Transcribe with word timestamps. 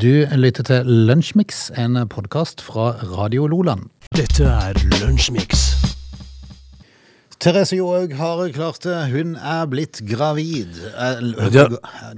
Du 0.00 0.08
lytter 0.32 0.64
til 0.64 0.86
Lunsjmix, 1.08 1.66
en 1.76 1.98
podkast 2.08 2.62
fra 2.64 2.94
Radio 3.04 3.44
Loland. 3.50 3.90
Dette 4.16 4.46
er 4.48 4.78
Lunsjmix. 4.94 5.66
Therese 7.40 7.76
Johaug 7.76 8.14
har 8.16 8.40
klart 8.54 8.80
det. 8.84 8.96
Hun 9.12 9.34
er 9.36 9.66
blitt 9.68 10.00
gravid. 10.08 10.72
Eh, 10.96 11.20
det- 11.52 11.66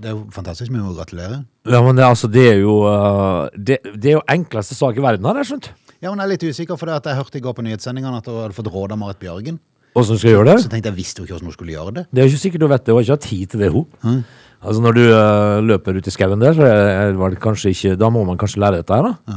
er 0.05 0.11
jo 0.11 0.27
fantastisk. 0.31 0.71
Vi 0.71 0.79
må 0.79 0.95
gratulere. 0.95 1.45
Ja, 1.67 1.83
men 1.83 1.97
det, 1.97 2.05
altså, 2.05 2.31
det 2.31 2.53
er 2.53 2.59
jo 2.61 2.87
uh, 2.87 3.49
det, 3.57 3.79
det 3.99 4.11
er 4.11 4.13
jo 4.21 4.23
enkleste 4.31 4.75
sak 4.75 4.97
i 4.97 5.03
verden, 5.03 5.25
har 5.25 5.35
jeg 5.43 5.47
skjønt. 5.47 5.71
Ja, 6.03 6.11
Hun 6.11 6.21
er 6.21 6.27
litt 6.27 6.43
usikker, 6.43 6.77
for 6.79 6.87
det 6.87 6.95
at 6.95 7.05
jeg 7.07 7.17
hørte 7.17 7.39
i 7.39 7.41
går 7.41 7.53
på 7.55 7.63
nyhetssendingene 7.63 8.17
at 8.17 8.27
hun 8.27 8.43
hadde 8.43 8.55
fått 8.55 8.71
råd 8.71 8.93
av 8.93 8.99
Marit 8.99 9.19
Bjørgen. 9.19 9.59
Hvordan 9.93 10.19
skal 10.19 10.31
jeg 10.31 10.39
gjøre 10.39 10.49
det? 10.55 10.63
Så 10.63 10.71
tenkte 10.73 10.89
jeg 10.89 10.97
visste 10.97 11.21
jo 11.21 11.25
ikke 11.27 11.35
hvordan 11.35 11.51
hun 11.51 11.53
skulle 11.53 11.73
gjøre 11.75 11.95
det. 11.95 12.07
Det 12.11 12.19
er 12.23 12.27
jo 12.27 12.31
ikke 12.33 12.43
sikkert 12.47 12.61
du 12.61 12.67
vet 12.69 12.85
det, 12.87 12.93
Hun 12.95 12.99
har 12.99 13.03
ikke 13.03 13.19
hatt 13.19 13.29
tid 13.29 13.47
til 13.47 13.61
det, 13.61 13.71
hun. 13.73 14.25
Altså 14.63 14.83
Når 14.85 14.95
du 14.95 15.03
uh, 15.11 15.59
løper 15.67 15.99
ut 15.99 16.07
i 16.07 16.15
skauen 16.15 16.43
der, 16.43 16.55
så 16.55 16.63
er, 16.67 17.13
er 17.13 17.35
det 17.35 17.41
kanskje 17.43 17.73
ikke 17.75 17.97
Da 17.99 18.11
må 18.15 18.23
man 18.29 18.39
kanskje 18.41 18.63
lære 18.63 18.83
dette 18.83 18.95
her, 18.95 19.11
da. 19.11 19.37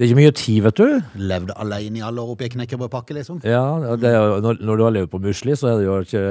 Det 0.00 0.06
er 0.06 0.08
ikke 0.08 0.20
mye 0.22 0.32
tid, 0.32 0.60
vet 0.64 0.78
du. 0.80 1.00
Levde 1.20 1.52
alene 1.60 2.00
i 2.00 2.04
alle 2.06 2.22
år 2.22 2.32
oppi 2.32 2.46
ei 2.48 2.52
knekkebrødpakke, 2.54 3.18
liksom. 3.18 3.42
Ja, 3.44 3.60
det 4.00 4.14
når, 4.40 4.62
når 4.64 4.80
du 4.80 4.84
har 4.86 4.94
levd 4.96 5.10
på 5.12 5.20
musli, 5.20 5.52
så 5.60 5.74
er 5.74 5.82
det 5.82 5.88
jo 5.90 5.98
ikke 6.06 6.22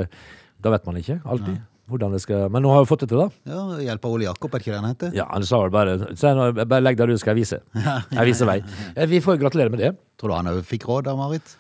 Da 0.64 0.74
vet 0.74 0.88
man 0.90 0.98
ikke 1.04 1.20
alltid 1.24 1.60
hvordan 1.90 2.14
det 2.14 2.22
skal 2.22 2.50
Men 2.54 2.62
nå 2.66 2.72
har 2.74 2.84
vi 2.84 2.90
fått 2.92 3.04
det 3.06 3.10
til, 3.12 3.22
da. 3.24 3.30
Ja, 3.50 3.62
Hjelp 3.90 4.04
av 4.06 4.16
Ole 4.16 4.28
Jakob, 4.28 4.54
er 4.54 4.64
ikke 4.64 4.74
det 4.74 4.82
han 4.82 4.90
heter? 4.92 5.14
Ja, 5.18 5.26
han 5.32 5.46
sa 5.48 5.62
vel 5.64 5.72
bare 5.74 5.96
Se 6.20 6.34
nå, 6.38 6.52
Bare 6.60 6.84
legg 6.86 7.00
deg 7.00 7.10
du 7.14 7.18
skal 7.22 7.34
jeg 7.34 7.44
vise. 7.44 7.62
Jeg 8.18 8.28
viser 8.30 8.50
vei. 8.50 8.60
Eh, 8.96 9.08
Vi 9.10 9.22
får 9.26 9.40
gratulere 9.42 9.74
med 9.74 9.82
det. 9.82 9.96
Tror 10.20 10.34
du 10.34 10.38
han 10.38 10.52
òg 10.52 10.62
fikk 10.68 10.86
råd 10.90 11.10
av 11.12 11.18
Marit? 11.20 11.56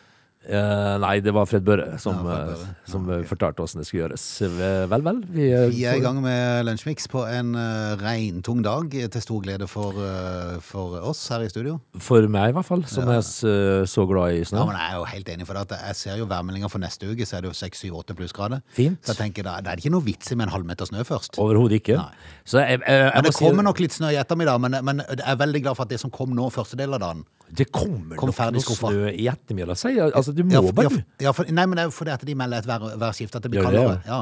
Eh, 0.47 0.93
nei, 1.03 1.17
det 1.19 1.33
var 1.35 1.43
Fred 1.49 1.65
Børre 1.67 1.97
som, 1.99 2.15
Ja, 2.23 2.23
Fred 2.23 2.39
eh, 2.39 2.51
Børre. 2.55 2.75
som 2.87 3.09
eh, 3.11 3.23
fortalte 3.27 3.59
åssen 3.59 3.81
det 3.81 3.87
skulle 3.89 4.05
gjøres. 4.05 4.23
Eh, 4.47 4.85
Vel, 4.87 5.01
vel. 5.03 5.17
Vi, 5.35 5.49
eh, 5.51 5.65
Vi 5.67 5.83
er 5.83 5.97
i 5.99 6.03
gang 6.03 6.21
med 6.23 6.63
Lunsjmix 6.63 7.09
på 7.11 7.25
en 7.27 7.51
uh, 7.59 7.99
regntung 7.99 8.61
dag, 8.63 8.87
til 9.11 9.21
stor 9.21 9.41
glede 9.43 9.67
for, 9.67 9.99
uh, 9.99 10.61
for 10.63 10.95
oss 11.03 11.25
her 11.27 11.43
i 11.43 11.49
studio. 11.51 11.81
For 11.99 12.23
meg, 12.31 12.53
i 12.53 12.55
hvert 12.55 12.65
fall, 12.65 12.85
som 12.87 13.11
er 13.11 13.19
eh, 13.19 13.83
så 13.83 14.05
glad 14.07 14.39
i 14.39 14.45
snø. 14.47 14.61
Ja, 14.61 14.65
men 14.69 14.79
Jeg 14.79 14.93
er 14.93 14.95
jo 15.01 15.03
helt 15.11 15.33
enig, 15.35 15.47
for 15.49 15.59
det, 15.59 15.81
jeg 15.89 15.95
ser 15.99 16.21
jo 16.21 16.29
værmeldinga 16.31 16.71
for 16.71 16.79
neste 16.79 17.11
uke, 17.11 17.27
så 17.27 17.37
er 17.37 17.43
det 17.43 17.51
jo 17.51 17.57
6-7-8 17.59 18.15
plussgrader. 18.15 18.63
Fint. 18.71 19.03
Så 19.03 19.11
jeg 19.11 19.19
tenker 19.25 19.43
da, 19.43 19.57
det 19.59 19.73
er 19.73 19.83
ikke 19.83 19.91
noe 19.91 20.07
vits 20.07 20.31
i 20.31 20.39
med 20.39 20.47
en 20.47 20.55
halvmeter 20.55 20.87
snø 20.87 21.03
først. 21.03 21.35
Overhodet 21.43 21.81
ikke. 21.83 21.99
Så 22.47 22.63
jeg, 22.63 22.79
jeg, 22.79 22.87
jeg 22.87 23.11
Men 23.11 23.27
det 23.27 23.27
det 23.27 23.35
si 23.35 23.43
kommer 23.43 23.67
nok 23.67 23.83
litt 23.83 23.99
snø 23.99 24.13
i 24.15 24.21
ettermiddag, 24.23 24.63
men, 24.63 24.79
men 24.87 25.03
jeg 25.03 25.25
er 25.27 25.43
veldig 25.43 25.65
glad 25.67 25.75
for 25.75 25.83
at 25.83 25.91
det 25.91 25.99
som 25.99 26.15
kom 26.15 26.31
nå 26.31 26.47
første 26.53 26.79
del 26.79 26.95
av 26.95 27.03
dagen 27.03 27.27
Det 27.55 27.65
kommer 27.73 28.15
Kom 28.19 28.29
nok 28.29 28.53
noe 28.53 28.61
snø 28.61 29.09
i 29.09 29.25
ettermiddag, 29.31 29.77
sier. 29.79 30.11
Altså, 30.15 30.33
du 30.35 30.43
må 30.45 30.53
ja, 30.53 30.61
for, 30.61 30.85
ja, 30.85 31.01
ja, 31.25 31.33
for, 31.35 31.49
Nei, 31.49 31.65
men 31.65 31.79
det 31.79 31.83
er 31.83 31.89
jo 31.89 31.93
fordi 31.95 32.13
at 32.13 32.25
de 32.27 32.35
melder 32.37 32.61
et 32.61 32.99
værskift, 33.01 33.35
at 33.35 33.45
det 33.45 33.51
blir 33.53 33.65
kaldere. 33.65 33.97
ja? 34.05 34.19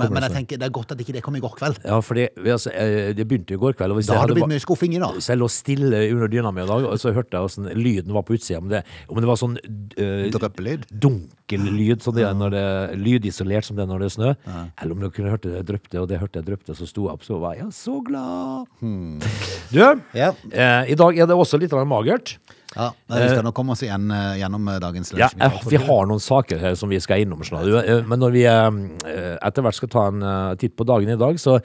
Men, 0.00 0.14
men 0.14 0.26
jeg 0.26 0.34
tenker 0.38 0.60
det 0.60 0.68
er 0.68 0.74
godt 0.74 0.94
at 0.94 1.02
ikke 1.04 1.14
det 1.16 1.22
kom 1.26 1.36
i 1.36 1.42
går 1.44 1.54
kveld. 1.58 1.80
Ja, 1.84 2.00
for 2.04 2.18
det, 2.18 2.30
altså, 2.40 2.72
eh, 2.72 3.12
det 3.16 3.26
begynte 3.28 3.56
i 3.56 3.60
går 3.60 3.76
kveld. 3.78 3.96
Da 4.06 4.20
hadde 4.22 4.32
det 4.34 4.40
blitt 4.40 4.52
mye 4.54 4.64
skuffing 4.64 4.96
i 4.96 5.02
dag. 5.02 5.20
Så 5.20 5.34
jeg 5.34 5.42
lå 5.42 5.50
stille 5.52 6.02
under 6.14 6.32
dyna 6.32 6.52
mi 6.56 6.64
i 6.64 6.68
dag, 6.70 6.88
og 6.88 6.96
så 7.02 7.12
hørte 7.16 7.36
jeg 7.36 7.50
åssen 7.50 7.68
lyden 7.76 8.16
var 8.16 8.24
på 8.26 8.38
utsida. 8.38 8.62
Om 8.62 8.70
det, 8.72 8.84
om 9.08 9.20
det 9.20 9.30
var 9.30 9.40
sånn 9.40 9.58
øh, 9.60 10.30
Dryppelyd. 10.34 10.88
dunkel 10.90 11.66
lyd, 11.68 12.04
sånn 12.04 12.16
det 12.16 12.26
er 12.28 12.36
når 12.38 12.54
det, 12.56 12.64
lydisolert 13.00 13.68
som 13.68 13.76
det 13.78 13.84
er 13.84 13.90
når 13.92 14.04
det 14.06 14.10
er 14.10 14.16
snø. 14.16 14.32
Eller 14.80 14.96
om 14.96 15.04
du 15.04 15.10
kunne 15.12 15.34
hørt 15.34 15.44
det 15.46 15.66
dryppe, 15.68 15.92
og 16.00 16.08
det 16.10 16.20
hørte 16.22 16.40
jeg 16.40 16.48
dryppe, 16.48 16.76
så 16.78 16.88
sto 16.88 17.08
jeg 17.08 17.18
opp, 17.18 17.26
så 17.26 17.40
var 17.42 17.58
jeg 17.58 17.70
så 17.76 18.00
glad. 18.06 18.70
Du, 18.80 19.78
Ja. 20.14 20.32
eh, 20.52 20.92
i 20.92 20.96
dag 20.98 21.18
er 21.18 21.26
det 21.26 21.36
også 21.36 21.60
litt 21.60 21.70
magert. 21.86 22.38
Ja, 22.76 22.92
Vi 23.10 23.28
skal 23.32 23.42
nok 23.42 23.54
komme 23.54 23.72
oss 23.74 23.82
igjen, 23.82 24.10
eh, 24.14 24.36
gjennom 24.38 24.68
eh, 24.70 24.78
dagens 24.78 25.10
lunsj. 25.12 25.34
Ja, 25.40 25.48
vi 25.66 25.76
har 25.76 26.06
noen 26.06 26.20
saker 26.22 26.58
her 26.62 26.74
som 26.78 26.88
vi 26.92 27.00
skal 27.02 27.24
innom 27.24 27.42
snart. 27.42 27.66
Eh, 27.82 28.04
Men 28.06 28.20
når 28.22 28.30
vi 28.36 28.44
eh, 28.46 29.36
etter 29.42 29.62
hvert 29.66 29.74
skal 29.74 29.88
ta 29.90 30.06
en 30.12 30.22
eh, 30.22 30.54
titt 30.60 30.76
på 30.78 30.86
dagen 30.86 31.10
i 31.10 31.18
dag, 31.18 31.34
så, 31.42 31.58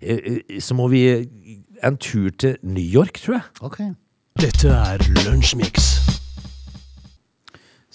eh, 0.00 0.16
eh, 0.16 0.60
så 0.60 0.74
må 0.78 0.88
vi 0.88 1.04
en 1.82 1.96
tur 2.00 2.30
til 2.40 2.56
New 2.62 2.82
York, 2.84 3.20
tror 3.20 3.34
jeg. 3.40 3.42
Ok. 3.60 3.80
Dette 4.40 4.68
er 4.72 4.98
Lunsjmix. 5.26 6.05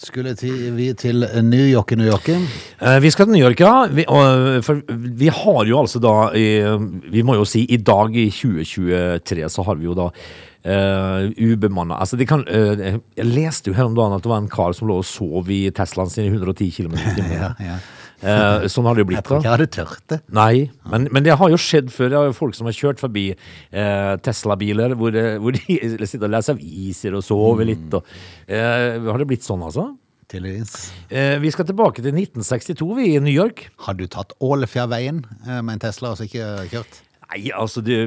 Skulle 0.02 0.33
til, 0.33 0.71
vi 0.73 0.88
til 0.97 1.21
New 1.45 1.67
York 1.69 1.91
i 1.94 1.97
New 1.99 2.07
York? 2.09 2.30
Eh, 2.33 3.02
Vi 3.03 3.09
skal 3.14 3.27
til 3.27 3.36
New 3.36 3.43
York, 3.43 3.59
ja. 3.61 3.86
Vi, 3.86 4.05
og, 4.09 4.64
for 4.65 4.81
vi 4.89 5.30
har 5.30 5.65
jo 5.70 5.77
altså 5.77 6.02
da 6.02 6.31
i, 6.33 6.48
Vi 7.14 7.21
må 7.21 7.36
jo 7.37 7.45
si 7.45 7.67
i 7.70 7.77
dag, 7.77 8.15
i 8.17 8.31
2023, 8.33 9.49
så 9.49 9.65
har 9.67 9.77
vi 9.77 9.86
jo 9.86 9.93
da 9.93 10.09
uh, 10.09 11.30
ubemanna 11.37 11.99
Altså, 12.02 12.17
eh, 12.17 12.98
Jeg 13.17 13.26
leste 13.26 13.70
jo 13.70 13.77
her 13.77 13.86
om 13.86 13.95
dagen 13.95 14.17
at 14.17 14.23
det 14.23 14.31
var 14.31 14.42
en 14.42 14.49
kar 14.49 14.73
som 14.73 14.89
lå 14.89 14.98
og 15.03 15.05
sov 15.05 15.49
i 15.53 15.70
Teslaen 15.70 16.09
sin 16.09 16.26
i 16.26 16.33
110 16.33 16.71
km 16.71 16.97
i 16.97 17.15
timen. 17.15 17.37
Ja, 17.42 17.53
ja. 17.59 17.77
Eh, 18.21 18.67
sånn 18.70 18.86
har 18.86 18.98
det 18.98 19.04
jo 19.04 19.09
blitt. 19.09 19.20
Jeg 19.21 19.27
tror 19.27 19.39
ikke 19.42 19.49
jeg 19.49 19.55
hadde 19.55 19.70
tørt 19.73 20.04
det. 20.14 20.20
Nei, 20.37 20.70
men, 20.93 21.08
men 21.14 21.26
det 21.26 21.37
har 21.42 21.49
jo 21.54 21.58
skjedd 21.61 21.89
før. 21.93 22.11
Det 22.11 22.20
er 22.20 22.30
jo 22.30 22.37
folk 22.37 22.58
som 22.58 22.70
har 22.70 22.77
kjørt 22.77 23.02
forbi 23.02 23.26
eh, 23.33 24.14
Tesla-biler 24.21 24.95
hvor, 24.99 25.17
eh, 25.17 25.39
hvor 25.42 25.58
de 25.58 25.80
sitter 26.11 26.27
og 26.30 26.36
leser 26.36 26.58
aviser 26.58 27.17
og 27.17 27.26
sover 27.26 27.70
litt. 27.71 27.89
Og, 27.98 28.15
eh, 28.45 29.02
har 29.02 29.21
det 29.21 29.30
blitt 29.32 29.48
sånn, 29.48 29.65
altså? 29.65 29.89
Tydeligvis. 30.32 30.76
Eh, 31.09 31.37
vi 31.43 31.52
skal 31.52 31.67
tilbake 31.67 32.04
til 32.04 32.14
1962, 32.15 32.89
vi, 32.95 33.08
i 33.15 33.23
New 33.23 33.33
York. 33.33 33.65
Har 33.87 33.98
du 33.99 34.05
tatt 34.08 34.36
Ålefjærveien 34.39 35.23
eh, 35.42 35.59
med 35.59 35.76
en 35.76 35.83
Tesla 35.89 36.14
og 36.14 36.21
så 36.21 36.27
ikke 36.30 36.52
kjørt? 36.71 37.02
Nei, 37.32 37.45
altså 37.55 37.80
det, 37.83 37.98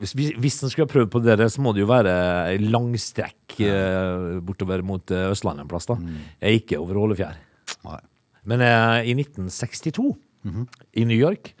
hvis, 0.00 0.58
en 0.62 0.72
skulle 0.72 0.88
prøvd 0.92 1.12
på 1.12 1.22
det, 1.24 1.38
der, 1.40 1.48
så 1.52 1.62
må 1.64 1.72
det 1.72 1.82
jo 1.82 1.88
være 1.88 2.56
langstrekk 2.62 3.58
eh, 3.64 4.40
bortover 4.44 4.84
mot 4.84 5.12
Østlandet 5.26 5.64
en 5.64 5.70
plass. 5.72 5.88
da. 5.88 5.96
Jeg 6.44 6.62
Ikke 6.62 6.80
over 6.80 7.00
Ålefjær. 7.04 7.40
Nei. 7.88 8.02
Men 8.46 8.62
eh, 8.64 9.10
i 9.10 9.14
1962, 9.18 10.12
i 10.94 11.04
New 11.04 11.18
York, 11.18 11.52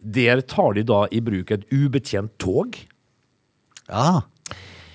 der 0.00 0.40
tar 0.48 0.72
de 0.78 0.82
da 0.88 1.02
i 1.12 1.20
bruk 1.20 1.50
et 1.54 1.66
ubetjent 1.70 2.32
tog. 2.40 2.78
Ja. 3.90 4.22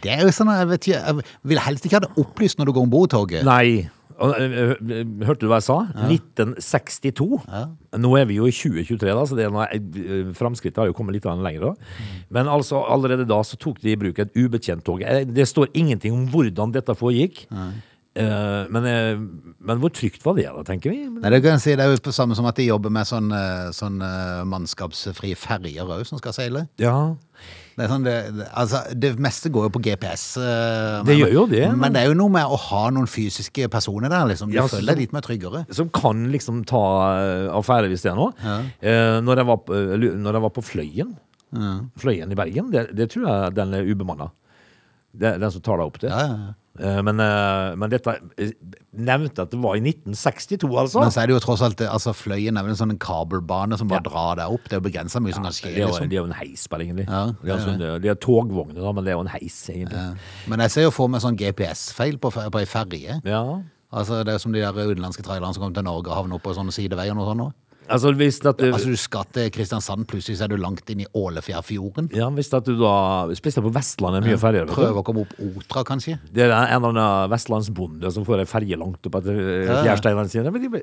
Det 0.02 0.12
er 0.14 0.24
jo 0.26 0.32
sånn, 0.34 0.50
jeg 0.54 0.68
vet 0.72 0.88
jeg 0.90 1.22
vil 1.50 1.62
helst 1.62 1.86
ikke 1.86 2.00
ha 2.00 2.06
det 2.08 2.16
opplyst 2.22 2.58
når 2.60 2.70
du 2.70 2.74
går 2.78 2.88
om 2.88 2.92
bord 2.94 3.14
toget. 3.14 3.46
Nei. 3.48 3.90
Og, 4.18 4.34
eh, 4.34 4.72
eh, 4.74 5.04
Hørte 5.28 5.46
du 5.46 5.50
hva 5.52 5.60
jeg 5.62 5.68
sa? 5.68 5.78
1962. 6.10 7.28
Nå 8.02 8.12
er 8.18 8.26
vi 8.30 8.40
jo 8.40 8.48
i 8.50 8.54
2023, 8.56 9.14
da, 9.14 9.26
så 9.30 9.38
det 9.38 9.46
er 9.46 9.52
noe, 9.54 9.68
eh, 9.70 10.32
framskrittet 10.38 10.82
har 10.82 10.90
jo 10.90 10.96
kommet 10.98 11.14
litt 11.14 11.26
lenger. 11.26 11.62
da. 11.62 11.74
Men 12.32 12.48
altså, 12.48 12.82
allerede 12.90 13.28
da 13.28 13.42
så 13.46 13.58
tok 13.62 13.80
de 13.82 13.92
i 13.94 13.96
bruk 14.00 14.18
et 14.20 14.34
ubetjent 14.34 14.84
tog. 14.84 15.02
Eh, 15.04 15.24
Det 15.26 15.46
står 15.48 15.70
ingenting 15.74 16.14
om 16.14 16.28
hvordan 16.28 16.74
dette 16.74 16.96
foregikk. 16.98 17.46
Eh, 17.52 17.72
men, 18.74 18.86
eh, 18.90 19.20
men 19.60 19.80
hvor 19.82 19.92
trygt 19.94 20.24
var 20.26 20.34
det, 20.38 20.46
da, 20.50 20.64
tenker 20.66 20.90
vi? 20.94 21.04
Nei, 21.10 21.30
det 21.34 21.42
kan 21.44 21.60
si, 21.62 21.76
det 21.78 21.84
er 21.86 21.92
jo 21.94 22.00
på 22.08 22.14
samme 22.16 22.36
som 22.38 22.46
at 22.50 22.56
de 22.58 22.66
jobber 22.70 22.90
med 22.94 23.06
sånn, 23.10 23.28
eh, 23.36 23.70
sånn 23.76 24.00
eh, 24.02 24.44
mannskapsfrie 24.48 25.36
ferger 25.38 25.86
òg, 25.86 26.06
som 26.08 26.18
skal 26.22 26.34
seile. 26.34 26.68
Ja. 26.82 26.96
Det, 27.78 27.86
sånn, 27.92 28.06
det, 28.08 28.16
altså, 28.58 28.80
det 28.98 29.12
meste 29.22 29.52
går 29.54 29.68
jo 29.68 29.74
på 29.76 29.82
GPS. 29.86 30.24
Men, 30.42 31.06
Det 31.06 31.18
gjør 31.20 31.34
jo 31.36 31.44
det, 31.52 31.62
Men, 31.70 31.78
men- 31.84 31.94
det 31.94 32.02
er 32.02 32.08
jo 32.10 32.16
noe 32.18 32.34
med 32.34 32.46
å 32.50 32.58
ha 32.58 32.88
noen 32.90 33.06
fysiske 33.06 33.68
personer 33.70 34.10
der, 34.10 34.26
liksom. 34.32 34.50
Du 34.50 34.58
Ja, 34.58 34.66
føler 34.66 34.96
deg 34.96 35.04
litt 35.06 35.14
mer 35.14 35.22
tryggere. 35.22 35.66
Som 35.70 35.90
kan 35.94 36.26
liksom 36.34 36.64
ta 36.66 36.82
eh, 37.22 37.52
affære 37.54 37.92
hvis 37.92 38.02
det 38.08 38.12
er 38.16 38.18
noe. 38.18 38.34
Eh, 38.82 39.20
når, 39.22 39.44
jeg 39.44 39.46
var 39.52 39.78
eh, 39.78 39.96
når 40.18 40.34
jeg 40.40 40.46
var 40.48 40.56
på 40.58 40.66
Fløyen, 40.66 41.14
Fløyen 42.02 42.32
i 42.34 42.36
Bergen, 42.36 42.72
det, 42.74 43.10
tror 43.14 43.28
jeg 43.30 43.54
den 43.56 43.74
er 43.78 43.86
ubemanna. 43.88 44.32
Den 45.18 45.46
som 45.54 45.62
tar 45.62 45.78
deg 45.80 45.86
opp 45.88 46.00
til. 46.02 46.10
Ja, 46.10 46.26
ja, 46.26 46.36
ja. 46.50 46.54
Eh, 46.80 47.02
Men, 47.02 47.20
eh, 47.20 47.76
men 47.76 47.90
dette 47.90 48.14
eh, 48.38 48.52
nevnte 48.94 49.42
at 49.46 49.52
det 49.52 49.60
var 49.62 49.76
i 49.76 49.82
1962, 49.82 50.68
altså. 50.78 51.00
Men 51.02 51.12
så 51.14 51.22
er 51.24 51.28
det 51.28 51.34
jo 51.38 51.40
tross 51.44 51.62
alt 51.66 51.82
altså 51.82 52.14
Fløyen 52.14 52.58
er 52.58 52.64
vel 52.66 52.74
en 52.76 52.80
sånn 52.80 52.98
kabelbane 53.02 53.78
som 53.78 53.88
bare 53.88 54.02
Ja. 54.06 54.10
drar 54.10 54.36
deg 54.42 54.54
opp. 54.54 54.64
Det 54.70 54.74
er 54.78 54.82
jo 54.82 54.86
begrensa 54.90 55.22
mye 55.22 55.34
som 55.34 55.44
kan 55.44 55.52
det, 55.52 55.58
skje. 55.62 55.74
er 55.74 55.88
Liksom. 55.88 56.10
det 56.10 56.18
er 56.18 56.22
jo 56.22 56.30
en 56.30 56.38
heis, 56.40 56.68
bare, 56.68 56.82
egentlig. 56.86 57.08
Ja, 57.08 57.26
det, 57.42 57.50
er 57.52 57.56
det 57.58 57.66
sånn, 57.66 58.02
det 58.02 58.12
er 58.12 58.16
togvogner, 58.16 58.82
da, 58.82 58.92
men 58.92 59.04
det 59.04 59.12
er 59.14 59.18
jo 59.18 59.26
en 59.26 59.34
heis, 59.34 59.58
egentlig. 59.70 59.98
Ja. 59.98 60.14
Men 60.48 60.60
jeg 60.60 60.72
ser 60.72 60.82
jo 60.84 60.92
for 60.92 61.08
meg 61.08 61.22
sånn 61.22 61.38
GPS-feil 61.38 62.18
på, 62.20 62.32
på 62.32 62.60
ei 62.60 62.66
ferje. 62.66 63.22
Ja. 63.26 63.44
Altså, 63.92 64.24
det 64.26 64.34
er 64.34 64.38
som 64.44 64.52
de 64.52 64.60
der 64.60 64.74
utenlandske 64.74 65.24
trailerne 65.24 65.54
som 65.54 65.64
kommer 65.64 65.76
til 65.76 65.84
Norge 65.88 66.10
og 66.12 66.16
havner 66.18 66.36
oppå 66.38 66.54
sånne 66.54 66.74
sideveier 66.76 67.16
og 67.18 67.28
sånn. 67.30 67.38
nå. 67.38 67.54
Altså, 67.90 68.12
hvis 68.18 68.40
at 68.46 68.60
du, 68.60 68.68
Altså, 68.72 68.92
du 68.92 69.00
skal 69.00 69.28
til 69.34 69.50
Kristiansand, 69.54 70.06
plutselig 70.10 70.38
så 70.40 70.48
er 70.48 70.54
du 70.54 70.58
langt 70.62 70.90
inn 70.94 71.02
i 71.06 71.08
Ålefjærfjorden. 71.18 72.10
ja, 72.16 72.30
hvis 72.36 72.52
at 72.54 72.66
du 72.68 72.76
da 72.80 72.94
Spesielt 73.38 73.66
på 73.66 73.74
Vestlandet 73.76 74.22
er 74.24 74.28
mye 74.32 74.40
ferjer. 74.42 74.68
Prøver. 74.68 74.92
Prøve 74.92 75.02
å 75.02 75.06
komme 75.08 75.24
opp 75.26 75.34
Otra, 75.48 75.84
kanskje. 75.88 76.18
Det 76.34 76.46
er 76.46 76.54
en 76.54 76.78
eller 76.78 76.94
annen 76.94 77.32
vestlandsbonde 77.32 78.12
som 78.14 78.26
får 78.28 78.44
ei 78.44 78.48
ferje 78.50 78.78
langt 78.80 79.08
opp 79.08 79.20
etter 79.20 79.38
eh, 79.38 79.72
fjærsteinene 79.86 80.32
sine. 80.32 80.54
Men 80.54 80.66
de, 80.66 80.82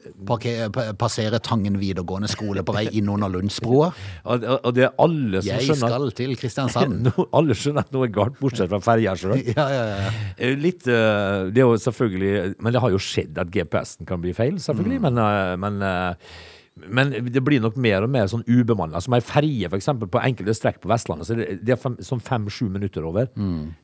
passere 1.01 1.41
Tangen 1.45 1.79
videregående 1.81 2.31
skole 2.31 2.65
på 2.67 2.75
vei 2.77 2.87
inn 2.99 3.09
under 3.13 3.33
Lundsbroa. 3.35 3.91
og, 4.31 4.47
og 4.61 4.71
det 4.77 4.87
er 4.89 4.95
alle 5.03 5.43
som 5.43 5.51
Jeg 5.51 5.69
skjønner 5.69 5.95
skal 5.95 6.15
til 6.21 6.37
Kristiansand. 6.41 6.99
no, 7.09 7.29
Alle 7.37 7.57
skjønner 7.59 7.85
at 7.87 7.93
noe 7.95 8.09
er 8.09 8.15
galt, 8.15 8.39
bortsett 8.41 8.71
fra 8.73 8.81
ferja 8.85 9.17
sjøl. 9.19 9.37
Ja, 9.55 9.67
ja, 9.71 9.85
ja. 9.91 10.49
Litt 10.59 10.87
eh, 10.91 11.51
Det 11.55 11.61
er 11.63 11.69
jo 11.69 11.77
selvfølgelig 11.79 12.57
Men 12.65 12.75
det 12.75 12.81
har 12.83 12.93
jo 12.95 12.99
skjedd 13.03 13.39
at 13.39 13.51
GPS-en 13.55 14.09
kan 14.09 14.23
bli 14.23 14.33
feil, 14.37 14.57
selvfølgelig. 14.63 15.01
Men, 15.05 15.21
eh, 15.21 15.55
men, 15.61 15.79
eh, 15.85 16.35
men 16.77 17.11
det 17.31 17.43
blir 17.47 17.61
nok 17.63 17.77
mer 17.79 18.03
og 18.03 18.11
mer 18.11 18.27
sånn 18.27 18.45
ubemanna. 18.51 19.01
Som 19.05 19.15
ei 19.15 19.21
ferje, 19.25 19.69
f.eks. 19.71 19.87
på 20.11 20.23
enkelte 20.23 20.55
strekk 20.59 20.81
på 20.83 20.91
Vestlandet. 20.91 21.27
Så 21.29 21.37
det, 21.39 21.61
det 21.65 21.77
er 21.77 21.81
fem, 21.81 21.97
sånn 22.03 22.21
fem-sju 22.25 22.67
minutter 22.69 23.05
over. 23.07 23.29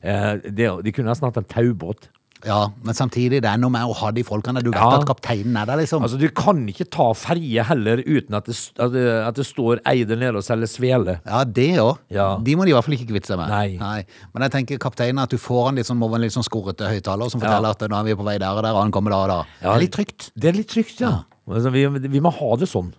Eh, 0.03 0.33
det, 0.51 0.67
de 0.83 0.91
kunne 0.95 1.07
nesten 1.13 1.29
hatt 1.29 1.37
en 1.39 1.47
taubåt. 1.47 2.09
Ja, 2.41 2.71
men 2.81 2.95
samtidig, 2.97 3.43
det 3.45 3.49
er 3.51 3.59
noe 3.61 3.69
med 3.69 3.85
å 3.85 3.93
ha 3.99 4.07
de 4.11 4.23
folkene. 4.25 4.63
Du 4.65 4.71
vet 4.71 4.79
Ja. 4.81 4.95
at 4.97 5.05
kapteinen 5.05 5.55
er 5.61 5.67
der, 5.69 5.77
liksom. 5.77 6.01
Altså, 6.01 6.17
Du 6.17 6.25
kan 6.33 6.63
ikke 6.67 6.87
ta 6.89 7.11
ferje 7.13 7.61
heller 7.69 8.01
uten 8.01 8.33
at 8.33 8.45
det, 8.49 8.55
at 8.81 8.91
det, 8.95 9.03
at 9.27 9.35
det 9.37 9.45
står 9.45 9.79
ei 9.85 10.01
der 10.09 10.17
nede 10.17 10.41
og 10.41 10.43
selger 10.43 10.65
svele. 10.65 11.19
Ja, 11.23 11.43
det 11.45 11.67
òg. 11.77 11.99
Ja. 12.09 12.39
De 12.41 12.55
må 12.57 12.65
de 12.65 12.71
i 12.71 12.73
hvert 12.73 12.83
fall 12.89 12.95
ikke 12.97 13.11
kvitte 13.13 13.29
seg 13.29 13.37
med. 13.37 13.53
Nei. 13.77 14.05
Men 14.33 14.47
jeg 14.47 14.51
tenker 14.57 14.81
kapteinen 14.81 15.21
at 15.21 15.29
du 15.29 15.37
får 15.37 15.67
han 15.69 15.75
litt 15.77 15.85
sånn, 15.85 16.01
over 16.01 16.17
en 16.17 16.25
litt 16.25 16.33
sånn 16.33 16.43
skorrete 16.49 16.89
høyttaler 16.89 17.29
som 17.29 17.39
Ja. 17.39 17.45
forteller 17.47 17.69
at 17.77 17.85
nå 17.93 17.99
er 18.01 18.03
vi 18.09 18.15
på 18.17 18.25
vei 18.25 18.37
der 18.41 18.49
og 18.57 18.63
der, 18.65 18.73
og 18.73 18.81
han 18.81 18.91
kommer 18.91 19.11
da 19.11 19.21
og 19.21 19.29
da. 19.29 19.39
Det 19.61 19.69
er 19.75 19.79
litt 19.85 19.93
trygt. 19.93 20.31
Det 20.35 20.49
er 20.49 20.57
litt 20.57 20.67
trygt, 20.73 20.99
ja. 20.99 21.13
Altså, 21.51 21.69
vi, 21.73 21.85
vi 22.15 22.21
må 22.23 22.31
ha 22.31 22.51
det 22.61 22.69
sånn. 22.71 22.93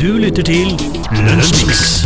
Du 0.00 0.10
lytter 0.20 0.44
til 0.46 0.74
Lønnsmix. 1.24 2.02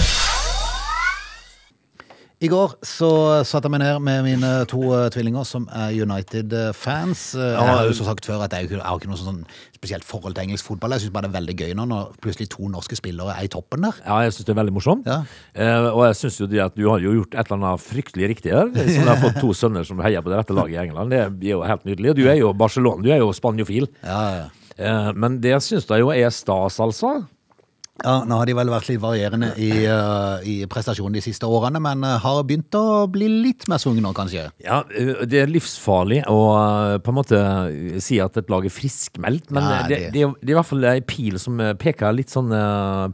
I 2.38 2.46
går 2.46 2.76
så 2.87 3.08
satte 3.43 3.67
jeg 3.67 3.73
meg 3.75 3.81
ned 3.82 3.96
med 4.06 4.20
mine 4.23 4.49
to 4.70 4.79
eh, 4.94 5.08
tvillinger 5.11 5.43
som 5.43 5.64
er 5.75 5.90
United-fans. 6.05 7.23
Eh, 7.35 7.49
Jeg 7.56 7.67
har 7.67 7.88
jo 7.88 7.96
så 7.99 8.05
sagt 8.06 8.29
før 8.29 8.44
at 8.44 8.52
jeg, 8.55 8.69
jeg 8.70 8.79
har 8.79 9.00
ikke 9.00 9.11
noe 9.11 9.19
sånn 9.19 9.40
spesielt 9.75 10.06
forhold 10.06 10.37
til 10.37 10.44
engelsk 10.44 10.69
fotball. 10.69 10.94
Jeg 10.94 11.02
syns 11.08 11.14
bare 11.17 11.26
det 11.26 11.32
er 11.32 11.38
veldig 11.40 11.56
gøy 11.58 11.73
nå 11.81 11.88
når 11.90 12.12
plutselig 12.23 12.46
to 12.55 12.70
norske 12.70 12.94
spillere 13.00 13.35
er 13.35 13.49
i 13.49 13.50
toppen 13.50 13.82
der. 13.88 13.99
Ja, 14.06 14.20
jeg 14.23 14.37
syns 14.37 14.46
det 14.46 14.55
er 14.55 14.61
veldig 14.61 14.76
morsomt. 14.76 15.11
Ja. 15.11 15.19
Eh, 15.58 15.88
og 15.90 16.05
jeg 16.06 16.20
syns 16.20 16.38
jo 16.38 16.46
det 16.55 16.62
at 16.69 16.79
du 16.79 16.85
har 16.87 17.02
jo 17.02 17.17
gjort 17.19 17.35
et 17.35 17.43
eller 17.50 17.58
annet 17.58 17.82
fryktelig 17.88 18.31
riktig 18.37 18.55
her. 18.55 18.70
Som 18.87 19.02
du 19.02 19.11
har 19.11 19.19
fått 19.25 19.43
to 19.43 19.50
sønner 19.64 19.88
som 19.90 19.99
heier 20.06 20.23
på 20.23 20.31
det 20.31 20.38
rette 20.44 20.55
laget 20.55 20.79
i 20.79 20.81
England. 20.85 21.11
Det 21.11 21.50
er 21.50 21.56
jo 21.56 21.64
helt 21.67 21.90
nydelig. 21.90 22.14
Og 22.14 22.20
du 22.23 22.25
er 22.31 22.38
jo 22.38 22.55
Barcelona, 22.62 23.02
du 23.02 23.11
er 23.11 23.19
jo 23.19 23.32
spanjofil. 23.35 23.90
Ja, 24.06 24.23
ja. 24.44 24.46
Eh, 24.78 25.10
men 25.19 25.40
det 25.42 25.56
syns 25.64 25.88
jeg 25.90 26.04
jo 26.04 26.12
er 26.14 26.30
stas, 26.34 26.78
altså. 26.80 27.16
Ja, 27.98 28.20
Nå 28.22 28.36
har 28.38 28.46
de 28.46 28.54
vel 28.54 28.69
vært 28.70 28.86
litt 28.92 29.00
varierende 29.02 29.48
i, 29.58 29.72
uh, 29.90 30.38
i 30.46 30.60
prestasjonen 30.70 31.16
de 31.19 31.22
siste 31.25 31.48
årene, 31.50 31.80
men 31.82 32.04
eh, 32.06 32.12
har 32.22 32.44
begynt 32.46 32.70
å 32.78 33.08
bli 33.10 33.26
litt 33.42 33.66
mer 33.66 33.80
svungne 33.82 34.04
nå, 34.04 34.12
kanskje. 34.14 34.44
Ja, 34.62 34.84
eh, 34.94 35.25
Det 35.26 35.40
er 35.42 35.50
livsfarlig 35.50 36.20
å 36.30 36.36
på 37.02 37.10
en 37.10 37.16
måte 37.19 37.40
si 38.00 38.20
at 38.22 38.38
et 38.38 38.52
lag 38.54 38.69
er 38.69 38.70
friskmeldt, 38.70 39.50
men 39.50 39.66
eh, 39.66 39.82
det, 39.90 39.98
det- 39.98 40.12
det, 40.14 40.22
er, 40.28 40.36
det 40.38 40.46
er 40.52 40.54
i 40.54 40.58
hvert 40.60 40.70
fall 40.70 40.86
ei 40.92 41.00
pil 41.10 41.40
som 41.42 41.58
peker 41.82 42.14
litt 42.14 42.30
sånn 42.30 42.54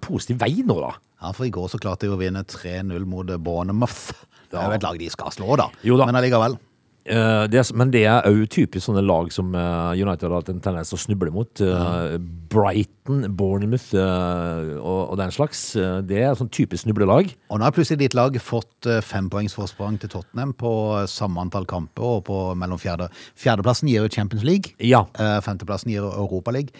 positiv 0.05 0.43
vei 0.45 0.53
nå, 0.69 0.77
da. 0.85 0.93
Ja, 1.25 1.33
for 1.33 1.49
i 1.49 1.55
går 1.57 1.73
så 1.73 1.81
klarte 1.81 2.05
de 2.05 2.13
å 2.13 2.21
vinne 2.21 2.45
3-0 2.45 3.09
mot 3.09 3.33
Bournemouth. 3.41 4.13
Det 4.53 4.61
er 4.61 4.69
jo 4.69 4.77
et 4.77 4.85
lag 4.85 4.99
de 5.01 5.09
skal 5.09 5.33
slå, 5.33 5.57
da. 5.57 5.71
Jo 5.83 5.97
da. 5.97 6.05
Men 6.13 6.21
allikevel. 6.21 6.59
Eh, 7.05 7.45
det, 7.53 7.59
er- 7.61 7.77
men 7.77 7.91
det 7.93 8.01
er 8.09 8.25
òg 8.31 8.47
typisk 8.49 8.87
sånne 8.87 9.03
lag 9.05 9.29
som 9.35 9.51
uh, 9.53 9.93
United 9.93 10.25
har 10.25 10.39
hatt 10.39 10.49
en 10.49 10.61
tendens 10.65 10.89
til 10.89 10.97
å 10.97 11.03
snuble 11.03 11.33
mot. 11.35 11.61
Eh, 11.61 12.15
Brighton, 12.55 13.27
Bournemouth 13.37 13.91
og, 13.99 15.01
og 15.13 15.19
den 15.21 15.33
slags. 15.35 15.61
Det 16.09 16.23
er 16.25 16.37
sånn 16.39 16.49
typisk 16.55 16.87
snublelag. 16.87 17.35
Og 17.53 17.61
nå 17.61 17.67
har 17.67 17.75
plutselig 17.77 18.01
ditt 18.07 18.17
lag 18.17 18.39
fått 18.41 18.89
uh, 18.89 19.03
fempoengsforsprang 19.05 19.99
til 20.01 20.15
Tottenham 20.15 20.55
på 20.57 20.73
samme 21.11 21.45
antall 21.45 21.69
kamper 21.69 22.09
og 22.17 22.25
på 22.31 22.41
mellom 22.57 22.81
fjerde. 22.81 23.11
Fjerdeplassen 23.37 23.91
gir 23.93 24.07
jo 24.07 24.13
Champions 24.15 24.47
League. 24.49 24.73
Ja. 24.81 25.05
Femteplassen 25.45 25.93
gir 25.93 26.07
Europa 26.09 26.55
League. 26.55 26.73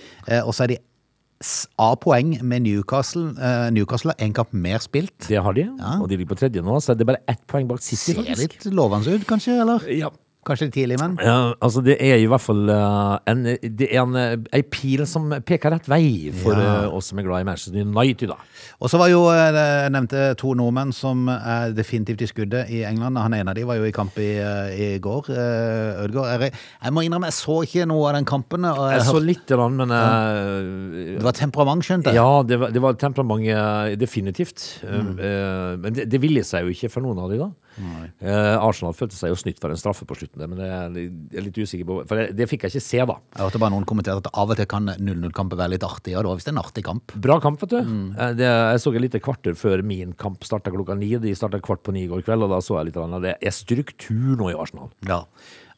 Og 0.45 0.55
så 0.57 0.65
er 0.65 0.75
de 0.75 0.81
s- 1.43 1.67
A-poeng 1.79 2.39
med 2.43 2.63
Newcastle. 2.63 3.33
Uh, 3.39 3.71
Newcastle 3.75 4.13
har 4.19 4.27
én 4.27 4.33
kamp 4.37 4.53
mer 4.53 4.79
spilt. 4.79 5.29
Det 5.29 5.41
har 5.43 5.53
de, 5.53 5.69
og 6.01 6.09
de 6.09 6.17
ligger 6.17 6.35
på 6.35 6.39
tredje 6.41 6.63
nå, 6.63 6.77
så 6.81 6.95
det 6.95 7.01
er 7.07 7.13
bare 7.15 7.25
ett 7.29 7.43
poeng 7.47 7.67
bak 7.69 7.81
City, 7.83 8.13
Ser 8.13 8.23
faktisk. 8.23 8.41
litt 8.65 8.75
lovende 8.75 9.15
ut, 9.15 9.27
kanskje? 9.27 9.61
Eller? 9.61 9.79
Ja. 9.93 10.11
Kanskje 10.45 10.69
tidlig, 10.75 10.99
men 11.01 11.17
Ja, 11.25 11.55
altså 11.65 11.81
det 11.85 11.97
er 12.05 12.19
i 12.21 12.27
hvert 12.29 12.43
fall 12.45 12.69
eh, 12.69 13.19
en, 13.33 13.45
det 13.63 13.89
er 13.91 14.03
en, 14.03 14.15
eh, 14.21 14.37
ei 14.53 14.63
pil 14.63 15.07
som 15.09 15.31
peker 15.47 15.73
rett 15.73 15.89
vei 15.89 16.31
for 16.37 16.53
Ja. 16.53 16.83
eh, 16.85 16.95
oss 16.95 17.07
som 17.13 17.19
er 17.19 17.25
glad 17.27 17.41
i 17.41 17.49
Manchester 17.49 17.81
United, 17.81 18.29
da. 18.29 18.37
Og 18.81 18.91
så 18.93 18.99
var 19.01 19.09
jo, 19.09 19.23
eh, 19.33 19.53
jeg 19.57 19.93
nevnte 19.95 20.25
to 20.41 20.53
nordmenn 20.55 20.93
som 20.93 21.29
er 21.29 21.73
definitivt 21.73 22.23
i 22.23 22.29
skuddet 22.29 22.71
i 22.71 22.83
England. 22.85 23.17
Han 23.19 23.35
ene 23.35 23.51
av 23.51 23.57
dem 23.57 23.67
var 23.67 23.77
jo 23.81 23.85
i 23.89 23.95
kamp 23.97 24.19
i, 24.19 24.31
eh, 24.39 24.77
i 24.97 24.99
går. 24.99 25.31
eh, 25.31 26.05
Ødegaard. 26.05 26.41
Jeg, 26.41 26.53
jeg 26.85 26.93
må 26.93 27.05
innrømme, 27.07 27.31
jeg 27.33 27.39
så 27.41 27.59
ikke 27.65 27.87
noe 27.89 28.09
av 28.11 28.15
den 28.19 28.25
kampen. 28.29 28.65
Og 28.65 28.91
jeg 28.91 29.01
Jeg 29.01 29.09
så 29.09 29.21
litt 29.25 29.43
lite 29.45 29.57
grann, 29.57 29.77
men 29.77 29.91
eh, 29.91 31.17
det 31.19 31.23
var 31.25 31.33
temperament, 31.33 31.83
skjønte 31.85 32.13
jeg. 32.13 32.21
Ja, 32.21 32.43
det 32.43 32.59
var, 32.61 32.71
det 32.75 32.83
var 32.85 32.95
temperament, 33.01 33.47
eh, 33.49 33.97
definitivt. 33.97 34.81
Mm. 34.85 35.15
men 35.81 35.93
det, 35.95 36.09
det 36.11 36.21
ville 36.21 36.43
seg 36.45 36.65
jo 36.67 36.73
ikke 36.75 36.91
for 36.93 37.01
noen 37.05 37.19
av 37.19 37.31
dem 37.33 37.39
da. 37.45 37.51
Eh, 38.23 38.55
Arsenal 38.63 38.95
følte 38.95 39.17
seg 39.19 39.33
jo 39.33 39.39
snytt 39.39 39.59
for 39.61 39.73
en 39.73 39.77
straffe 39.81 40.07
på 40.07 40.15
slutten, 40.19 40.34
der, 40.41 40.51
men 40.51 40.63
er 40.63 40.71
jeg 40.73 41.09
er 41.39 41.47
litt 41.47 41.59
usikker 41.59 41.89
på. 41.89 41.99
For 42.11 42.21
det, 42.21 42.37
det 42.39 42.49
fikk 42.51 42.67
jeg 42.67 42.75
ikke 42.75 42.85
se, 42.87 43.01
da. 43.11 43.17
Jeg 43.37 43.45
hørte 43.47 43.63
bare 43.63 43.75
noen 43.75 43.89
kommentere 43.89 44.23
at 44.23 44.31
av 44.33 44.53
og 44.53 44.59
til 44.59 44.69
kan 44.71 44.93
0-0-kamper 44.99 45.61
være 45.61 45.75
litt 45.77 45.87
artig. 45.87 46.15
Ja, 46.15 46.23
det 46.25 46.33
var 46.33 46.41
visst 46.41 46.53
en 46.53 46.63
artig 46.63 46.85
kamp. 46.87 47.15
Bra 47.25 47.39
kamp, 47.43 47.63
vet 47.65 47.75
du. 47.75 47.81
Mm. 47.85 48.07
Det, 48.39 48.49
jeg 48.49 48.83
så 48.85 48.95
et 48.95 49.07
lite 49.07 49.23
kvarter 49.25 49.59
før 49.59 49.85
min 49.87 50.15
kamp 50.19 50.47
starta 50.47 50.73
klokka 50.75 50.97
ni. 50.99 51.13
De 51.23 51.35
starta 51.39 51.63
kvart 51.65 51.85
på 51.87 51.95
ni 51.95 52.07
i 52.07 52.11
går 52.11 52.25
kveld, 52.27 52.47
og 52.47 52.55
da 52.55 52.63
så 52.65 52.79
jeg 52.81 52.91
litt. 52.91 53.01
av 53.01 53.15
det. 53.19 53.35
Det 53.41 53.51
er 53.51 53.55
struktur 53.55 54.35
nå 54.41 54.51
i 54.53 54.59
Arsenal. 54.59 54.91
Ja. 55.09 55.25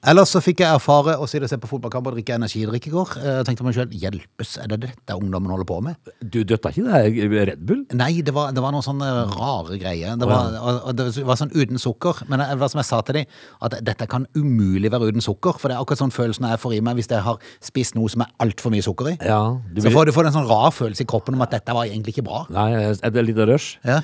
Ellers 0.05 0.29
så 0.31 0.43
fikk 0.45 0.61
jeg 0.61 0.69
erfare 0.69 1.15
å 1.19 1.27
sitte 1.27 1.47
og 1.49 1.51
se 1.51 1.57
på 1.59 1.69
fotballkamp 1.71 2.07
og 2.11 2.15
drikke 2.15 2.35
energidrikk 2.37 2.87
i 2.87 2.93
går. 2.93 3.15
Eh, 3.17 3.37
Jeg 3.41 3.47
tenkte 3.49 3.65
meg 3.65 3.75
selv, 3.75 3.95
hjelpes, 3.97 4.53
er 4.63 4.69
det 4.69 4.79
dette 4.85 5.17
ungdommen 5.17 5.51
holder 5.51 5.67
på 5.67 5.79
med? 5.83 5.97
Du 6.21 6.45
døtta 6.45 6.71
ikke 6.71 6.85
det 6.85 7.49
Red 7.49 7.65
Bull? 7.67 7.81
Nei, 7.97 8.21
det 8.23 8.35
var, 8.37 8.53
det 8.53 8.63
var 8.63 8.75
noen 8.77 8.85
sånne 8.87 9.09
rare 9.33 9.79
greier. 9.81 10.15
Det 10.21 10.29
var, 10.29 10.53
og, 10.61 10.93
det 10.95 11.09
var 11.27 11.41
sånn 11.41 11.51
uten 11.57 11.81
sukker. 11.83 12.23
Men 12.29 12.45
det 12.45 12.59
var 12.61 12.71
som 12.71 12.83
jeg 12.85 12.91
sa 12.91 13.01
til 13.09 13.21
dem, 13.23 13.35
at 13.67 13.79
dette 13.89 14.07
kan 14.13 14.29
umulig 14.37 14.93
være 14.93 15.11
uten 15.11 15.25
sukker. 15.25 15.59
For 15.59 15.73
det 15.73 15.79
er 15.79 15.83
akkurat 15.83 16.05
sånn 16.05 16.15
følelsen 16.15 16.47
jeg 16.53 16.63
får 16.63 16.77
i 16.79 16.81
meg 16.87 17.01
hvis 17.01 17.11
jeg 17.11 17.25
har 17.27 17.41
spist 17.65 17.97
noe 17.99 18.13
som 18.13 18.23
er 18.27 18.33
altfor 18.45 18.75
mye 18.77 18.85
sukker 18.87 19.15
i. 19.15 19.19
Ja. 19.25 19.43
Du 19.73 19.81
Så 19.83 19.91
får 19.97 20.07
du 20.11 20.15
får 20.15 20.31
en 20.31 20.39
sånn 20.39 20.51
rar 20.51 20.71
følelse 20.77 21.03
i 21.03 21.11
kroppen 21.11 21.35
om 21.35 21.43
at 21.47 21.57
dette 21.57 21.75
var 21.75 21.89
egentlig 21.89 22.15
ikke 22.19 22.29
bra. 22.29 22.45
Nei, 22.53 22.93
det 22.95 23.27
litt 23.27 23.43
rush? 23.49 23.79
Ja. 23.87 24.03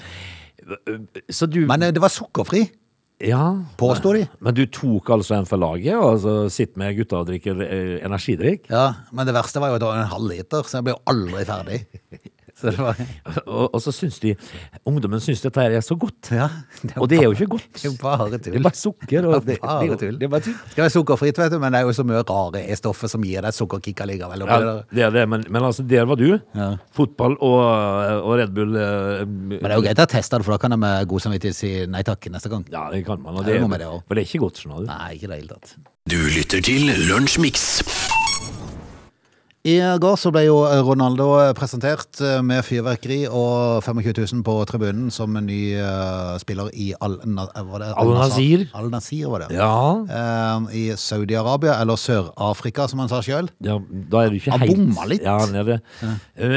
Så 1.31 1.47
du 1.51 1.65
Men 1.67 1.83
eh, 1.83 1.91
det 1.95 2.03
var 2.03 2.13
sukkerfri, 2.13 2.67
Ja. 3.23 3.45
påstår 3.79 4.19
de. 4.19 4.27
Men 4.43 4.57
du 4.59 4.65
tok 4.67 5.11
altså 5.15 5.37
en 5.39 5.49
for 5.49 5.61
laget, 5.63 5.95
og 5.95 6.21
så 6.25 6.37
sitter 6.53 6.83
med 6.83 6.97
gutta 6.99 7.23
og 7.23 7.29
drikker 7.31 7.63
eh, 7.65 7.97
energidrikk? 8.05 8.67
Ja, 8.73 8.89
men 9.15 9.29
det 9.29 9.37
verste 9.37 9.63
var 9.63 9.73
jo 9.73 9.79
at 9.79 9.85
det 9.85 9.91
var 9.93 10.03
en 10.03 10.15
halv 10.15 10.31
liter, 10.33 10.67
så 10.67 10.81
jeg 10.81 10.89
ble 10.89 10.97
jo 10.97 11.03
aldri 11.15 11.45
ferdig. 11.49 11.83
Så 12.63 12.83
var, 12.83 12.97
Og, 13.47 13.75
og 13.75 13.81
så 13.83 13.93
syns 13.95 14.21
de 14.23 14.35
Ungdommen 14.89 15.21
syns 15.23 15.43
dette 15.43 15.65
er 15.67 15.81
så 15.85 15.97
godt. 15.99 16.31
ja, 16.33 16.49
Og 16.97 17.09
det 17.11 17.19
er 17.19 17.27
jo 17.29 17.33
ikke 17.37 17.47
godt. 17.57 17.67
Det 17.83 17.91
er 17.91 17.97
bare 18.03 18.19
bare 18.23 18.39
Det 18.39 18.55
er 18.55 18.63
bare 18.63 18.79
sukker. 18.79 19.27
Og 19.27 19.45
det, 19.47 19.57
det, 19.57 19.61
Bare 19.63 19.83
er 19.83 19.87
jo- 19.87 19.97
det 20.19 20.23
er 20.23 20.29
bare 20.33 20.41
tull. 20.47 20.55
Det 20.63 20.73
skal 20.75 20.83
være 20.85 20.95
sukkerfritt, 20.97 21.39
vet 21.39 21.53
du, 21.53 21.59
men 21.59 21.73
det 21.73 21.81
er 21.81 21.85
jo 21.89 21.93
så 21.97 22.05
mye 22.07 22.23
rare 22.29 22.63
E-stoffer 22.73 23.09
som 23.11 23.25
gir 23.27 23.43
deg 23.43 23.55
sukkerkick 23.57 24.01
allikevel. 24.05 24.45
Ja, 24.47 24.59
det 24.93 25.03
er 25.07 25.11
det, 25.11 25.25
men, 25.29 25.45
men 25.49 25.63
altså, 25.63 25.83
der 25.89 26.05
var 26.09 26.17
du. 26.21 26.39
Ja. 26.55 26.69
Fotball 26.93 27.37
og, 27.41 27.61
og 28.23 28.39
Red 28.39 28.55
Bull 28.55 28.77
eh, 28.77 29.25
Men 29.27 29.59
det 29.59 29.71
er 29.73 29.79
jo 29.79 29.87
greit 29.87 30.03
å 30.05 30.09
teste 30.11 30.39
det, 30.39 30.47
for 30.47 30.57
da 30.57 30.61
kan 30.63 30.75
jeg 30.77 30.83
med 30.85 31.09
god 31.09 31.25
samvittighet 31.27 31.57
si 31.59 31.73
nei 31.91 32.03
takk 32.07 32.29
neste 32.33 32.53
gang. 32.53 32.67
Ja, 32.73 32.89
det 32.93 33.05
kan 33.07 33.23
man. 33.23 33.37
Og 33.41 33.45
Det 33.47 33.57
er 33.57 33.67
det, 33.67 33.79
det 33.81 33.91
for 34.07 34.15
det 34.19 34.25
er 34.25 34.29
ikke 34.31 34.45
godt, 34.47 34.63
skjønner 34.63 34.85
du. 34.85 34.91
Nei, 34.93 35.11
ikke 35.17 35.29
i 35.29 35.33
det 35.35 35.41
hele 35.43 35.57
tatt. 35.57 35.77
Du 36.11 36.19
lytter 36.19 36.61
til 36.67 36.91
Lunsjmix. 37.09 37.69
I 39.63 39.77
går 40.03 40.17
så 40.19 40.33
ble 40.35 40.41
jo 40.49 40.57
Ronaldo 40.83 41.29
presentert 41.55 42.19
eh, 42.19 42.41
med 42.43 42.65
fyrverkeri 42.67 43.21
og 43.29 43.85
25 43.87 44.09
000 44.41 44.41
på 44.43 44.57
tribunen 44.67 45.13
som 45.15 45.37
en 45.39 45.47
ny 45.47 45.77
eh, 45.79 46.33
spiller 46.43 46.73
i 46.75 46.89
Al, 46.99 47.15
Na, 47.31 47.45
eh, 47.47 47.69
det 47.79 47.93
Al-Nazir. 48.03 48.65
Al-Nazir 48.75 49.31
var 49.31 49.45
det. 49.45 49.53
Ja, 49.55 50.03
I 50.75 50.89
Saudi-Arabia, 50.99 51.77
eller 51.79 51.95
Sør-Afrika, 51.95 52.89
som 52.91 53.05
han 53.05 53.13
sa 53.13 53.23
sjøl. 53.23 53.53
ja, 53.63 53.79
da 54.11 54.25
er 54.25 54.35
du 54.35 54.41
ikke 54.41 54.57
Han 54.57 54.67
helt 54.67 54.83
bomma 54.83 55.07
litt. 55.15 55.23
Ja, 55.23 55.39
han 55.45 55.55
det. 55.71 55.79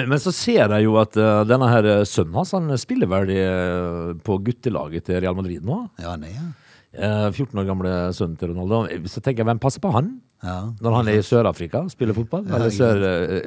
Men 0.09 0.17
så 0.25 0.33
ser 0.33 0.65
jeg 0.65 0.89
jo 0.89 0.97
at 0.97 1.13
denne 1.45 1.69
her 1.69 1.91
sønnen 2.09 2.41
hans 2.41 2.57
han 2.57 2.73
spiller 2.81 3.11
vel 3.11 4.17
på 4.25 4.41
guttelaget 4.49 5.11
til 5.11 5.21
Real 5.21 5.37
Madrid 5.37 5.61
nå. 5.61 5.83
Ja, 6.01 6.17
nei, 6.17 6.33
ja. 6.33 6.49
Eh, 6.95 7.29
14 7.31 7.59
år 7.59 7.67
gamle 7.67 7.93
sønnen 8.15 8.37
til 8.39 8.53
Ronaldo. 8.53 8.85
Så 9.11 9.21
tenker 9.21 9.43
jeg, 9.43 9.49
hvem 9.49 9.59
passer 9.61 9.83
på 9.83 9.91
han? 9.95 10.15
Ja. 10.43 10.57
Når 10.83 10.95
han 10.99 11.07
er 11.09 11.21
i 11.21 11.23
Sør-Afrika 11.25 11.79
og 11.85 11.93
spiller 11.93 12.17
fotball? 12.17 12.43
Eller, 12.49 12.73
sør, 12.73 12.99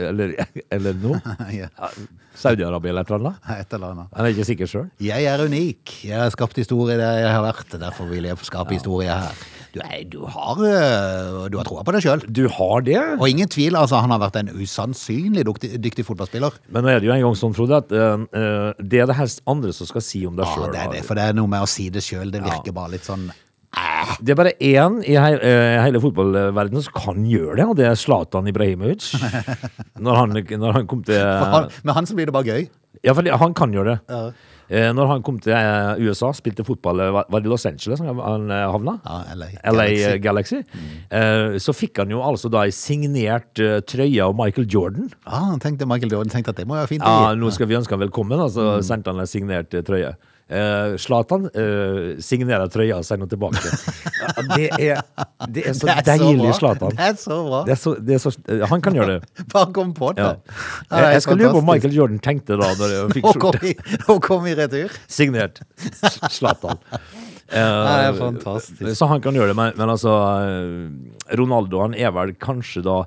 eller, 0.09 0.33
eller 0.73 0.97
nå? 1.03 1.19
Ja. 1.59 1.69
Ja, 1.69 1.91
Saudi-Arabia 2.39 2.93
eller 2.93 3.03
et 3.03 3.11
eller 3.13 3.29
annet? 3.33 3.47
Et 3.59 3.73
eller 3.75 3.93
annet. 3.95 4.11
Han 4.15 4.27
er 4.27 4.35
ikke 4.35 4.47
sikker 4.47 4.71
sjøl. 4.71 4.89
Jeg 5.03 5.25
er 5.27 5.43
unik. 5.43 5.95
Jeg 6.07 6.21
har 6.21 6.31
skapt 6.35 6.59
historie 6.61 6.95
der 6.99 7.23
jeg 7.25 7.31
har 7.35 7.43
vært. 7.43 7.73
Derfor 7.83 8.07
vil 8.11 8.29
jeg 8.29 8.39
skape 8.47 8.77
historie 8.77 9.11
her. 9.11 9.41
Du, 9.75 9.81
er, 9.85 10.05
du 10.09 10.23
har, 10.25 10.61
øh, 10.65 11.49
du 11.53 11.59
har 11.59 11.67
troa 11.69 11.83
på 11.85 11.93
deg 11.97 12.05
sjøl. 12.07 12.23
Du 12.25 12.47
har 12.49 12.85
det? 12.87 13.01
Og 13.19 13.27
ingen 13.29 13.51
tvil, 13.53 13.77
altså, 13.77 13.99
han 14.01 14.15
har 14.15 14.23
vært 14.23 14.39
en 14.41 14.53
usannsynlig 14.55 15.45
dyktig, 15.47 15.75
dyktig 15.83 16.07
fotballspiller. 16.09 16.57
Men 16.73 16.87
nå 16.87 16.93
er 16.95 17.03
det 17.03 17.11
jo 17.11 17.15
en 17.17 17.27
gang 17.27 17.37
sånn, 17.39 17.57
Frode, 17.59 17.83
at 17.83 17.93
eh, 17.93 18.71
det 18.81 19.03
er 19.03 19.11
det 19.11 19.19
helst 19.19 19.43
andre 19.51 19.75
som 19.77 19.91
skal 19.91 20.05
si 20.07 20.23
om 20.29 20.39
deg 20.39 20.49
Ja, 20.49 20.71
det 20.73 20.81
er 20.87 20.95
det, 20.97 21.05
for 21.07 21.19
det 21.19 21.27
er 21.29 21.37
noe 21.37 21.51
med 21.51 21.67
å 21.67 21.69
si 21.69 21.91
det 21.93 22.07
sjøl. 22.07 22.33
Det 22.33 22.41
virker 22.47 22.75
bare 22.77 22.95
litt 22.97 23.07
sånn 23.07 23.29
Det 24.25 24.33
er 24.33 24.39
bare 24.39 24.55
én 24.65 24.99
i 25.05 25.15
he 25.21 25.33
eh, 25.37 25.79
hele 25.85 26.01
fotballverdenen 26.03 26.83
som 26.83 26.95
kan 26.97 27.25
gjøre 27.29 27.59
det, 27.61 27.67
og 27.69 27.77
det 27.79 27.87
er 27.87 27.99
Zlatan 27.99 28.49
Ibrahimovic. 28.51 29.11
når, 30.05 30.21
han, 30.23 30.37
når 30.59 30.79
han 30.81 30.87
kom 30.91 31.03
til 31.07 31.19
han, 31.21 31.69
Med 31.85 31.95
han 31.95 32.09
så 32.09 32.17
blir 32.17 32.31
det 32.31 32.35
bare 32.35 32.49
gøy. 32.49 32.69
Ja, 33.05 33.15
for 33.15 33.23
han 33.23 33.55
kan 33.55 33.75
gjøre 33.75 33.95
det. 33.95 33.99
Ja. 34.69 34.89
når 34.93 35.07
han 35.13 35.23
kom 35.23 35.39
til 35.41 35.55
eh, 35.55 36.01
USA, 36.03 36.33
spilte 36.35 36.65
fotball 36.67 37.01
eh, 37.01 37.13
Var 37.15 37.45
det 37.45 37.49
Los 37.49 37.65
Angeles 37.69 38.03
han 38.03 38.19
han, 38.19 38.49
eh, 38.51 38.65
havna? 38.73 38.97
Ja, 39.05 39.37
LA. 39.39 39.51
LA 39.63 39.87
Galaxy. 40.19 40.19
Galaxy. 40.25 40.59
Mm. 40.73 41.59
så 41.63 41.77
fikk 41.77 42.03
han 42.03 42.11
jo 42.13 42.25
altså 42.25 42.51
da 42.53 42.65
ei 42.67 42.75
signert 42.75 43.63
eh, 43.63 43.79
trøye 43.87 44.25
av 44.25 44.35
Michael 44.39 44.67
Jordan. 44.69 45.13
Ja, 45.29 45.45
han 45.53 45.63
tenkte 45.63 45.87
Michael 45.89 46.17
Jordan 46.17 46.33
tenkte 46.33 46.57
at 46.57 46.61
det 46.61 46.67
må 46.69 46.81
være 46.81 46.91
fint. 46.91 47.07
Ja, 47.07 47.37
nå 47.39 47.53
skal 47.55 47.71
vi 47.71 47.79
ønske 47.79 47.95
han 47.95 48.03
velkommen, 48.03 48.41
og 48.41 48.51
så 48.57 48.81
sendte 48.85 49.15
han 49.15 49.23
en 49.23 49.31
signert 49.31 49.77
eh, 49.77 49.85
trøye. 49.87 50.17
Eh, 50.49 50.95
Zlatan 50.97 51.45
eh, 51.53 52.15
signerer 52.25 52.71
trøya 52.73 52.97
og 53.03 53.05
sender 53.05 53.29
den 53.29 53.35
tilbake. 53.35 53.61
Ja, 54.17 54.45
det, 54.55 54.69
er, 54.81 55.03
det 55.45 55.65
er 55.69 55.75
så 55.77 55.87
Det 55.91 55.97
er 55.99 56.07
deilig, 56.09 56.55
Slatan. 56.57 56.95
Det 56.97 57.09
er 57.11 57.19
så 57.21 57.37
bra. 57.45 57.61
Det 57.67 57.75
er 57.75 57.81
så, 57.83 57.93
er 58.01 58.23
så, 58.23 58.33
han 58.71 58.85
kan 58.85 58.97
gjøre 58.97 59.19
det. 59.19 59.33
Bare 59.53 59.69
kom 59.77 59.93
på 59.97 60.15
det. 60.17 60.25
Ja. 60.25 60.33
Jeg, 60.89 61.19
Jeg 61.19 61.27
skal 61.27 61.41
lure 61.43 61.53
på 61.53 61.61
om. 61.61 61.69
Michael 61.69 61.97
Jordan 61.99 62.21
tenkte 62.25 62.57
da 62.57 62.71
når 62.81 62.95
han 62.97 63.17
fikk 63.19 63.29
skjorte. 63.37 63.75
i, 63.75 63.75
å 64.09 64.17
komme 64.25 64.55
i 64.55 64.57
retur. 64.57 64.97
Signert 65.05 65.61
Slatan. 66.33 66.81
Eh, 67.53 67.59
det 67.61 67.99
er 68.09 68.17
fantastisk. 68.17 68.89
Så 68.97 69.11
han 69.13 69.21
kan 69.25 69.37
gjøre 69.37 69.53
det, 69.53 69.59
men, 69.61 69.77
men 69.77 69.93
altså 69.99 70.17
eh, 70.49 71.37
Ronaldo 71.37 71.85
han 71.85 71.99
er 71.99 72.17
vel 72.17 72.33
kanskje 72.41 72.87
da 72.89 73.03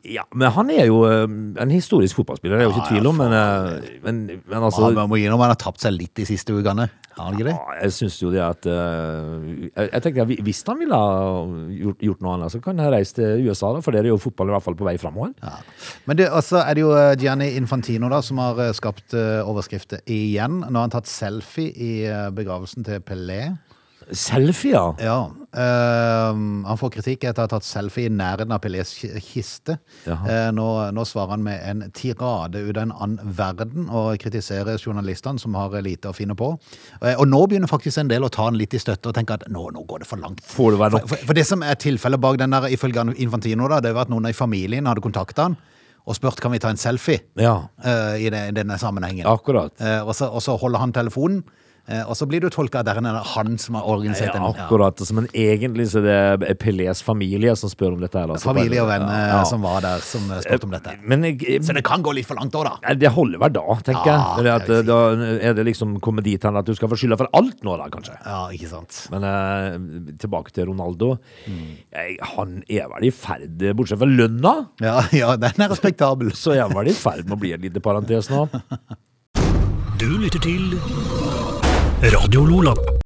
Ja, 0.00 0.22
men 0.32 0.48
han 0.54 0.70
er 0.72 0.86
jo 0.88 1.02
eh, 1.04 1.26
en 1.60 1.72
historisk 1.72 2.16
fotballspiller, 2.16 2.56
det 2.56 2.64
er 2.64 2.70
jo 2.70 2.72
ikke 2.72 2.86
Ja, 2.86 2.92
tvil 2.94 3.08
om, 3.10 3.18
men, 3.20 3.34
eh, 3.36 3.98
men, 4.00 4.20
men 4.40 4.64
altså 4.64 4.86
Ja, 4.86 4.94
man 4.96 5.10
må 5.10 5.18
gi 5.20 5.26
innrømme 5.26 5.44
han 5.44 5.52
har 5.52 5.60
tapt 5.60 5.82
seg 5.84 5.92
litt 5.98 6.14
de 6.16 6.24
siste 6.24 6.54
ukene. 6.56 6.86
Har 7.12 7.26
han 7.26 7.36
ikke 7.36 7.50
det? 7.50 7.52
Ja, 7.58 7.74
jeg 7.82 7.92
syns 7.92 8.16
jo 8.22 8.30
det 8.32 8.40
at 8.40 8.68
eh, 8.72 9.50
jeg, 9.68 9.90
jeg 9.90 10.04
tenker 10.06 10.24
at 10.24 10.44
Hvis 10.46 10.62
han 10.70 10.80
ville 10.80 10.96
ha 10.96 11.42
gjort, 11.76 12.06
gjort 12.08 12.24
noe 12.24 12.38
annet, 12.38 12.54
så 12.54 12.62
kan 12.64 12.80
han 12.80 12.88
reise 12.94 13.18
til 13.18 13.44
USA, 13.44 13.74
da, 13.76 13.82
for 13.84 13.92
der 13.92 14.08
er 14.08 14.14
jo 14.14 14.22
fotball 14.22 14.48
i 14.48 14.56
hvert 14.56 14.64
fall 14.64 14.78
på 14.80 14.88
vei 14.88 14.96
framover. 15.02 15.34
Ja. 15.44 15.58
Men 16.08 16.20
det, 16.22 16.30
altså 16.40 16.62
er 16.62 16.78
det 16.78 16.86
jo 16.86 16.94
Gianni 17.20 17.50
Infantino 17.60 18.08
da, 18.08 18.22
som 18.24 18.40
har 18.40 18.64
skapt 18.78 19.12
overskrifter 19.12 20.00
igjen. 20.08 20.62
Nå 20.64 20.72
har 20.72 20.88
han 20.88 20.96
tatt 20.96 21.12
selfie 21.12 21.68
i 21.76 21.92
begravelsen 22.32 22.88
til 22.88 23.04
Pelé. 23.04 23.42
Selfie, 24.12 24.80
ja. 25.00 25.18
Eh, 25.52 26.32
han 26.66 26.78
får 26.80 26.90
kritikk 26.94 27.26
etter 27.28 27.42
å 27.42 27.46
ha 27.46 27.50
tatt 27.52 27.66
selfie 27.66 28.08
i 28.08 28.12
nærheten 28.12 28.54
av 28.54 28.60
Pelés 28.64 28.94
kiste. 29.24 29.76
Eh, 30.08 30.48
nå, 30.54 30.68
nå 30.96 31.04
svarer 31.08 31.34
han 31.34 31.44
med 31.44 31.60
en 31.68 31.82
tirade 31.92 32.62
ut 32.62 32.76
av 32.76 32.82
en 32.86 32.94
annen 32.94 33.34
verden 33.36 33.90
og 33.90 34.16
kritiserer 34.22 34.80
journalistene 34.80 35.40
som 35.42 35.56
har 35.58 35.76
lite 35.84 36.08
å 36.08 36.16
finne 36.16 36.36
på. 36.38 36.54
Uh, 37.02 37.14
og 37.14 37.26
nå 37.28 37.42
begynner 37.48 37.70
faktisk 37.70 38.00
en 38.00 38.10
del 38.10 38.24
å 38.24 38.30
ta 38.32 38.46
han 38.48 38.56
litt 38.60 38.74
i 38.76 38.80
støtte 38.80 39.10
og 39.10 39.16
tenke 39.16 39.36
at 39.36 39.44
nå, 39.52 39.66
nå 39.74 39.84
går 39.88 40.04
det 40.04 40.08
for 40.08 40.22
langt. 40.22 40.40
Det 40.40 40.52
For, 40.52 40.78
for, 40.78 41.26
for 41.28 41.36
det 41.36 41.44
som 41.48 41.64
er 41.66 41.76
tilfellet 41.80 42.22
bak 42.22 42.40
den 42.40 42.54
der, 42.54 42.68
ifølge 42.72 43.04
Infantino, 43.20 43.68
da, 43.72 43.80
det 43.84 43.94
var 43.96 44.06
at 44.06 44.12
noen 44.12 44.30
i 44.30 44.36
familien 44.36 44.88
hadde 44.88 45.04
kontakta 45.04 45.50
han 45.50 45.60
og 46.02 46.16
spurt 46.18 46.40
kan 46.42 46.50
vi 46.50 46.58
ta 46.58 46.72
en 46.72 46.80
selfie 46.80 47.20
Ja, 47.38 47.54
uh, 47.84 48.14
i, 48.18 48.26
det, 48.32 48.40
i 48.50 48.54
denne 48.56 48.78
sammenhengen. 48.80 49.26
akkurat. 49.28 49.74
Uh, 49.78 50.00
og, 50.02 50.14
så, 50.18 50.28
og 50.32 50.42
så 50.42 50.56
holder 50.58 50.82
han 50.82 50.94
telefonen, 50.94 51.44
og 52.06 52.14
så 52.14 52.26
blir 52.30 52.40
du 52.40 52.46
tolka 52.48 52.78
at 52.80 52.86
det 52.86 52.92
er 52.94 53.16
han 53.34 53.56
som 53.58 53.74
har 53.74 53.88
organisert 53.90 54.32
den. 54.36 54.44
Ja. 54.46 54.52
akkurat. 54.54 55.00
Ja. 55.02 55.14
men 55.18 55.26
egentlig 55.34 55.88
så 55.90 55.98
er 56.06 56.36
det 56.38 56.54
Pelés 56.62 57.02
familie 57.02 57.56
som 57.58 57.68
spør 57.72 57.96
om 57.96 58.00
dette. 58.00 58.16
Eller, 58.22 58.34
Altså, 58.38 58.52
Familie 58.52 58.80
og 58.84 58.88
venner 58.88 59.26
Ja. 59.32 59.42
som 59.44 59.62
var 59.66 59.80
der, 59.82 59.98
som 60.06 60.30
eh, 60.30 60.40
spurte 60.44 60.64
om 60.68 60.70
dette. 60.70 60.94
Men 61.02 61.24
jeg, 61.24 61.58
Så 61.66 61.74
det 61.74 61.82
kan 61.84 62.02
gå 62.02 62.14
litt 62.14 62.26
for 62.26 62.38
langt 62.38 62.54
òg, 62.54 62.64
da. 62.70 62.94
Det 62.94 63.10
holder 63.12 63.38
hver 63.42 63.52
dag, 63.52 63.82
tenker 63.84 64.06
Ja, 64.06 64.36
jeg. 64.38 64.46
At, 64.46 64.68
jeg 64.68 64.84
si. 64.84 64.86
da 64.86 64.98
er 65.50 65.54
det 65.58 65.66
liksom 65.66 65.98
kommet 66.00 66.24
dit 66.24 66.42
hen 66.42 66.56
at 66.56 66.64
du 66.64 66.74
skal 66.74 66.88
få 66.88 66.96
skylda 66.96 67.18
for 67.18 67.28
alt 67.34 67.62
nå, 67.66 67.76
da, 67.76 67.88
kanskje. 67.90 68.16
Ja, 68.24 68.46
ikke 68.54 68.70
sant. 68.70 69.02
Men 69.10 69.24
eh, 69.26 70.16
tilbake 70.22 70.52
til 70.54 70.70
Ronaldo. 70.70 71.16
Mm. 71.50 71.76
Jeg, 71.92 72.16
han 72.36 72.62
er 72.70 72.88
vel 72.94 73.08
i 73.10 73.10
ferd, 73.10 73.58
bortsett 73.74 73.98
fra 73.98 74.06
lønna, 74.06 74.54
Ja, 74.80 75.00
ja, 75.12 75.34
den 75.36 75.60
er 75.66 75.68
respektabel. 75.74 76.30
så 76.42 76.54
er 76.54 76.62
han 76.68 76.76
vel 76.78 76.92
i 76.94 76.96
ferd 76.96 77.26
med 77.26 77.36
å 77.36 77.40
bli 77.42 77.52
en 77.58 77.60
liten 77.66 77.82
parentes 77.82 78.30
nå. 78.30 78.46
Du 80.02 80.08
lytter 80.18 80.40
til 80.42 81.41
Radio 82.02 82.44
Lola. 82.44 83.01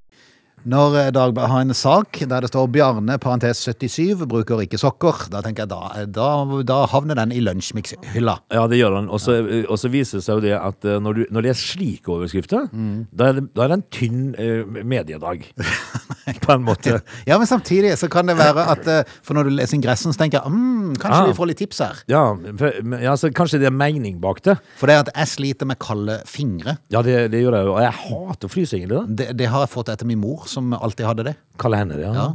Når 0.66 0.96
eh, 0.98 1.10
Dagbladet 1.14 1.50
har 1.52 1.62
en 1.62 1.74
sak 1.76 2.18
der 2.26 2.42
det 2.42 2.50
står 2.50 2.66
'Bjarne 2.74 3.18
parentes 3.22 3.60
77 3.68 4.26
bruker 4.26 4.62
ikke 4.64 4.80
sokker', 4.80 5.28
da 5.30 5.40
tenker 5.44 5.62
jeg 5.62 5.70
da, 5.70 6.04
da, 6.10 6.28
da 6.66 6.78
havner 6.90 7.14
den 7.20 7.32
i 7.32 7.40
lunsjmix-hylla. 7.40 8.38
Ja, 8.52 8.66
det 8.66 8.80
gjør 8.80 8.96
han. 8.98 9.08
Og 9.10 9.20
så 9.22 9.90
viser 9.92 10.18
det 10.18 10.24
seg 10.26 10.40
jo 10.40 10.44
det 10.44 10.56
at 10.58 10.84
eh, 10.84 10.98
når, 11.02 11.12
du, 11.20 11.22
når 11.30 11.46
det 11.46 11.52
er 11.54 11.60
slike 11.60 12.10
overskrifter, 12.12 12.66
Mm. 12.76 13.06
da, 13.14 13.28
er 13.28 13.32
det, 13.38 13.44
da 13.54 13.62
er 13.64 13.68
det 13.70 13.76
en 13.76 13.84
tynn 13.94 14.22
uh, 14.34 14.82
mediedag. 14.84 15.44
På 16.42 16.52
en 16.56 16.64
måte. 16.66 17.00
Ja, 17.26 17.38
men 17.38 17.46
samtidig 17.46 17.94
så 17.98 18.08
kan 18.10 18.26
det 18.26 18.34
være 18.38 18.64
at 18.72 18.88
uh, 18.90 19.14
For 19.22 19.34
når 19.38 19.46
du 19.46 19.50
leser 19.54 19.76
ingressen, 19.78 20.12
så 20.12 20.18
tenker 20.18 20.40
jeg 20.42 20.50
mm, 20.52 20.96
kanskje 20.98 21.22
Ah. 21.22 21.26
vi 21.30 21.36
får 21.38 21.48
litt 21.48 21.60
tips 21.62 21.78
her. 21.80 22.00
Ja, 22.10 22.22
for, 22.58 22.74
ja, 23.02 23.14
så 23.16 23.30
kanskje 23.34 23.60
det 23.62 23.68
er 23.70 23.74
mening 23.74 24.18
bak 24.20 24.42
det. 24.44 24.56
For 24.76 24.90
det 24.90 24.96
er 24.96 25.04
at 25.06 25.12
jeg 25.14 25.30
sliter 25.32 25.68
med 25.70 25.78
kalde 25.82 26.18
fingre. 26.28 26.76
Ja, 26.92 27.02
det, 27.06 27.30
det 27.32 27.40
gjør 27.44 27.56
jeg 27.56 27.68
jo. 27.68 27.74
Og 27.76 27.82
jeg 27.84 27.94
hater 28.02 28.88
da. 28.90 29.02
Det, 29.06 29.28
det 29.38 29.48
har 29.52 29.64
jeg 29.64 29.72
fått 29.72 29.88
etter 29.94 30.08
min 30.08 30.20
mor, 30.20 30.44
som 30.56 30.74
alltid 30.76 31.06
hadde 31.08 31.28
det. 31.30 31.36
Kalde 31.60 31.80
hender, 31.84 32.02
ja. 32.02 32.12
Ja. 32.16 32.26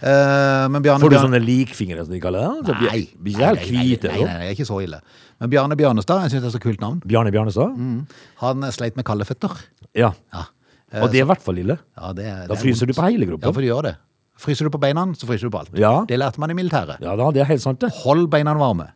Uh, 0.00 0.64
men 0.72 0.80
Bjarne 0.82 1.02
Får 1.02 1.10
du 1.10 1.16
Bjarne- 1.16 1.28
sånne 1.28 1.40
likfingre, 1.44 2.04
som 2.06 2.14
de 2.14 2.20
kaller 2.22 2.40
det? 2.64 2.72
Nei, 2.72 3.00
nei, 3.20 3.48
nei, 3.68 3.96
nei, 4.00 4.22
nei, 4.24 4.50
ikke 4.54 4.66
så 4.66 4.80
ille. 4.82 5.00
Men 5.38 5.52
Bjarne 5.52 5.76
Bjarnestad, 5.78 6.24
jeg 6.24 6.34
syns 6.34 6.46
det 6.46 6.50
er 6.50 6.56
så 6.56 6.62
kult 6.62 6.82
navn. 6.82 7.02
Bjarne 7.04 7.32
Bjarnestad? 7.34 7.76
Han 8.42 8.64
eh, 8.64 8.74
sleit 8.74 8.96
med 8.98 9.06
kalde 9.06 9.26
føtter. 9.28 9.54
Ja. 9.98 10.12
Ja. 10.34 10.46
Og 11.02 11.12
det 11.12 11.20
er 11.20 11.26
i 11.26 11.28
hvert 11.28 11.44
fall 11.44 11.60
ille. 11.60 11.76
Ja, 11.98 12.12
det, 12.16 12.24
det 12.24 12.48
Da 12.48 12.56
er 12.56 12.62
fryser 12.62 12.88
du 12.88 12.94
på 12.96 13.04
hele 13.04 13.28
Ja, 13.28 13.52
for 13.52 13.60
du 13.60 13.68
gjør 13.68 13.90
det. 13.90 13.96
Fryser 14.38 14.68
du 14.68 14.72
på 14.72 14.80
beina, 14.80 15.04
så 15.18 15.26
fryser 15.28 15.50
du 15.50 15.54
på 15.54 15.60
alt. 15.60 15.74
Ja. 15.76 15.92
Det 16.08 16.16
lærte 16.18 16.40
man 16.40 16.54
i 16.54 16.56
militæret. 16.56 17.02
Ja 17.04 17.16
da, 17.18 17.28
det 17.34 17.42
er 17.42 17.50
helt 17.50 17.62
sant, 17.64 17.82
det. 17.82 17.90
Hold 18.04 18.28
beina 18.32 18.54
varme. 18.56 18.92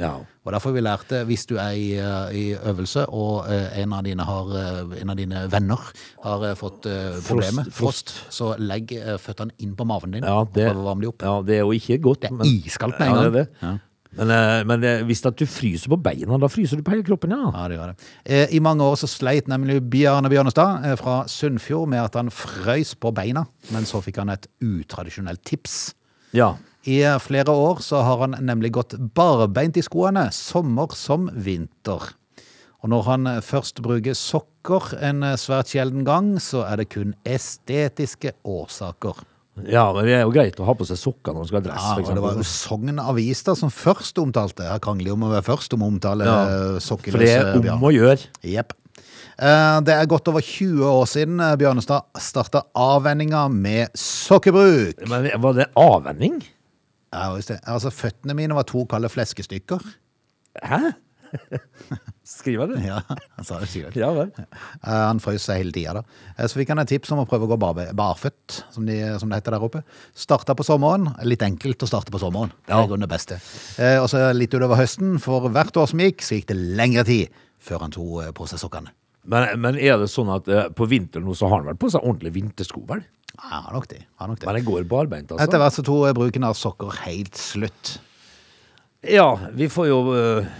Ja. 0.00 0.14
Og 0.42 0.54
derfor 0.54 0.72
vi 0.72 0.80
lært 0.80 1.10
det 1.12 1.20
hvis 1.28 1.44
du 1.50 1.58
er 1.60 1.76
i, 1.76 1.92
eh, 2.00 2.32
i 2.32 2.44
øvelse, 2.56 3.04
og 3.12 3.44
eh, 3.52 3.78
en, 3.82 3.92
av 3.92 4.02
dine 4.06 4.24
har, 4.24 4.48
eh, 4.56 4.96
en 5.02 5.12
av 5.12 5.18
dine 5.18 5.44
venner 5.52 5.92
har 6.24 6.46
fått 6.56 6.88
problemet, 7.28 7.68
frost. 7.68 8.14
frost, 8.14 8.32
så 8.32 8.52
legg 8.58 8.94
føttene 9.20 9.52
inn 9.62 9.76
på 9.76 9.86
maven 9.88 10.16
din 10.16 10.24
Ja, 10.24 10.40
og 10.40 10.52
det, 10.56 10.70
prøv 10.70 10.80
å 10.80 10.88
varme 10.88 11.04
dem 11.04 11.12
opp. 11.12 11.22
ja, 11.22 11.38
det 11.44 11.58
er 11.58 11.64
jo 11.66 11.76
ikke 11.76 12.00
godt. 12.02 12.22
Det 12.24 12.30
er 12.30 12.38
men- 12.40 12.52
iskaldt 12.52 12.98
med 12.98 13.08
en 13.08 13.14
ja, 13.14 13.20
gang. 13.20 13.32
Det 13.32 13.40
er 13.40 13.44
det. 13.44 13.62
Ja. 13.62 13.78
Men, 14.12 14.66
men 14.68 15.06
hvis 15.08 15.22
du 15.24 15.46
fryser 15.48 15.88
på 15.88 15.96
beina, 16.04 16.36
da 16.36 16.48
fryser 16.52 16.76
du 16.76 16.82
på 16.84 16.92
hele 16.92 17.04
kroppen, 17.06 17.30
ja. 17.32 17.48
Ja, 17.48 17.68
det 17.68 17.78
gjør 17.78 17.92
det. 17.94 18.40
I 18.52 18.58
mange 18.60 18.84
år 18.84 18.98
så 19.00 19.08
sleit 19.08 19.48
nemlig 19.48 19.78
Bjarne 19.88 20.28
Bjørnestad 20.28 20.84
fra 21.00 21.22
Sunnfjord 21.26 21.88
med 21.88 22.02
at 22.02 22.18
han 22.20 22.28
frøys 22.28 22.92
på 23.00 23.12
beina, 23.16 23.46
men 23.72 23.88
så 23.88 24.02
fikk 24.04 24.20
han 24.20 24.28
et 24.34 24.48
utradisjonelt 24.60 25.40
tips. 25.48 25.94
Ja. 26.36 26.54
I 26.88 27.02
eh, 27.06 27.18
flere 27.22 27.52
år 27.54 27.78
så 27.84 28.00
har 28.02 28.24
han 28.24 28.34
nemlig 28.42 28.72
gått 28.74 28.96
barbeint 29.14 29.76
i 29.78 29.84
skoene, 29.86 30.28
sommer 30.34 30.94
som 30.98 31.28
vinter. 31.34 32.08
Og 32.82 32.90
når 32.90 33.04
han 33.06 33.28
eh, 33.30 33.42
først 33.46 33.78
bruker 33.84 34.16
sokker 34.18 34.96
en 34.98 35.22
eh, 35.22 35.36
svært 35.38 35.70
sjelden 35.70 36.02
gang, 36.08 36.32
så 36.42 36.64
er 36.66 36.82
det 36.82 36.88
kun 36.90 37.14
estetiske 37.22 38.34
årsaker. 38.42 39.22
ja, 39.68 39.84
men 39.92 40.06
det 40.08 40.14
er 40.16 40.22
jo 40.24 40.32
greit 40.34 40.58
å 40.58 40.66
ha 40.66 40.74
på 40.74 40.86
seg 40.88 40.98
sokker 40.98 41.34
når 41.36 41.44
man 41.44 41.48
skal 41.50 41.60
ha 41.60 41.64
dress, 41.68 41.86
Ja, 41.86 41.96
og 42.02 42.14
det 42.16 42.22
var 42.24 42.38
jo. 42.40 42.46
Sogn 42.50 42.98
Avis 42.98 43.42
da 43.46 43.54
som 43.54 43.70
først 43.70 44.18
omtalte, 44.18 44.66
her 44.66 44.80
krangler 44.82 45.12
jo 45.12 45.18
om 45.18 45.26
å 45.28 45.32
være 45.36 45.46
først 45.52 45.74
om 45.76 45.84
å 45.84 45.90
omtale 45.92 46.26
Ja, 46.26 46.38
ja, 46.40 46.46
For 46.48 47.20
det 47.20 47.28
er 47.30 47.50
sokkeløse 47.52 47.74
om 47.76 47.84
å 47.86 47.92
gjøre. 47.94 48.30
Jepp. 48.42 48.72
Eh, 49.38 49.78
Det 49.86 49.94
er 49.94 50.10
godt 50.10 50.28
over 50.32 50.40
20 50.42 50.82
år 50.88 51.06
siden 51.06 51.38
eh, 51.40 51.54
Bjørnestad 51.60 52.10
starta 52.18 52.64
avvenninga 52.74 53.44
med 53.52 53.94
sokkebruk. 53.94 55.06
Men 55.08 55.30
var 55.44 55.54
det 55.60 55.68
avvenning? 55.78 56.42
Ja, 57.12 57.28
just 57.36 57.48
det. 57.52 57.60
Altså, 57.68 57.90
Føttene 57.92 58.34
mine 58.34 58.54
var 58.56 58.64
to 58.68 58.84
kalde 58.88 59.08
fleskestykker. 59.12 59.80
Hæ? 60.64 60.92
Skriver 62.28 62.68
du? 62.68 62.74
Ja, 62.84 62.98
han 63.08 63.44
sa 63.46 63.58
det 63.62 63.68
sikkert. 63.72 63.96
Ja 63.96 64.10
vel. 64.14 64.30
Eh, 64.36 64.88
Han 64.90 65.20
frøs 65.22 65.46
seg 65.48 65.62
hele 65.62 65.72
tida. 65.74 65.94
da. 65.98 66.02
Eh, 66.36 66.46
Så 66.48 66.58
fikk 66.60 66.72
han 66.72 66.82
et 66.82 66.88
tips 66.92 67.12
om 67.14 67.22
å 67.22 67.26
prøve 67.28 67.46
å 67.48 67.50
gå 67.52 67.58
bar 67.60 67.78
barføtt, 67.96 68.58
som, 68.72 68.84
de, 68.88 68.98
som 69.20 69.28
det 69.32 69.40
heter 69.40 69.56
der 69.56 69.64
oppe. 69.64 69.82
Starta 70.14 70.54
på 70.58 70.64
sommeren. 70.66 71.10
Litt 71.24 71.42
enkelt 71.44 71.82
å 71.84 71.88
starte 71.90 72.12
på 72.14 72.20
sommeren. 72.22 72.52
Det 72.68 72.76
er 72.76 72.88
grunnen 72.88 73.06
det 73.06 73.12
beste. 73.12 73.40
Eh, 73.80 73.98
Og 74.02 74.08
så 74.12 74.28
litt 74.36 74.52
utover 74.54 74.76
høsten. 74.80 75.16
For 75.22 75.48
hvert 75.52 75.76
år 75.80 75.88
som 75.92 76.00
gikk, 76.04 76.20
så 76.24 76.36
gikk 76.38 76.50
det 76.52 76.58
lengre 76.78 77.04
tid 77.08 77.32
før 77.62 77.84
han 77.86 77.94
tok 77.94 78.32
på 78.36 78.48
seg 78.50 78.60
sokkene. 78.62 78.92
Men, 79.22 79.60
men 79.62 79.78
er 79.78 80.00
det 80.02 80.08
sånn 80.10 80.30
at 80.34 80.48
eh, 80.50 80.70
på 80.74 80.88
vinteren 80.90 81.26
nå 81.28 81.34
så 81.38 81.50
har 81.50 81.60
han 81.60 81.68
vel 81.70 81.78
på 81.78 81.90
seg 81.92 82.02
ordentlige 82.02 82.34
vintersko, 82.40 82.82
vel? 82.88 83.04
Ja, 83.36 83.44
han 83.48 83.68
har 83.68 83.76
nok 83.78 83.86
det. 83.92 84.00
han 84.02 84.24
har 84.26 84.32
nok 84.32 84.40
det. 84.42 84.48
Men 84.48 84.58
det 84.58 84.64
går 84.66 84.88
barbeint, 84.90 85.30
Etter 85.30 85.46
altså? 85.46 85.62
hvert 85.62 85.76
så 85.78 85.84
tror 85.86 86.08
jeg 86.08 86.18
bruken 86.18 86.48
av 86.48 86.58
sokker 86.58 86.98
helt 87.04 87.38
slutt. 87.38 87.94
Ja, 89.02 89.30
vi 89.58 89.66
får 89.72 89.88
jo 89.88 90.00
øh, 90.14 90.50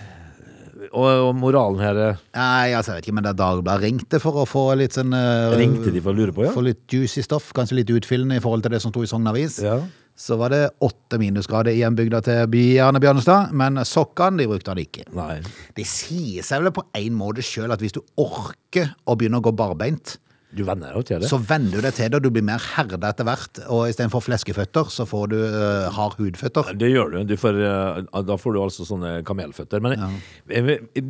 og, 0.90 1.06
og 1.06 1.32
moralen 1.38 1.82
her 1.82 1.98
eh, 2.02 2.22
Nei, 2.34 2.72
altså, 2.74 2.92
jeg 2.92 3.00
vet 3.02 3.06
ikke, 3.06 3.16
men 3.18 3.26
det 3.26 3.32
er 3.34 3.38
Dagbladet 3.38 3.84
ringte 3.86 4.18
for 4.22 4.42
å 4.42 4.46
få 4.48 4.64
litt 4.80 4.96
sånn 4.96 5.14
eh, 5.14 5.54
Ringte 5.60 5.92
de 5.94 6.02
for 6.02 6.14
å 6.14 6.18
lure 6.18 6.34
på, 6.34 6.46
ja? 6.48 6.54
Få 6.54 6.64
litt 6.66 6.82
juicy 6.90 7.22
stoff, 7.22 7.52
kanskje 7.56 7.78
litt 7.80 7.92
utfyllende 7.94 8.40
i 8.40 8.42
forhold 8.42 8.66
til 8.66 8.74
det 8.74 8.82
som 8.82 8.94
sto 8.94 9.04
i 9.04 9.10
Sogn 9.10 9.30
Avis. 9.30 9.60
Ja. 9.62 9.78
Så 10.22 10.36
var 10.38 10.52
det 10.54 10.68
åtte 10.86 11.18
minusgrader 11.18 11.74
i 11.74 11.80
hjembygda 11.80 12.20
til 12.22 12.44
Bjarne 12.52 13.00
Bjørnestad, 13.02 13.50
men 13.58 13.80
sokkene 13.88 14.38
de 14.38 14.46
brukte 14.50 14.70
han 14.70 14.78
ikke. 14.78 15.08
Nei. 15.18 15.40
Det 15.74 15.86
sier 15.88 16.46
seg 16.46 16.62
vel 16.62 16.74
på 16.76 16.84
en 16.94 17.16
måte 17.18 17.42
sjøl 17.42 17.74
at 17.74 17.82
hvis 17.82 17.96
du 17.96 18.04
orker 18.22 18.92
å 19.02 19.16
begynne 19.18 19.40
å 19.40 19.46
gå 19.48 19.54
barbeint, 19.58 20.20
Du 20.52 20.62
venner 20.68 20.92
deg 20.92 21.06
til 21.08 21.22
det. 21.22 21.28
så 21.30 21.38
venner 21.40 21.80
du 21.80 21.80
deg 21.80 21.94
til 21.96 22.10
det, 22.12 22.18
og 22.20 22.26
du 22.26 22.30
blir 22.36 22.44
mer 22.44 22.62
herda 22.76 23.08
etter 23.08 23.24
hvert. 23.26 23.62
Og 23.72 23.86
istedenfor 23.88 24.22
fleskeføtter, 24.22 24.90
så 24.92 25.06
får 25.08 25.30
du 25.32 25.36
uh, 25.40 25.88
hard 25.96 26.14
hudføtter. 26.20 26.70
Det 26.78 26.90
gjør 26.92 27.14
du. 27.14 27.18
du 27.32 27.34
får, 27.40 27.58
uh, 27.64 28.22
da 28.28 28.36
får 28.38 28.54
du 28.54 28.60
altså 28.62 28.86
sånne 28.86 29.14
kamelføtter. 29.26 29.82
Men 29.82 29.96
ja. 29.96 30.10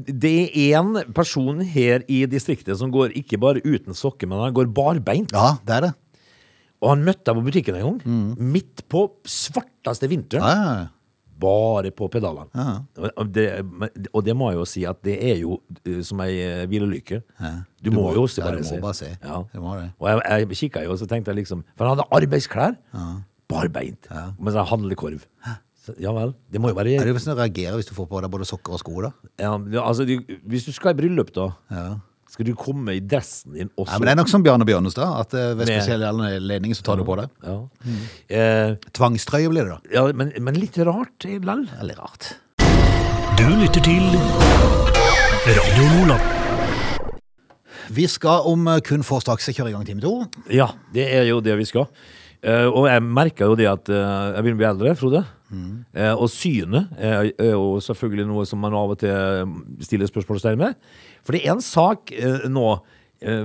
det 0.07 0.33
er 0.47 0.79
én 0.79 0.95
person 1.13 1.61
her 1.61 2.07
i 2.07 2.23
distriktet 2.31 2.79
som 2.81 2.95
går 2.95 3.19
ikke 3.19 3.43
bare 3.43 3.61
uten 3.67 3.99
sokker, 3.99 4.31
men 4.31 4.41
han 4.47 4.57
går 4.57 4.71
barbeint. 4.73 5.35
Ja, 5.35 5.59
det 5.67 5.77
er 5.81 5.89
det. 5.89 5.93
Og 6.83 6.91
han 6.91 7.05
møtte 7.07 7.29
deg 7.29 7.39
på 7.39 7.45
butikken 7.47 7.79
en 7.79 7.87
gang, 7.87 8.35
midt 8.43 8.83
på 8.91 9.07
svarteste 9.29 10.11
vinteren. 10.11 10.43
Ja, 10.43 10.59
ja, 10.59 10.75
ja. 10.83 11.33
bare 11.43 11.91
på 11.95 12.09
pedalene. 12.11 12.51
Og, 13.13 13.31
det, 13.35 13.47
og 14.13 14.25
det 14.27 14.35
må 14.39 14.51
jeg 14.51 14.61
jo 14.61 14.67
si 14.69 14.85
at 14.91 14.99
det 15.07 15.17
er 15.31 15.41
jo 15.43 15.61
eh, 15.87 16.01
som 16.07 16.21
ei 16.25 16.37
eh, 16.43 16.63
hvilelykke. 16.71 17.23
Du, 17.83 17.93
må, 17.95 18.09
jo 18.15 18.27
også 18.27 18.45
bare 18.45 18.63
se. 18.67 18.79
bare 18.83 18.99
se. 18.99 19.11
Ja. 19.23 19.43
Du 19.55 19.61
må 19.63 19.77
det. 19.79 19.91
Og 20.03 20.11
jeg, 20.11 20.23
jeg 20.43 20.63
kikka 20.65 20.85
jo, 20.87 20.95
og 20.95 21.03
så 21.03 21.09
tenkte 21.11 21.31
jeg 21.33 21.45
liksom 21.45 21.65
For 21.77 21.87
han 21.87 21.97
hadde 21.97 22.09
arbeidsklær. 22.19 22.79
Barbeint. 23.53 24.09
Mens 24.39 24.57
sånn 24.57 24.71
handlekorv. 24.71 25.27
Så, 25.83 25.97
ja 25.99 26.13
vel. 26.15 26.31
Det 26.53 26.61
må 26.63 26.71
jo 26.71 26.77
være 26.79 26.95
Er 26.95 27.09
det 27.09 27.11
jo 27.11 27.21
sånn 27.23 27.35
du 27.35 27.41
reagerer 27.41 27.75
hvis 27.81 27.89
du 27.89 27.97
får 27.97 28.07
på 28.07 28.21
deg 28.23 28.31
både 28.31 28.47
sokker 28.47 28.77
og 28.77 28.79
sko, 28.79 29.01
da? 29.03 29.09
ja, 29.43 29.51
ja, 29.75 29.83
altså, 29.83 30.07
du, 30.07 30.21
Hvis 30.47 30.69
du 30.69 30.71
skal 30.75 30.95
i 30.95 30.99
bryllup, 31.01 31.33
da, 31.35 31.49
Ja. 31.75 31.87
Skal 32.33 32.47
du 32.49 32.55
komme 32.57 32.95
i 32.97 33.01
dressen 33.05 33.53
din 33.59 33.69
også? 33.77 33.93
Ja, 33.93 33.99
men 34.01 34.09
Det 34.09 34.13
er 34.15 34.21
nok 34.23 34.31
som 34.33 34.43
Bjarne 34.47 34.65
Bjørnestad, 34.69 35.11
at 35.21 35.35
eh, 35.37 35.51
ved 35.53 35.67
Med- 35.67 35.73
spesielle 35.75 36.09
anledninger 36.09 36.79
så 36.79 36.87
tar 36.87 36.97
du 37.01 37.05
på 37.05 37.17
deg. 37.21 37.29
Ja. 37.45 37.59
Eh, 38.33 38.75
Tvangstrøye 38.97 39.51
blir 39.53 39.69
det, 39.69 39.77
da. 39.77 39.81
ja, 39.99 40.07
men, 40.17 40.33
men 40.41 40.57
litt 40.57 40.79
rart 40.89 41.27
eh, 41.29 41.37
lell. 41.45 41.67
Veldig 41.81 41.99
rart. 42.01 42.33
Du 43.37 43.45
lytter 43.61 43.85
til 43.85 44.07
Radio 45.53 45.85
Lola. 45.99 46.17
Vi 47.93 48.07
skal 48.09 48.47
om 48.49 48.67
eh, 48.73 48.81
kun 48.87 49.05
få 49.05 49.21
straks 49.21 49.51
kjøre 49.53 49.73
i 49.73 49.77
gang 49.77 49.85
time 49.89 50.01
to. 50.05 50.15
Ja, 50.53 50.71
det 50.95 51.09
er 51.13 51.27
jo 51.29 51.41
det 51.45 51.57
vi 51.61 51.67
skal. 51.69 51.89
Eh, 52.43 52.65
og 52.67 52.89
jeg 52.89 53.03
merker 53.05 53.51
jo 53.53 53.59
det 53.59 53.69
at 53.71 53.91
eh, 53.93 54.37
jeg 54.37 54.45
begynner 54.47 54.57
å 54.57 54.63
bli 54.63 54.71
eldre, 54.73 54.95
Frode. 54.99 55.25
Eh, 55.53 56.15
og 56.15 56.31
synet 56.33 56.91
er, 56.97 57.31
er 57.37 57.53
jo 57.53 57.77
selvfølgelig 57.85 58.27
noe 58.31 58.47
som 58.49 58.63
man 58.65 58.77
av 58.79 58.95
og 58.95 58.99
til 59.03 59.53
stiller 59.85 60.09
spørsmålstegn 60.09 60.61
med. 60.61 60.81
For 61.23 61.37
det 61.37 61.45
er 61.45 61.53
en 61.55 61.65
sak 61.65 62.13
eh, 62.17 62.49
nå 62.49 62.65
eh, 63.21 63.45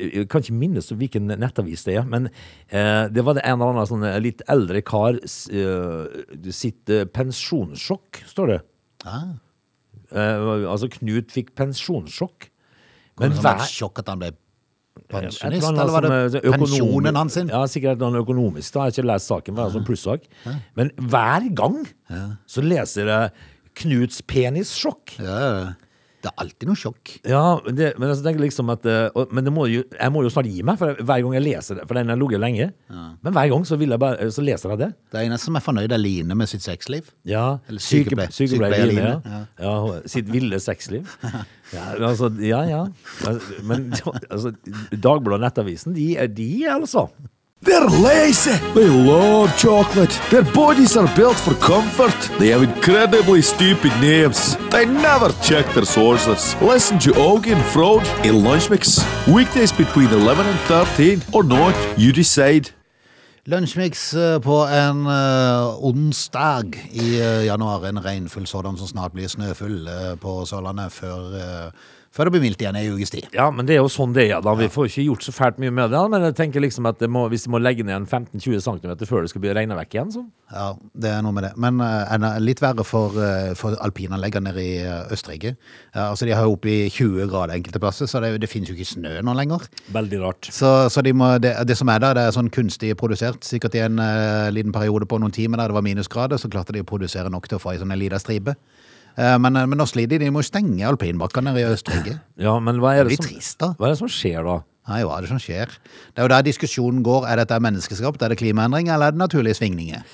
Jeg 0.00 0.26
kan 0.32 0.42
ikke 0.42 0.56
minnes 0.58 0.90
hvilken 0.90 1.30
nettavis 1.30 1.86
det 1.86 1.96
er, 2.00 2.04
men 2.10 2.28
eh, 2.68 3.06
det 3.14 3.24
var 3.24 3.38
det 3.38 3.46
en 3.46 3.56
eller 3.60 3.74
annen 3.76 3.90
sånn 3.92 4.04
eh, 4.08 4.18
litt 4.24 4.42
eldre 4.50 4.82
kar 4.82 5.20
eh, 5.22 6.50
sitt 6.50 6.90
eh, 6.92 7.06
pensjonssjokk, 7.06 8.24
står 8.34 8.54
det. 8.56 8.60
Ah, 9.06 9.34
Eh, 10.14 10.68
altså 10.70 10.86
Knut 10.92 11.32
fikk 11.34 11.54
pensjonssjokk. 11.58 12.50
Men 13.18 13.30
Men 13.30 13.38
som 13.38 13.46
et 13.50 13.62
hver 13.62 13.70
sjokk 13.70 14.00
at 14.02 14.10
han 14.10 14.20
ble 14.20 14.28
pensjonist, 15.14 15.68
eller 15.70 15.94
var 15.94 16.06
det 16.08 16.42
eh, 16.42 16.50
pensjonen 16.58 17.18
hans 17.18 17.38
sin? 17.38 17.48
Ja, 17.52 17.62
sikkert 17.70 18.02
noe 18.02 18.22
økonomisk. 18.24 18.74
da. 18.74 18.84
Jeg 18.84 18.84
har 18.84 18.96
ikke 18.98 19.08
lest 19.12 19.30
saken, 19.32 19.56
det 19.58 19.64
er 19.64 19.74
sånn 19.78 19.86
plussak. 19.88 20.28
Men 20.78 20.92
hver 20.98 21.48
gang 21.62 21.80
så 22.50 22.64
leser 22.64 23.10
jeg 23.12 23.50
Knuts 23.74 24.20
penissjokk. 24.30 25.16
Ja, 25.18 25.38
ja. 25.42 25.64
Det 26.24 26.30
er 26.32 26.40
alltid 26.40 26.68
noe 26.70 26.78
sjokk. 26.80 27.10
Ja, 27.28 27.40
men 27.66 27.76
det, 27.76 27.90
men 28.00 28.08
jeg 28.08 28.22
tenker 28.24 28.40
liksom 28.46 28.70
at 28.72 28.86
eh, 28.88 29.10
og- 29.14 29.32
Men 29.36 29.44
det 29.44 29.52
må 29.52 29.66
jo, 29.68 29.82
jeg 29.92 30.12
må 30.14 30.22
jo 30.24 30.30
snart 30.32 30.48
gi 30.48 30.62
meg, 30.64 30.78
for 30.80 30.94
hver 30.96 31.20
gang 31.26 31.34
jeg 31.36 31.44
leser 31.44 31.76
det. 31.80 31.84
For 31.86 31.98
den 31.98 32.08
har 32.08 32.16
ligget 32.16 32.40
lenge. 32.40 32.70
Men 32.88 33.32
hver 33.36 33.50
gang 33.52 33.66
så, 33.68 33.76
bare, 33.98 34.30
så 34.32 34.44
leser 34.44 34.72
jeg 34.72 34.78
det. 34.80 34.88
Det 35.12 35.24
eneste 35.26 35.44
som 35.50 35.56
er 35.60 35.64
fornøyd, 35.66 35.92
er 35.92 36.00
Line 36.00 36.34
med 36.34 36.48
sitt 36.48 36.64
sexliv. 36.64 37.10
Ja, 37.28 37.58
Eller 37.68 37.80
sykepleier- 37.84 38.32
Sykepleier 38.32 38.86
Line. 38.88 39.20
Ja. 39.24 39.44
Ja, 39.60 39.74
hun- 39.84 40.08
sitt 40.08 40.32
ville 40.32 40.56
sexliv. 40.64 41.04
Ja, 41.74 41.84
altså, 42.08 42.32
ja, 42.40 42.62
ja. 42.68 42.82
Men 43.62 43.90
altså, 44.30 44.54
Dagbladet 44.90 45.38
og 45.38 45.44
Nettavisen, 45.44 45.94
de 45.94 46.16
er 46.16 46.26
de, 46.28 46.50
altså. 46.72 47.08
They're 47.64 47.88
lazy. 47.88 48.58
They 48.74 48.88
love 48.88 49.56
chocolate. 49.56 50.10
Their 50.30 50.42
bodies 50.42 50.98
are 50.98 51.08
built 51.16 51.36
for 51.36 51.54
comfort. 51.54 52.14
They 52.38 52.48
have 52.48 52.62
incredibly 52.62 53.40
stupid 53.40 53.92
names. 54.02 54.56
They 54.70 54.84
never 54.84 55.32
check 55.42 55.64
their 55.72 55.86
sources. 55.86 56.54
Listen 56.60 56.98
to 56.98 57.12
Augie 57.12 57.54
and 57.54 57.64
Frode 57.72 58.06
in 58.22 58.34
Lunchmix. 58.44 59.00
Weekdays 59.26 59.72
between 59.72 60.08
11 60.08 60.46
and 60.46 60.58
13 60.60 61.22
or 61.32 61.42
not, 61.42 61.74
you 61.98 62.12
decide. 62.12 62.70
Lunsjmix 63.46 64.14
eh, 64.14 64.38
på 64.40 64.66
en 64.66 65.06
uh, 65.06 65.84
onsdag 65.84 66.64
i 66.92 67.20
uh, 67.20 67.44
januar. 67.44 67.86
En 67.86 68.04
regnfull 68.04 68.46
sådan 68.46 68.76
som 68.76 68.86
snart 68.86 69.12
blir 69.12 69.28
snøfull 69.28 69.88
uh, 69.88 70.14
på 70.20 70.44
Sørlandet 70.44 70.92
før, 70.92 71.70
før 72.14 72.28
det 72.28 72.34
blir 72.36 72.44
mildt 72.44 72.62
igjen 72.62 72.76
ei 72.78 72.86
ukes 72.94 73.10
tid. 73.10 73.26
Ja, 73.34 73.48
men 73.50 73.66
det 73.66 73.74
er 73.74 73.82
jo 73.82 73.90
sånn 73.90 74.14
det 74.14 74.28
er. 74.28 74.42
da. 74.44 74.54
Vi 74.58 74.68
får 74.70 74.86
ikke 74.90 75.06
gjort 75.08 75.24
så 75.26 75.34
fælt 75.34 75.58
mye 75.62 75.72
med 75.74 75.90
det. 75.90 76.02
Men 76.12 76.26
jeg 76.28 76.36
tenker 76.38 76.62
liksom 76.62 76.86
at 76.86 77.00
det 77.02 77.08
må, 77.10 77.24
hvis 77.32 77.46
de 77.46 77.50
må 77.50 77.58
legge 77.58 77.86
ned 77.86 77.96
en 77.96 78.06
15-20 78.06 78.62
cm 78.62 78.92
før 79.10 79.24
det 79.24 79.32
skal 79.32 79.42
bli 79.42 79.54
regna 79.56 79.78
vekk 79.80 79.96
igjen, 79.96 80.12
så 80.14 80.22
Ja, 80.54 80.68
det 80.94 81.10
er 81.10 81.24
noe 81.26 81.34
med 81.34 81.48
det. 81.48 81.52
Men 81.58 81.82
uh, 81.82 82.38
litt 82.38 82.62
verre 82.62 82.86
for, 82.86 83.16
uh, 83.18 83.50
for 83.58 83.74
alpinanleggene 83.82 84.52
nede 84.52 84.62
i 84.62 84.76
Østerrike. 85.14 85.56
Ja, 85.94 86.10
altså, 86.12 86.28
de 86.28 86.36
har 86.36 86.46
jo 86.46 86.54
oppe 86.54 86.70
i 86.70 86.78
20 86.86 87.26
grader 87.32 87.56
enkelte 87.56 87.82
plasser, 87.82 88.10
så 88.10 88.22
det, 88.22 88.36
det 88.44 88.50
finnes 88.52 88.70
jo 88.70 88.78
ikke 88.78 88.92
snø 88.92 89.16
nå 89.24 89.34
lenger. 89.34 89.66
veldig 89.96 90.22
rart. 90.22 90.52
Så, 90.54 90.72
så 90.94 91.02
de 91.02 91.16
må, 91.16 91.34
det, 91.42 91.56
det 91.66 91.78
som 91.80 91.90
er 91.90 92.04
der, 92.04 92.14
det 92.14 92.28
er 92.28 92.38
sånn 92.38 92.52
kunstig 92.54 92.94
produsert. 93.00 93.42
Sikkert 93.42 93.74
i 93.74 93.82
en 93.88 93.98
uh, 93.98 94.52
liten 94.54 94.74
periode 94.76 95.10
på 95.10 95.18
noen 95.18 95.34
timer 95.34 95.58
der 95.58 95.74
det 95.74 95.80
var 95.80 95.86
minusgrader, 95.86 96.38
så 96.38 96.52
klarte 96.52 96.76
de 96.76 96.84
å 96.84 96.88
produsere 96.88 97.32
nok 97.32 97.50
til 97.50 97.58
å 97.58 97.64
få 97.64 97.74
ei 97.74 97.82
sånn 97.82 97.98
lita 97.98 98.22
stripe. 98.22 98.54
Eh, 99.16 99.36
men, 99.38 99.52
men 99.52 99.78
nå 99.78 99.86
sliter 99.86 100.18
de, 100.18 100.26
de 100.26 100.34
må 100.34 100.42
stenge 100.46 100.84
alpinbakkene 100.88 101.52
nede 101.52 101.64
i 101.64 101.72
Østerrike. 101.76 102.18
Ja, 102.46 102.56
men 102.58 102.80
hva 102.82 102.96
er 102.98 103.06
det, 103.06 103.14
Det 103.16 103.22
som, 103.22 103.30
trist, 103.30 103.62
hva 103.78 103.88
er 103.88 103.94
det 103.94 104.00
som 104.02 104.10
skjer 104.10 104.42
da? 104.46 104.58
Nei, 104.90 105.00
hva 105.06 105.16
er 105.16 105.24
det 105.24 105.30
som 105.32 105.40
skjer? 105.40 105.70
Det 106.12 106.20
er 106.20 106.26
jo 106.26 106.32
der 106.34 106.44
diskusjonen 106.44 107.00
går. 107.06 107.24
Er 107.30 107.40
dette 107.40 107.56
menneskeskapt, 107.62 108.20
er 108.22 108.34
det 108.34 108.40
klimaendring, 108.42 108.90
eller 108.92 109.08
er 109.08 109.16
det 109.16 109.22
naturlige 109.22 109.56
svingninger? 109.62 110.04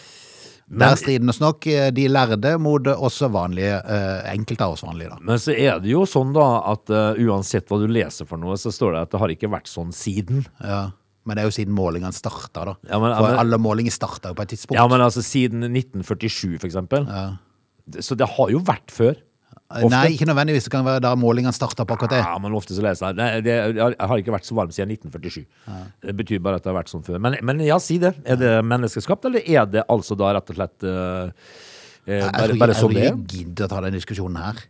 der 0.71 0.95
strides 0.95 1.41
nok 1.43 1.67
eh, 1.67 1.89
de 1.91 2.05
lærde 2.07 2.53
mot 2.63 2.87
også 2.93 3.27
vanlige, 3.35 3.75
eh, 3.83 4.29
enkelte 4.37 4.63
av 4.63 4.77
oss 4.77 4.85
vanlige, 4.87 5.11
da. 5.11 5.19
Men 5.27 5.41
så 5.43 5.51
er 5.59 5.81
det 5.83 5.91
jo 5.91 6.05
sånn 6.07 6.31
da 6.37 6.45
at 6.71 6.93
uh, 6.95 7.19
uansett 7.19 7.67
hva 7.67 7.81
du 7.83 7.89
leser 7.91 8.29
for 8.29 8.39
noe, 8.39 8.55
så 8.55 8.71
står 8.71 8.95
det 8.95 9.01
at 9.03 9.11
det 9.11 9.23
har 9.25 9.35
ikke 9.35 9.51
vært 9.51 9.67
sånn 9.71 9.91
siden. 9.91 10.45
Ja. 10.63 10.93
Men 11.27 11.37
det 11.37 11.43
er 11.43 11.51
jo 11.51 11.57
siden 11.59 11.75
målingene 11.75 12.15
starta, 12.15 12.69
da. 12.71 12.77
Ja, 12.87 13.01
men- 13.03 13.17
For 13.19 13.27
men- 13.33 13.41
alle 13.43 13.59
målinger 13.59 13.93
starta 13.99 14.31
jo 14.31 14.39
på 14.39 14.47
et 14.47 14.55
tidspunkt. 14.55 14.79
Ja, 14.79 14.87
men 14.87 15.03
altså 15.03 15.23
siden 15.27 15.67
1947 15.67 16.61
for 16.61 16.69
eksempel. 16.71 17.07
Det- 17.11 17.39
Så 17.99 18.17
det 18.19 18.29
har 18.37 18.53
jo 18.55 18.63
vært 18.63 18.95
før. 18.95 19.19
Ofte. 19.71 19.91
Nei, 19.93 20.17
ikke 20.17 20.27
nødvendigvis. 20.27 20.65
Det 20.67 20.73
kan 20.73 20.83
være 20.83 21.03
da 21.05 21.13
målingene 21.19 21.55
starta 21.55 21.85
på 21.87 21.95
akkurat 21.95 22.17
det. 22.17 22.21
Ja, 22.25 22.39
men 22.43 22.55
ofte 22.59 22.75
så 22.75 22.83
leser 22.83 23.13
jeg 23.13 23.19
Nei, 23.21 23.29
det, 23.47 23.55
har 23.79 24.23
ikke 24.23 24.35
vært 24.35 24.49
så 24.49 24.57
varm 24.59 24.73
siden 24.75 24.91
1947. 24.97 25.45
Det 26.09 26.15
betyr 26.19 26.41
bare 26.43 26.59
at 26.59 26.65
det 26.65 26.73
har 26.73 26.79
vært 26.81 26.91
sånn 26.91 27.05
før. 27.07 27.21
Men, 27.23 27.37
men 27.47 27.63
ja, 27.63 27.79
si 27.83 28.01
det. 28.03 28.17
Er 28.27 28.41
det 28.41 28.55
menneskeskapt, 28.67 29.29
eller 29.31 29.47
er 29.47 29.69
det 29.71 29.87
altså 29.95 30.19
da 30.19 30.33
rett 30.35 30.51
og 30.51 30.59
slett 30.59 30.89
uh, 30.91 31.31
eh, 32.03 32.19
Jeg 32.19 32.27
bare, 32.27 32.49
tror 32.51 32.63
bare 32.65 32.79
sånn 32.81 32.97
det 32.97 33.05
jeg 33.05 33.13
er? 33.13 33.21
jeg 33.21 33.45
gidder 33.45 33.69
å 33.69 33.71
ta 33.71 33.85
den 33.87 33.99
diskusjonen 34.01 34.43
her. 34.43 34.61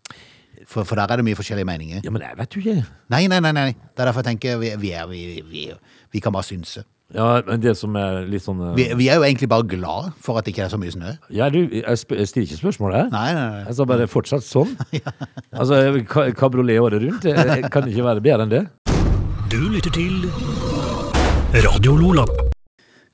For, 0.68 0.84
for 0.84 1.00
der 1.00 1.16
er 1.16 1.22
det 1.22 1.28
mye 1.30 1.38
forskjellige 1.38 1.70
meninger. 1.70 2.04
Ja, 2.04 2.12
men 2.12 2.26
jeg 2.26 2.36
vet 2.42 2.56
jo 2.58 2.60
ikke. 2.60 2.76
Nei, 3.16 3.24
nei, 3.32 3.40
nei. 3.40 3.56
nei. 3.56 3.68
Det 3.72 4.04
er 4.04 4.10
derfor 4.10 4.20
jeg 4.20 4.34
tenker 4.34 4.60
vi, 4.60 4.74
vi, 4.84 4.92
er, 4.92 5.08
vi, 5.08 5.40
vi, 5.48 5.68
vi 6.12 6.20
kan 6.20 6.36
bare 6.36 6.44
synse. 6.50 6.84
Ja, 7.14 7.40
men 7.46 7.58
det 7.62 7.72
som 7.78 7.96
er 7.98 8.20
litt 8.30 8.44
sånn 8.44 8.60
eh, 8.68 8.74
Vi, 8.78 8.84
vi 9.00 9.08
er 9.10 9.18
jo 9.18 9.24
egentlig 9.26 9.48
bare 9.50 9.66
glad 9.66 10.12
for 10.22 10.38
at 10.38 10.46
det 10.46 10.52
ikke 10.54 10.66
er 10.68 10.70
så 10.70 10.78
mye 10.78 10.92
snø. 10.94 11.14
ja, 11.34 11.48
du, 11.50 11.58
jeg, 11.66 11.82
sp 11.98 12.14
jeg 12.14 12.28
stiller 12.30 12.46
ikke 12.46 12.60
spørsmål 12.60 12.94
her. 12.94 13.08
Nei, 13.10 13.30
nei, 13.34 13.46
nei. 13.56 13.64
Jeg 13.66 13.78
sa 13.80 13.86
bare 13.90 14.06
fortsatt 14.10 14.46
sånn. 14.46 14.76
Altså, 15.60 15.80
ka- 16.06 16.30
kabriolet 16.38 16.78
året 16.80 17.02
rundt 17.02 17.26
det 17.26 17.70
kan 17.74 17.88
ikke 17.90 18.06
være 18.06 18.22
bedre 18.22 18.46
enn 18.46 18.54
det. 18.54 18.62
Du 19.50 19.58
lytter 19.74 19.90
til 19.90 20.30
Radio 21.66 21.96
Lola. 21.98 22.24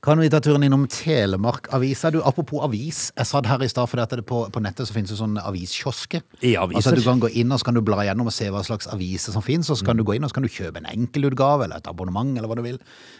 Kan 0.07 0.21
vi 0.23 0.29
ta 0.31 0.39
turen 0.39 0.63
innom 0.63 0.85
Telemark-avisa? 0.87 2.07
Du, 2.15 2.21
apropos 2.23 2.61
avis. 2.63 3.09
Jeg 3.11 3.27
satt 3.27 3.49
her 3.49 3.59
i 3.59 3.67
stad 3.67 3.91
at 3.99 4.13
det 4.15 4.23
på, 4.23 4.45
på 4.55 4.61
nettet 4.63 4.87
så 4.87 4.93
finnes 4.95 5.11
det 5.11 5.17
sånne 5.19 5.41
aviskiosker. 5.43 6.21
I 6.47 6.53
aviser. 6.55 6.77
Altså 6.79 6.93
Du 6.95 7.01
kan 7.03 7.19
gå 7.19 7.27
inn 7.41 7.51
og 7.51 7.59
så 7.59 7.67
kan 7.67 7.75
du 7.75 7.81
bla 7.83 8.05
gjennom 8.07 8.29
og 8.31 8.31
se 8.31 8.47
hva 8.47 8.61
slags 8.63 8.87
aviser 8.87 9.35
som 9.35 9.43
finnes. 9.43 9.67
Og 9.67 9.75
så 9.75 9.83
kan 9.89 9.99
du 9.99 10.05
gå 10.07 10.15
inn 10.15 10.23
og 10.23 10.31
så 10.31 10.37
kan 10.37 10.47
du 10.47 10.53
kjøpe 10.53 10.79
en 10.79 10.87
enkeltutgave 10.93 11.67
eller 11.67 11.83
et 11.83 11.89
abonnement 11.91 12.31
eller 12.39 12.47
hva 12.47 12.55
du 12.55 12.63
vil. 12.63 12.77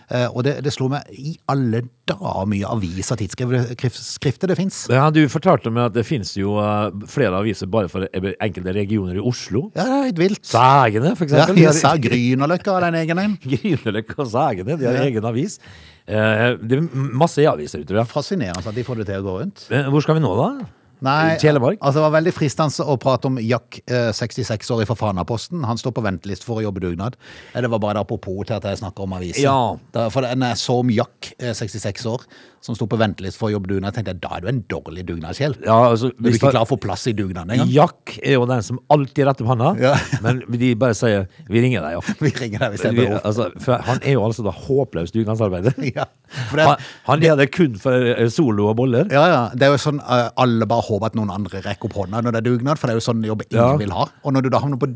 Eh, 0.07 0.29
og 0.29 0.45
det, 0.47 0.53
det 0.63 0.71
slo 0.77 0.87
meg 0.93 1.11
i 1.11 1.33
alle 1.51 1.83
dager 2.07 2.47
mye 2.53 2.71
aviser 2.71 3.17
og 3.17 3.19
tidsskrifter 3.19 4.53
det 4.53 4.57
fins. 4.61 4.79
Ja, 4.87 5.09
du 5.11 5.19
fortalte 5.27 5.73
meg 5.75 5.89
at 5.89 5.97
det 5.99 6.05
finnes 6.07 6.31
jo 6.39 6.55
uh, 6.55 6.87
flere 7.11 7.43
aviser 7.43 7.67
bare 7.67 7.91
for 7.91 8.07
eh, 8.07 8.29
enkelte 8.47 8.77
regioner 8.79 9.19
i 9.19 9.27
Oslo. 9.33 9.65
Ja, 9.75 9.83
det 9.83 9.99
er 9.99 10.07
helt 10.07 10.23
vilt. 10.23 10.47
Sagene, 10.47 11.17
for 11.19 11.27
Ja, 11.35 11.49
eksempel. 11.51 11.67
sa 11.83 11.93
Grünerløkka 12.07 12.79
har 12.79 12.87
den 12.87 13.01
egen 13.03 13.23
en. 13.25 13.37
Grünerløkka 13.57 14.21
og 14.23 14.31
Sagene, 14.31 14.79
de 14.79 14.87
har 14.87 15.03
egen 15.03 15.27
avis. 15.27 15.59
Eh, 16.07 16.55
det 16.63 16.77
er 16.79 16.87
masse 16.95 17.41
e-aviser 17.43 17.83
ute, 17.83 17.93
ja. 17.97 18.03
Fascinerende 18.07 18.63
at 18.65 18.75
de 18.75 18.83
får 18.87 19.01
det 19.01 19.09
til 19.11 19.21
å 19.21 19.25
gå 19.27 19.37
rundt. 19.41 19.65
Eh, 19.71 19.89
Hvor 19.91 20.01
skal 20.05 20.15
vi 20.19 20.23
nå, 20.23 20.33
da? 20.39 20.67
Nei, 20.99 21.35
Telemark? 21.37 21.77
altså 21.77 21.99
Det 21.99 22.05
var 22.07 22.13
veldig 22.15 22.31
fristende 22.33 22.85
å 22.89 22.95
prate 22.97 23.27
om 23.29 23.35
Jack, 23.37 23.81
eh, 23.85 24.07
66 24.17 24.71
år 24.73 24.85
fra 24.89 24.95
Fanaposten. 24.97 25.63
Han 25.67 25.77
står 25.77 25.93
på 25.93 26.01
venteliste 26.01 26.43
for 26.47 26.57
å 26.57 26.63
jobbe 26.65 26.81
dugnad. 26.81 27.13
Eh, 27.53 27.61
Det 27.61 27.69
var 27.69 27.77
bare 27.83 27.93
det 27.99 28.05
apropos 28.07 28.47
til 28.47 28.55
at 28.55 28.63
jeg 28.63 28.79
snakker 28.79 29.03
om 29.03 29.13
aviser. 29.13 29.43
Ja. 29.43 29.75
For 30.09 30.21
når 30.25 30.47
jeg 30.55 30.57
så 30.63 30.79
om 30.79 30.89
Jack, 30.89 31.33
eh, 31.39 31.53
66 31.53 32.05
år, 32.07 32.21
som 32.61 32.75
sto 32.75 32.87
på 32.89 32.97
venteliste 32.99 33.37
for 33.39 33.49
å 33.49 33.53
jobbe 33.57 33.67
dugnad, 33.71 33.93
tenkte 33.95 34.11
jeg 34.13 34.21
da 34.21 34.29
er 34.37 34.41
du 34.41 34.47
en 34.51 34.61
dårlig 34.69 35.05
dugnadskjell. 35.07 35.55
Ja, 35.65 35.77
altså, 35.91 36.11
Du 36.17 36.27
er 36.29 36.33
ikke 36.35 36.51
klar 36.51 36.65
for 36.67 36.77
plass 36.81 37.05
i 37.07 37.13
dugnaden 37.13 37.51
engang. 37.55 37.69
Jack 37.71 38.17
er 38.23 38.33
jo 38.37 38.45
den 38.49 38.61
som 38.65 38.79
alltid 38.89 39.25
retter 39.27 39.45
opp 39.45 39.51
hånda, 39.53 39.69
Ja. 39.81 39.93
men 40.25 40.41
de 40.51 40.73
bare 40.75 40.93
sier 40.97 41.27
'vi 41.49 41.61
ringer 41.61 41.81
deg', 41.81 41.91
ja. 41.97 42.01
Vi 42.25 42.29
ringer 42.33 42.59
deg 42.59 42.71
hvis 42.73 42.81
det 42.81 42.91
er 42.91 42.97
behov. 42.97 43.21
altså, 43.23 43.77
han 43.87 43.99
er 44.03 44.13
jo 44.13 44.23
altså 44.25 44.43
da 44.43 44.51
håpløs 44.51 45.11
dugnadsarbeider. 45.11 45.73
Ja, 45.97 46.05
det, 46.51 46.65
Han, 46.65 46.75
han 47.07 47.23
er 47.23 47.35
det 47.39 47.51
kun 47.55 47.75
for 47.79 47.93
eh, 47.93 48.27
solo 48.29 48.67
og 48.69 48.75
boller. 48.75 49.07
ja, 49.11 49.27
ja. 49.27 49.49
Det 49.55 49.63
er 49.63 49.71
jo 49.71 49.77
sånn 49.79 50.01
eh, 50.03 50.29
alle 50.35 50.65
bare 50.67 50.81
håper 50.83 51.05
at 51.07 51.15
noen 51.15 51.29
andre 51.31 51.61
rekker 51.63 51.87
opp 51.87 51.93
hånda 52.01 52.21
når 52.21 52.31
det 52.35 52.41
er 52.41 52.47
dugnad, 52.51 52.77
for 52.77 52.87
det 52.87 52.95
er 52.95 52.99
jo 52.99 53.05
sånn 53.11 53.23
jobb 53.23 53.41
ingen 53.47 53.63
Ja. 53.63 53.77
vil 53.77 53.91
ha. 53.95 54.05
Og 54.25 54.33
når 54.33 54.41
du 54.43 54.49
da 54.49 54.59
havner 54.59 54.77
på, 54.77 54.87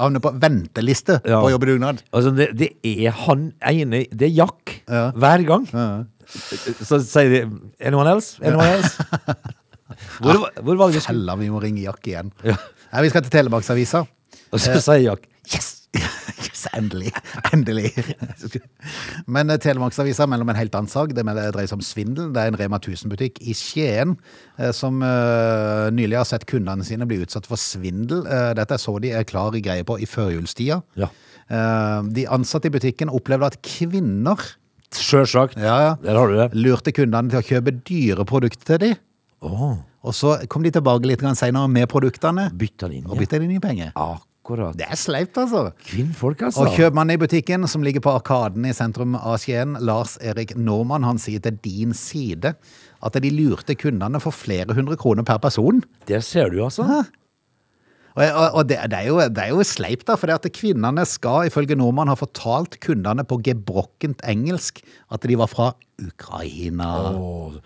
havner 0.00 0.20
på 0.20 0.32
venteliste 0.40 1.20
Ja. 1.24 1.40
på 1.40 1.46
å 1.48 1.52
jobbe 1.54 1.66
dugnad 1.70 2.02
Altså, 2.12 2.34
det, 2.34 2.48
det 2.58 2.70
er 2.84 3.10
han 3.12 3.52
ene 3.62 4.06
Det 4.10 4.26
er 4.30 4.34
Jack 4.42 4.82
Ja. 4.90 5.12
hver 5.12 5.46
gang. 5.46 5.66
Så 6.26 6.98
sier 7.04 7.28
de 7.32 7.40
'anyone 7.80 8.10
else'? 8.16 8.38
Anyone 8.42 8.68
else? 8.78 9.02
Hvor, 10.20 10.48
hvor 10.62 10.76
var 10.76 10.88
det 10.90 10.96
du 10.96 11.00
skulle 11.00 11.14
Hella, 11.14 11.36
vi 11.38 11.48
må 11.48 11.60
ringe 11.62 11.80
Jack 11.84 12.06
igjen. 12.10 12.32
Nei, 12.42 13.02
vi 13.04 13.08
skal 13.12 13.22
til 13.22 13.30
Telemarksavisa. 13.30 14.00
Og 14.52 14.58
så 14.60 14.80
sier 14.82 15.04
Jack 15.12 15.28
Yes! 15.46 15.68
yes! 15.94 16.64
Endelig. 16.74 17.12
Endelig. 17.54 17.92
Men 19.30 19.50
eh, 19.54 19.60
Telemarksavisa 19.62 20.26
mellom 20.26 20.50
en 20.50 20.58
helt 20.58 20.74
annen 20.74 20.90
sak. 20.90 21.14
Det 21.14 21.22
med- 21.24 21.36
det 21.38 21.52
dreier 21.54 21.70
seg 21.70 21.78
om 21.78 21.84
svindel. 21.86 22.32
Det 22.34 22.42
er 22.42 22.50
en 22.50 22.58
Rema 22.58 22.80
1000-butikk 22.82 23.38
i 23.46 23.54
Skien 23.54 24.16
eh, 24.58 24.72
som 24.74 24.98
eh, 25.06 25.86
nylig 25.94 26.18
har 26.18 26.26
sett 26.28 26.46
kundene 26.50 26.84
sine 26.84 27.06
bli 27.06 27.22
utsatt 27.22 27.46
for 27.46 27.56
svindel. 27.56 28.26
Eh, 28.26 28.52
Dette 28.58 28.76
så 28.82 28.98
de 29.00 29.14
er 29.14 29.22
klar 29.24 29.54
i 29.54 29.62
greie 29.62 29.84
på 29.86 29.96
i 30.02 30.06
førjulstida. 30.10 30.82
Ja. 30.98 31.08
Eh, 31.48 32.02
De 32.18 32.26
ansatte 32.26 32.66
i 32.66 32.74
butikken 32.74 33.08
opplevde 33.14 33.46
at 33.54 33.62
kvinner 33.62 34.42
Sjølsagt. 34.94 35.56
ja, 35.58 35.76
ja, 35.82 35.96
Der 36.02 36.14
har 36.16 36.28
du 36.28 36.36
det. 36.36 36.50
lurte 36.54 36.92
kundene 36.92 37.30
til 37.30 37.40
å 37.40 37.46
kjøpe 37.46 37.74
dyre 37.84 38.24
produkter 38.24 38.76
til 38.76 38.78
dem. 38.78 38.96
Oh. 39.42 39.76
Og 40.06 40.14
så 40.14 40.36
kom 40.48 40.62
de 40.62 40.70
tilbake 40.70 41.06
litt 41.06 41.20
senere 41.36 41.68
med 41.68 41.88
produktene 41.88 42.50
bytta 42.54 42.88
inn, 42.92 43.06
og 43.06 43.18
bytta 43.18 43.36
inn 43.42 43.50
i 43.56 43.60
penger. 43.60 43.90
Akkurat. 43.96 44.76
Det 44.78 44.86
er 44.86 44.94
sleipt, 44.96 45.36
altså. 45.36 45.72
Kvinnfolk, 45.82 46.42
altså. 46.46 46.62
Og 46.62 46.76
kjøpmannen 46.78 47.16
i 47.16 47.18
butikken, 47.18 47.66
som 47.66 47.82
ligger 47.82 48.00
på 48.00 48.14
Arkaden 48.14 48.64
i 48.64 48.72
sentrum 48.72 49.16
av 49.18 49.40
Skien, 49.42 49.74
Lars 49.82 50.16
Erik 50.22 50.54
Normann, 50.56 51.02
han 51.02 51.18
sier 51.18 51.42
til 51.42 51.58
din 51.64 51.92
side 51.92 52.54
at 53.02 53.18
de 53.20 53.30
lurte 53.34 53.74
kundene 53.74 54.20
for 54.22 54.30
flere 54.32 54.72
hundre 54.78 54.96
kroner 54.96 55.26
per 55.26 55.38
person. 55.42 55.82
Det 56.06 56.22
ser 56.24 56.50
du, 56.54 56.62
altså. 56.64 56.86
Og, 58.16 58.46
og, 58.56 58.62
det, 58.68 58.78
det, 58.88 58.96
er 58.96 59.10
jo, 59.10 59.18
det 59.20 59.42
er 59.42 59.52
jo 59.52 59.64
sleipt, 59.66 60.06
da, 60.08 60.16
for 60.16 60.30
det 60.30 60.38
at 60.38 60.56
kvinnene 60.56 61.04
skal 61.08 61.50
ifølge 61.50 61.76
nordmannen 61.76 62.14
ha 62.14 62.16
fortalt 62.16 62.78
kundene 62.84 63.26
på 63.28 63.42
gebrokkent 63.44 64.24
engelsk 64.24 64.80
at 65.12 65.26
de 65.28 65.36
var 65.36 65.52
fra 65.52 65.74
Ukraina. 66.00 66.88
Åh. 67.12 67.60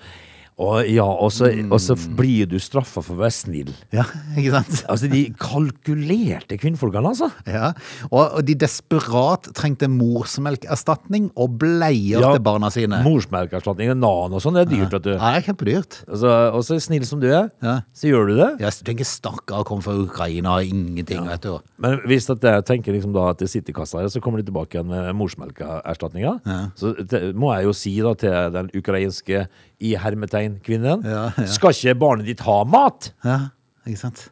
Og 0.60 0.84
ja, 0.92 1.06
og 1.08 1.30
så, 1.32 1.48
og 1.72 1.78
så 1.80 1.94
blir 2.18 2.44
du 2.50 2.58
straffa 2.60 3.00
for 3.00 3.16
å 3.16 3.22
være 3.22 3.32
snill. 3.32 3.70
Ja, 3.96 4.04
ikke 4.38 4.52
sant? 4.58 4.82
Altså, 4.92 5.08
de 5.08 5.22
kalkulerte 5.40 6.58
kvinnfolkene, 6.60 7.12
altså. 7.14 7.30
Ja, 7.48 7.70
og, 8.10 8.36
og 8.36 8.44
de 8.44 8.56
desperat 8.60 9.48
trengte 9.56 9.88
morsmelkerstatning 9.88 11.30
og 11.40 11.56
bleier 11.62 12.20
til 12.24 12.42
barna 12.44 12.68
sine. 12.74 13.00
Morsmelkerstatning, 13.06 13.92
nan 13.96 14.36
og 14.36 14.42
sånn, 14.44 14.58
det 14.58 14.66
er 14.66 14.70
dyrt, 14.74 14.94
vet 14.98 15.06
du. 15.06 15.12
Ja, 15.14 15.30
det 15.32 15.40
er 15.40 15.46
kjempedyrt. 15.48 15.98
Altså, 16.10 16.34
og 16.58 16.66
så 16.68 16.78
snill 16.84 17.06
som 17.08 17.22
du 17.22 17.28
er, 17.30 17.48
Ja. 17.64 17.78
så 17.96 18.10
gjør 18.12 18.28
du 18.28 18.34
det. 18.42 18.50
Ja, 18.60 18.68
Jeg 18.70 18.86
tenker 18.90 19.08
stakkar 19.08 19.64
kom 19.68 19.80
fra 19.84 19.96
Ukraina 19.96 20.58
og 20.60 20.68
ingenting, 20.68 21.24
vet 21.28 21.42
du. 21.46 21.56
Men 21.80 21.98
hvis 22.08 22.28
at 22.32 22.44
jeg 22.44 22.66
tenker 22.68 22.94
liksom 22.96 23.16
da 23.16 23.30
at 23.32 23.40
det 23.40 23.48
sitter 23.52 23.72
i 23.72 23.78
kassa 23.80 24.02
her, 24.02 24.12
så 24.12 24.20
kommer 24.22 24.40
de 24.44 24.48
tilbake 24.50 24.76
igjen 24.76 24.90
med 24.92 25.10
morsmelkerstatninga, 25.18 26.36
så 26.78 26.92
det 27.00 27.32
må 27.38 27.52
jeg 27.56 27.68
jo 27.68 27.74
si 27.76 27.96
da 28.04 28.14
til 28.20 28.54
den 28.54 28.70
ukrainske 28.76 29.46
i 29.80 29.94
hermetegn 29.96 30.58
kvinnen, 30.64 31.02
Ja, 31.08 31.30
ja. 31.36 31.46
skal 31.48 31.72
ikke 31.76 31.94
barnet 31.98 32.26
ditt 32.28 32.40
ha 32.44 32.58
mat? 32.68 33.12
Ja, 33.24 33.38
ikke 33.86 34.02
sant? 34.02 34.26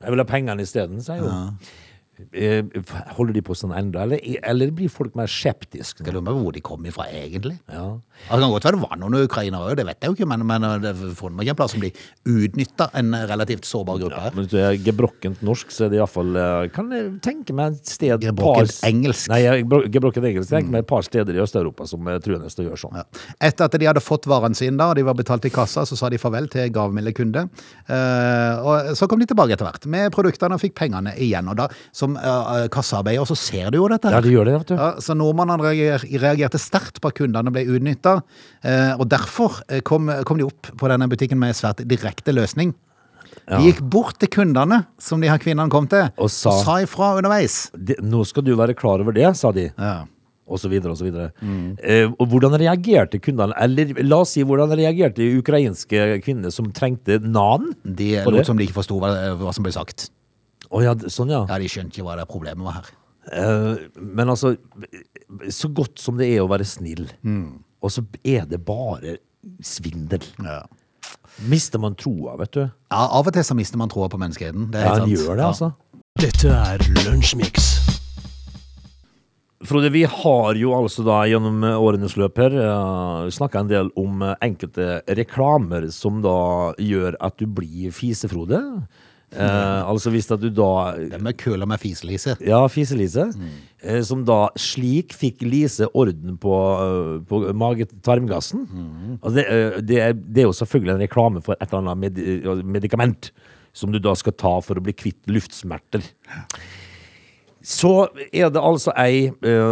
Jeg 0.00 0.10
vil 0.14 0.22
ha 0.22 0.24
pengene 0.26 0.64
isteden, 0.64 1.02
sier 1.04 1.20
hun. 1.22 1.30
Eh, 1.30 1.76
Holder 3.16 3.36
de 3.36 3.42
på 3.44 3.56
sånn 3.58 3.74
enda, 3.76 4.04
eller, 4.06 4.20
eller 4.46 4.72
blir 4.74 4.90
folk 4.92 5.16
mer 5.18 5.30
skeptiske? 5.30 6.04
Jeg 6.04 6.14
lurer 6.14 6.26
på 6.28 6.36
hvor 6.44 6.56
de 6.56 6.62
kom 6.64 6.86
ifra 6.88 7.06
egentlig. 7.10 7.56
Ja. 7.70 7.86
Det 8.20 8.38
kan 8.40 8.52
godt 8.52 8.66
være 8.68 8.76
det 8.76 8.84
var 8.84 9.00
noen 9.00 9.16
ukrainere 9.24 9.70
òg, 9.70 9.76
det 9.80 9.86
vet 9.88 10.04
jeg 10.04 10.12
jo 10.12 10.18
ikke, 10.18 10.28
men, 10.30 10.44
men 10.48 10.66
det 10.82 10.92
får 11.18 11.32
meg 11.34 11.50
en 11.52 11.58
plass 11.58 11.74
som 11.74 11.82
blir 11.82 11.96
utnytta, 12.28 12.90
en 13.00 13.14
relativt 13.30 13.68
sårbar 13.68 14.00
gruppe 14.02 14.20
her. 14.26 14.36
Men 14.36 14.48
du 14.50 14.56
er 14.60 14.78
gebrokkent 14.84 15.42
norsk, 15.46 15.72
så 15.74 15.86
er 15.86 15.92
det 15.94 16.00
iallfall 16.00 16.36
Kan 16.74 16.92
jeg 16.94 17.10
tenke 17.24 17.56
meg 17.56 17.78
et 17.78 17.94
sted 17.94 18.20
Gebrokkent 18.20 18.74
par- 18.76 18.88
engelsk. 18.90 19.30
Nei, 19.32 19.40
gebrokkent 19.92 20.26
engelsk. 20.30 20.52
Tenk 20.52 20.70
meg 20.72 20.84
et 20.84 20.90
par 20.90 21.06
steder 21.06 21.36
i 21.36 21.42
Øst-Europa 21.42 21.86
som 21.88 22.06
truende 22.22 22.50
til 22.52 22.64
å 22.64 22.68
gjøre 22.70 22.80
sånn. 22.84 22.98
Ja. 23.00 23.06
Etter 23.50 23.66
at 23.68 23.76
de 23.80 23.88
hadde 23.88 24.02
fått 24.04 24.28
varene 24.30 24.58
sine, 24.58 24.76
da, 24.80 24.90
og 24.92 24.98
de 24.98 25.04
var 25.06 25.16
betalt 25.18 25.46
i 25.48 25.52
kassa, 25.54 25.86
så 25.88 25.98
sa 25.98 26.10
de 26.12 26.20
farvel 26.20 26.48
til 26.52 26.70
gavmilde 26.74 27.14
kunde. 27.16 27.46
Uh, 27.88 28.60
og 28.66 28.90
så 28.98 29.08
kom 29.10 29.22
de 29.22 29.28
tilbake 29.30 29.56
etter 29.56 29.66
hvert 29.66 29.86
med 29.90 30.12
produktene 30.14 30.56
og 30.56 30.62
fikk 30.62 30.76
pengene 30.80 31.14
igjen. 31.20 31.48
Og 31.50 31.58
da, 31.60 31.68
som 31.96 32.09
eh, 32.16 32.66
kassearbeider, 32.72 33.28
så 33.28 33.36
ser 33.38 33.70
du 33.70 33.78
jo 33.80 33.88
dette. 33.92 34.10
Ja, 34.12 34.20
det 34.24 34.32
gjør 34.32 34.48
det, 34.48 34.54
vet 34.62 34.72
du. 34.72 34.76
Ja, 34.78 34.90
så 35.02 35.16
nordmennene 35.18 35.62
reager, 35.62 36.04
reagerte 36.22 36.60
sterkt 36.60 37.00
på 37.00 37.10
at 37.12 37.18
kundene 37.20 37.52
ble 37.54 37.66
utnytta, 37.68 38.20
Uh, 38.60 38.92
og 39.00 39.06
derfor 39.08 39.54
eh, 39.72 39.80
kom, 39.80 40.10
kom 40.28 40.36
de 40.36 40.44
opp 40.44 40.68
på 40.76 40.88
denne 40.90 41.06
butikken 41.08 41.38
med 41.40 41.54
en 41.54 41.56
svært 41.56 41.78
direkte 41.88 42.34
løsning. 42.36 42.74
De 43.48 43.60
gikk 43.64 43.80
bort 43.88 44.18
til 44.20 44.28
kundene, 44.28 44.82
som 45.00 45.22
de 45.22 45.30
her 45.30 45.40
kvinnene 45.40 45.72
kom 45.72 45.88
til, 45.88 46.10
Og 46.20 46.28
sa- 46.28 46.76
ifra 46.84 47.14
underveis. 47.16 47.70
De, 47.72 47.96
nå 48.04 48.20
skal 48.28 48.44
du 48.44 48.52
være 48.58 48.76
klar 48.76 49.00
over 49.00 49.16
det, 49.16 49.30
sa 49.40 49.50
de. 49.56 49.70
Ja. 49.78 50.04
Og 50.50 50.58
og 50.58 50.96
så 50.98 51.04
videre. 51.06 51.30
Eh, 51.78 52.10
og 52.10 52.26
hvordan 52.26 52.56
reagerte 52.58 53.20
kundene? 53.22 53.54
Eller 53.56 53.94
la 54.02 54.18
oss 54.24 54.32
si, 54.34 54.42
hvordan 54.42 54.72
reagerte 54.74 55.22
ukrainske 55.38 56.20
kvinner 56.24 56.50
som 56.50 56.72
trengte 56.74 57.20
nan? 57.22 57.72
De 57.84 58.16
lot 58.26 58.46
som 58.46 58.58
de 58.58 58.66
ikke 58.66 58.74
forsto 58.74 58.98
hva, 58.98 59.36
hva 59.38 59.54
som 59.54 59.62
ble 59.62 59.72
sagt. 59.72 60.10
Å 60.70 60.82
ja, 60.84 60.94
sånn 61.10 61.32
ja. 61.32 61.44
Ja, 61.50 61.58
De 61.58 61.68
skjønte 61.70 61.96
ikke 61.98 62.06
hva 62.06 62.16
det 62.20 62.28
problemet 62.30 62.62
var 62.64 62.76
her. 62.80 62.90
Eh, 63.30 63.88
men 64.00 64.28
altså, 64.32 64.54
så 65.52 65.68
godt 65.74 65.98
som 66.02 66.16
det 66.20 66.28
er 66.34 66.44
å 66.44 66.48
være 66.50 66.64
snill, 66.66 67.08
og 67.80 67.90
så 67.92 68.04
er 68.24 68.46
det 68.50 68.60
bare 68.66 69.16
svindel. 69.64 70.24
Ja. 70.44 70.62
Mister 71.48 71.80
man 71.80 71.94
troa, 71.96 72.34
vet 72.40 72.52
du. 72.52 72.60
Ja, 72.66 73.04
Av 73.16 73.26
og 73.26 73.32
til 73.32 73.44
så 73.46 73.54
mister 73.56 73.78
man 73.80 73.88
troa 73.92 74.08
på 74.12 74.18
menneskeheten. 74.20 74.70
Det 74.72 74.80
er 74.80 74.84
Ja, 74.84 74.90
helt 74.94 75.00
han 75.00 75.08
sant. 75.08 75.18
gjør 75.18 75.36
det, 75.36 75.44
Ja. 75.44 75.48
altså. 75.48 75.72
Dette 76.20 76.48
er 76.50 76.78
Lunsjmix. 77.06 77.68
Frode, 79.62 79.90
vi 79.92 80.04
har 80.08 80.54
jo 80.56 80.70
altså 80.72 81.04
da 81.04 81.18
gjennom 81.28 81.60
årenes 81.76 82.14
løp 82.16 82.38
her 82.40 82.54
uh, 82.56 83.28
snakka 83.28 83.60
en 83.60 83.68
del 83.68 83.90
om 84.00 84.22
eh, 84.24 84.34
enkelte 84.46 85.02
reklamer 85.18 85.90
som 85.92 86.22
da 86.24 86.72
gjør 86.80 87.18
at 87.20 87.36
du 87.36 87.44
blir 87.46 87.92
fisefrode. 87.92 88.56
Eh, 89.30 89.82
altså 89.86 90.10
hvis 90.10 90.26
at 90.34 90.40
du 90.42 90.48
da 90.50 90.96
Det 90.98 91.20
med 91.22 91.36
køla 91.38 91.66
med 91.68 91.78
fiselise. 91.78 92.34
Ja, 92.42 92.64
Fise-Lise. 92.66 93.28
eh, 93.82 94.02
som 94.02 94.24
da 94.26 94.48
slik 94.58 95.14
fikk 95.14 95.44
Lise 95.46 95.86
orden 95.94 96.36
på, 96.40 96.54
eh, 96.82 97.22
på 97.28 97.52
magetarmgassen. 97.54 98.66
Mm. 98.66 99.14
Altså 99.20 99.34
det, 99.36 99.46
eh, 99.46 99.80
det, 99.80 100.00
er, 100.00 100.12
det 100.18 100.42
er 100.42 100.50
jo 100.50 100.58
selvfølgelig 100.58 100.96
en 100.96 101.06
reklame 101.06 101.44
for 101.46 101.54
et 101.54 101.68
eller 101.68 101.84
annet 101.84 102.02
med, 102.02 102.18
eh, 102.18 102.64
medikament 102.66 103.30
som 103.72 103.92
du 103.92 104.00
da 104.02 104.16
skal 104.18 104.34
ta 104.34 104.56
for 104.66 104.80
å 104.80 104.82
bli 104.82 104.96
kvitt 104.98 105.30
luftsmerter. 105.30 106.02
Så 107.62 108.08
er 108.32 108.50
det 108.50 108.58
altså 108.58 108.90
ei 108.96 109.28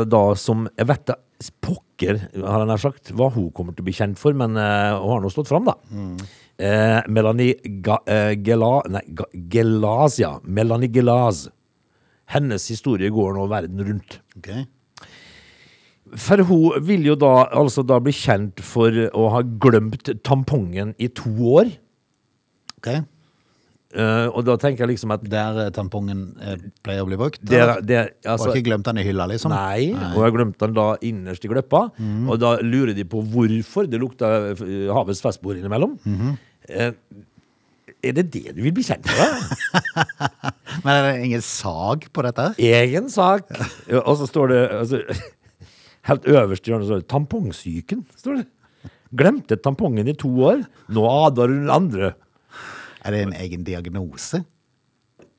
da 0.07 0.35
som 0.37 0.69
Jeg 0.77 0.87
vet 0.87 1.07
da 1.09 1.17
pokker, 1.65 2.19
har 2.45 2.63
jeg 2.63 2.69
nær 2.69 2.83
sagt, 2.83 3.11
hva 3.17 3.31
hun 3.33 3.51
kommer 3.55 3.75
til 3.75 3.83
å 3.83 3.87
bli 3.89 3.95
kjent 3.97 4.19
for, 4.19 4.37
men 4.37 4.55
hun 4.55 5.11
har 5.11 5.23
nå 5.23 5.31
stått 5.33 5.51
fram, 5.51 5.67
da. 5.67 5.75
Eh, 6.59 7.03
Melanie 7.07 7.55
Ga, 7.83 8.01
eh, 8.07 8.35
Gela, 8.43 8.83
nei, 8.91 9.05
Ga, 9.15 9.25
Gelaz, 9.33 10.19
ja. 10.19 10.41
Melanie 10.43 10.91
Gelaz. 10.91 11.49
Hennes 12.27 12.67
historie 12.69 13.11
går 13.15 13.37
nå 13.37 13.47
verden 13.49 13.85
rundt. 13.87 14.19
Okay. 14.37 14.67
For 16.17 16.43
hun 16.49 16.83
vil 16.89 17.07
jo 17.07 17.15
da 17.21 17.47
altså 17.53 17.85
da 17.87 18.01
bli 18.01 18.13
kjent 18.17 18.63
for 18.65 18.91
å 18.91 19.29
ha 19.35 19.45
glemt 19.45 20.11
tampongen 20.25 20.95
i 20.99 21.09
to 21.09 21.31
år. 21.61 21.71
ok. 22.79 22.91
Eh, 23.97 24.27
og 24.37 24.43
da 24.45 24.59
tenker 24.61 24.85
jeg 24.85 24.91
liksom 24.91 25.15
at 25.15 25.23
Der 25.33 25.59
eh, 25.63 25.69
tampongen 25.73 26.35
eh, 26.45 26.59
pleier 26.85 27.07
å 27.07 27.09
bli 27.09 27.17
brukt? 27.17 27.41
der, 27.41 27.79
eller? 27.79 28.11
altså, 28.29 28.51
Har 28.51 28.59
ikke 28.59 28.67
glemt 28.67 28.85
den 28.85 28.99
i 29.01 29.05
hylla, 29.07 29.25
liksom? 29.31 29.49
Nei, 29.55 29.95
og 30.13 30.27
jeg 30.27 30.35
glemte 30.35 30.67
den 30.67 30.75
da 30.77 30.85
innerst 31.09 31.47
i 31.47 31.49
gløppa. 31.49 31.87
Og 32.29 32.37
da 32.43 32.51
lurer 32.61 32.93
de 32.99 33.07
på 33.09 33.23
hvorfor 33.25 33.89
det 33.89 34.01
lukta 34.03 34.29
eh, 34.53 34.93
havets 34.93 35.25
festbord 35.25 35.57
innimellom. 35.57 35.97
Eh, 36.69 36.93
er 38.05 38.13
det 38.15 38.27
det 38.31 38.53
du 38.55 38.61
vil 38.63 38.77
bli 38.77 38.85
kjent 38.85 39.09
med? 39.09 39.81
Men 40.85 40.93
er 40.93 41.03
det 41.09 41.25
ingen 41.25 41.43
sag 41.43 42.05
på 42.15 42.23
dette? 42.29 42.51
her? 42.53 42.85
Egen 42.85 43.09
sak. 43.11 43.49
Ja, 43.89 44.05
Og 44.05 44.21
så 44.21 44.29
står 44.29 44.53
det 44.53 44.61
altså, 44.83 45.01
Helt 46.09 46.29
øverst 46.29 46.69
i 46.69 46.71
hjørnet 46.71 46.87
står 46.89 47.01
det 47.03 47.09
'Tampongsyken'. 47.11 48.05
står 48.21 48.37
det. 48.43 48.47
Glemte 49.17 49.57
tampongen 49.57 50.09
i 50.09 50.13
to 50.13 50.29
år. 50.45 50.63
Nå 50.93 51.03
advarer 51.09 51.57
hun 51.57 51.71
andre. 51.73 52.13
Er 53.09 53.15
det 53.17 53.21
en 53.25 53.33
egen 53.41 53.63
diagnose? 53.65 54.43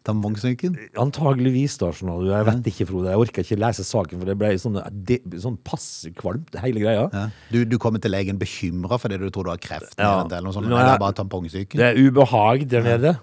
Tampongsyken? 0.08 0.74
Antageligvis, 0.98 1.76
da. 1.78 1.92
Sånn, 1.94 2.10
du. 2.24 2.30
Jeg 2.32 2.46
vet 2.48 2.70
ikke, 2.72 2.88
Frode. 2.90 3.12
Jeg 3.12 3.20
orker 3.22 3.44
ikke 3.46 3.58
lese 3.62 3.84
saken, 3.86 4.18
for 4.22 4.30
det 4.32 4.36
ble 4.40 4.50
sånn, 4.58 4.80
det, 5.06 5.20
sånn 5.44 5.58
passe 5.68 6.10
kvalmt, 6.18 6.56
hele 6.64 6.82
greia. 6.82 7.04
Ja. 7.14 7.26
Du, 7.52 7.60
du 7.68 7.76
kommer 7.82 8.02
til 8.02 8.16
legen 8.16 8.40
bekymra 8.42 8.98
fordi 8.98 9.20
du 9.22 9.28
tror 9.30 9.50
du 9.50 9.54
har 9.54 9.62
kreft? 9.62 9.94
Ja. 10.00 10.24
Eller 10.24 10.48
noe 10.48 10.56
sånt. 10.56 10.66
Nå 10.72 10.74
Nei, 10.80 10.86
er- 10.88 10.96
er 10.96 11.04
bare 11.04 11.18
tampongsyken? 11.20 11.78
Det 11.78 11.92
er 11.92 12.00
ubehag 12.00 12.66
der 12.72 12.88
nede. 12.88 13.14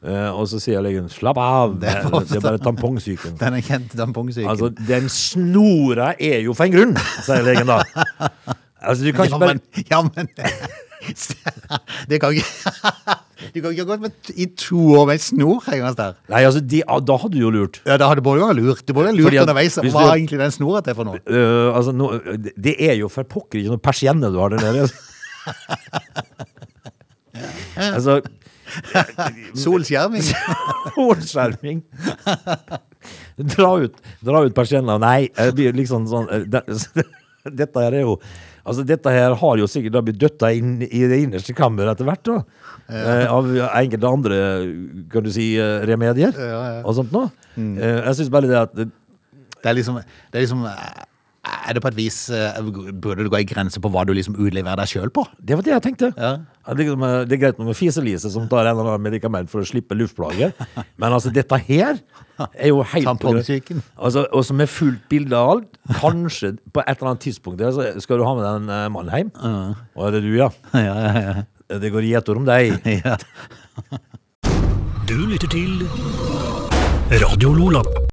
Eh, 0.00 0.28
og 0.32 0.46
så 0.48 0.60
sier 0.60 0.80
legen 0.84 1.08
'slapp 1.12 1.36
av', 1.40 1.74
det 1.78 1.88
Det 1.88 2.04
er, 2.04 2.36
er 2.36 2.44
bare 2.44 2.58
tampongsyken. 2.58 3.36
Den 3.40 3.54
er 3.54 3.64
kjent 3.64 3.96
tampongsyken. 3.96 4.50
Altså, 4.50 4.70
den 4.88 5.08
snora 5.12 6.14
er 6.18 6.40
jo 6.40 6.54
for 6.56 6.64
en 6.64 6.72
grunn, 6.72 6.94
sier 7.24 7.44
legen 7.48 7.66
da. 7.70 7.80
Altså, 8.80 9.04
du 9.04 9.12
kan 9.12 9.28
ja, 9.28 9.28
ikke 9.28 9.40
bare 9.40 9.54
men, 9.54 9.60
ja, 9.90 10.02
men 10.02 10.28
Det 12.08 12.20
kan 12.20 12.32
ikke 12.32 13.20
Du 13.54 13.60
kan 13.62 13.72
ikke 13.72 13.84
ha 13.84 13.88
gått 13.92 14.02
med, 14.04 14.32
i 14.36 14.46
to 14.60 14.80
år 14.98 15.06
med 15.08 15.18
en 15.18 15.22
snor 15.24 15.60
hengende 15.66 15.94
der. 15.98 16.16
Nei, 16.32 16.42
altså, 16.48 16.60
de, 16.60 16.82
da 16.84 17.16
hadde 17.22 17.34
du 17.36 17.40
jo 17.40 17.52
lurt. 17.54 17.80
Ja, 17.88 17.96
da 18.00 18.10
hadde 18.10 18.24
både 18.26 18.42
vært 18.44 18.58
lurt. 18.60 18.82
Du 18.86 18.92
både 18.96 19.14
lurt 19.16 19.28
Fordi 19.30 19.40
at 19.40 19.46
underveis. 19.48 19.78
Hva 19.80 19.90
du- 19.90 19.98
er 20.10 20.16
egentlig 20.18 20.40
den 20.42 20.54
snora 20.54 20.82
til 20.84 20.94
for 20.98 21.08
noe? 21.08 21.22
Uh, 21.24 21.70
altså, 21.76 21.94
no, 21.96 22.10
det 22.68 22.76
er 22.78 22.98
jo 23.00 23.08
for 23.12 23.24
pokker 23.24 23.62
ikke 23.62 23.72
noe 23.76 23.82
persienne 23.82 24.30
du 24.32 24.38
har 24.42 24.52
der 24.56 24.66
nede. 24.66 24.90
Altså, 27.80 28.20
Solskjerming. 29.56 30.22
Solskjerming. 30.96 31.80
dra 33.54 33.70
ut, 33.80 33.96
dra 34.26 34.42
ut 34.44 34.54
persiennene. 34.56 34.98
Nei, 35.02 35.30
det 35.34 35.54
blir 35.56 35.74
liksom 35.78 36.06
sånn 36.10 36.28
eh, 36.30 36.44
det, 36.50 36.62
Dette 37.62 37.82
her 37.86 37.96
er 37.96 38.04
jo 38.04 38.18
Altså, 38.64 38.84
dette 38.86 39.12
her 39.14 39.34
har 39.40 39.60
jo 39.60 39.68
sikkert 39.70 39.96
da 39.96 40.02
blitt 40.04 40.20
døtta 40.20 40.50
inn 40.56 40.78
i 40.84 41.02
det 41.10 41.20
innerste 41.24 41.54
kammeret 41.56 41.94
etter 41.94 42.08
hvert, 42.08 42.24
da. 42.28 42.38
Eh, 42.90 43.26
av 43.30 43.46
enkelte 43.68 44.10
andre, 44.10 44.40
kan 45.12 45.24
du 45.24 45.30
si, 45.32 45.52
remedier 45.86 46.34
ja, 46.34 46.58
ja. 46.76 46.80
og 46.82 46.96
sånt 46.98 47.14
noe. 47.14 47.30
Eh, 47.56 48.00
jeg 48.00 48.18
syns 48.18 48.32
bare 48.32 48.50
det 48.50 48.58
at 48.58 48.74
Det 48.80 49.68
er 49.68 49.76
liksom, 49.76 49.98
det 50.00 50.38
er 50.38 50.44
liksom 50.46 50.64
eh, 50.68 51.06
Er 51.40 51.72
det 51.72 51.80
på 51.80 51.88
et 51.88 51.96
vis 51.96 52.16
eh, 52.36 52.58
Burde 52.60 53.24
det 53.24 53.30
gå 53.32 53.38
ei 53.38 53.46
grense 53.48 53.80
på 53.80 53.88
hva 53.92 54.02
du 54.04 54.12
liksom 54.12 54.34
utleverer 54.36 54.82
deg 54.82 54.90
sjøl 54.90 55.12
på? 55.14 55.24
Det 55.40 55.56
var 55.56 55.64
det 55.64 55.72
jeg 55.72 55.84
tenkte. 55.86 56.10
Ja. 56.18 56.32
At 56.68 56.76
liksom, 56.76 57.04
eh, 57.06 57.22
det 57.28 57.36
er 57.38 57.40
greit 57.46 57.62
med 57.62 57.78
Fiselise 57.78 58.32
som 58.32 58.48
tar 58.50 58.66
en 58.66 58.74
eller 58.74 58.90
annen 58.92 59.06
medikament 59.06 59.48
for 59.52 59.64
å 59.64 59.68
slippe 59.68 59.96
luftplager, 59.96 60.52
men 61.00 61.16
altså 61.16 61.32
dette 61.32 61.56
her 61.64 62.02
er 62.52 62.68
jo 62.68 62.82
helt 62.92 63.08
Tampongsyken. 63.08 63.80
Altså, 63.96 64.26
og 64.36 64.44
som 64.48 64.60
er 64.60 64.68
fullt 64.70 65.08
bilde 65.12 65.36
av 65.36 65.54
alt. 65.54 65.80
Kanskje 66.02 66.54
på 66.74 66.84
et 66.84 66.92
eller 66.98 67.14
annet 67.14 67.24
tidspunkt 67.24 67.62
der, 67.62 67.72
så 67.72 67.88
skal 68.04 68.20
du 68.20 68.26
ha 68.28 68.36
med 68.36 68.44
deg 68.44 68.60
en 68.60 68.76
eh, 68.76 68.84
mann 68.92 69.10
hjem. 69.16 69.32
Og 69.96 70.06
er 70.10 70.18
det 70.18 70.22
du, 70.28 70.30
ja? 70.42 70.52
Ja, 70.76 70.94
ja, 71.06 71.24
ja. 71.30 71.48
Det 71.80 71.92
går 71.94 72.04
gjetord 72.10 72.42
om 72.42 72.48
deg. 72.48 72.76
ja. 73.00 73.16
Du 75.08 75.16
lytter 75.24 75.48
til 75.56 75.84
Radio 77.24 77.56
Lola. 77.56 78.09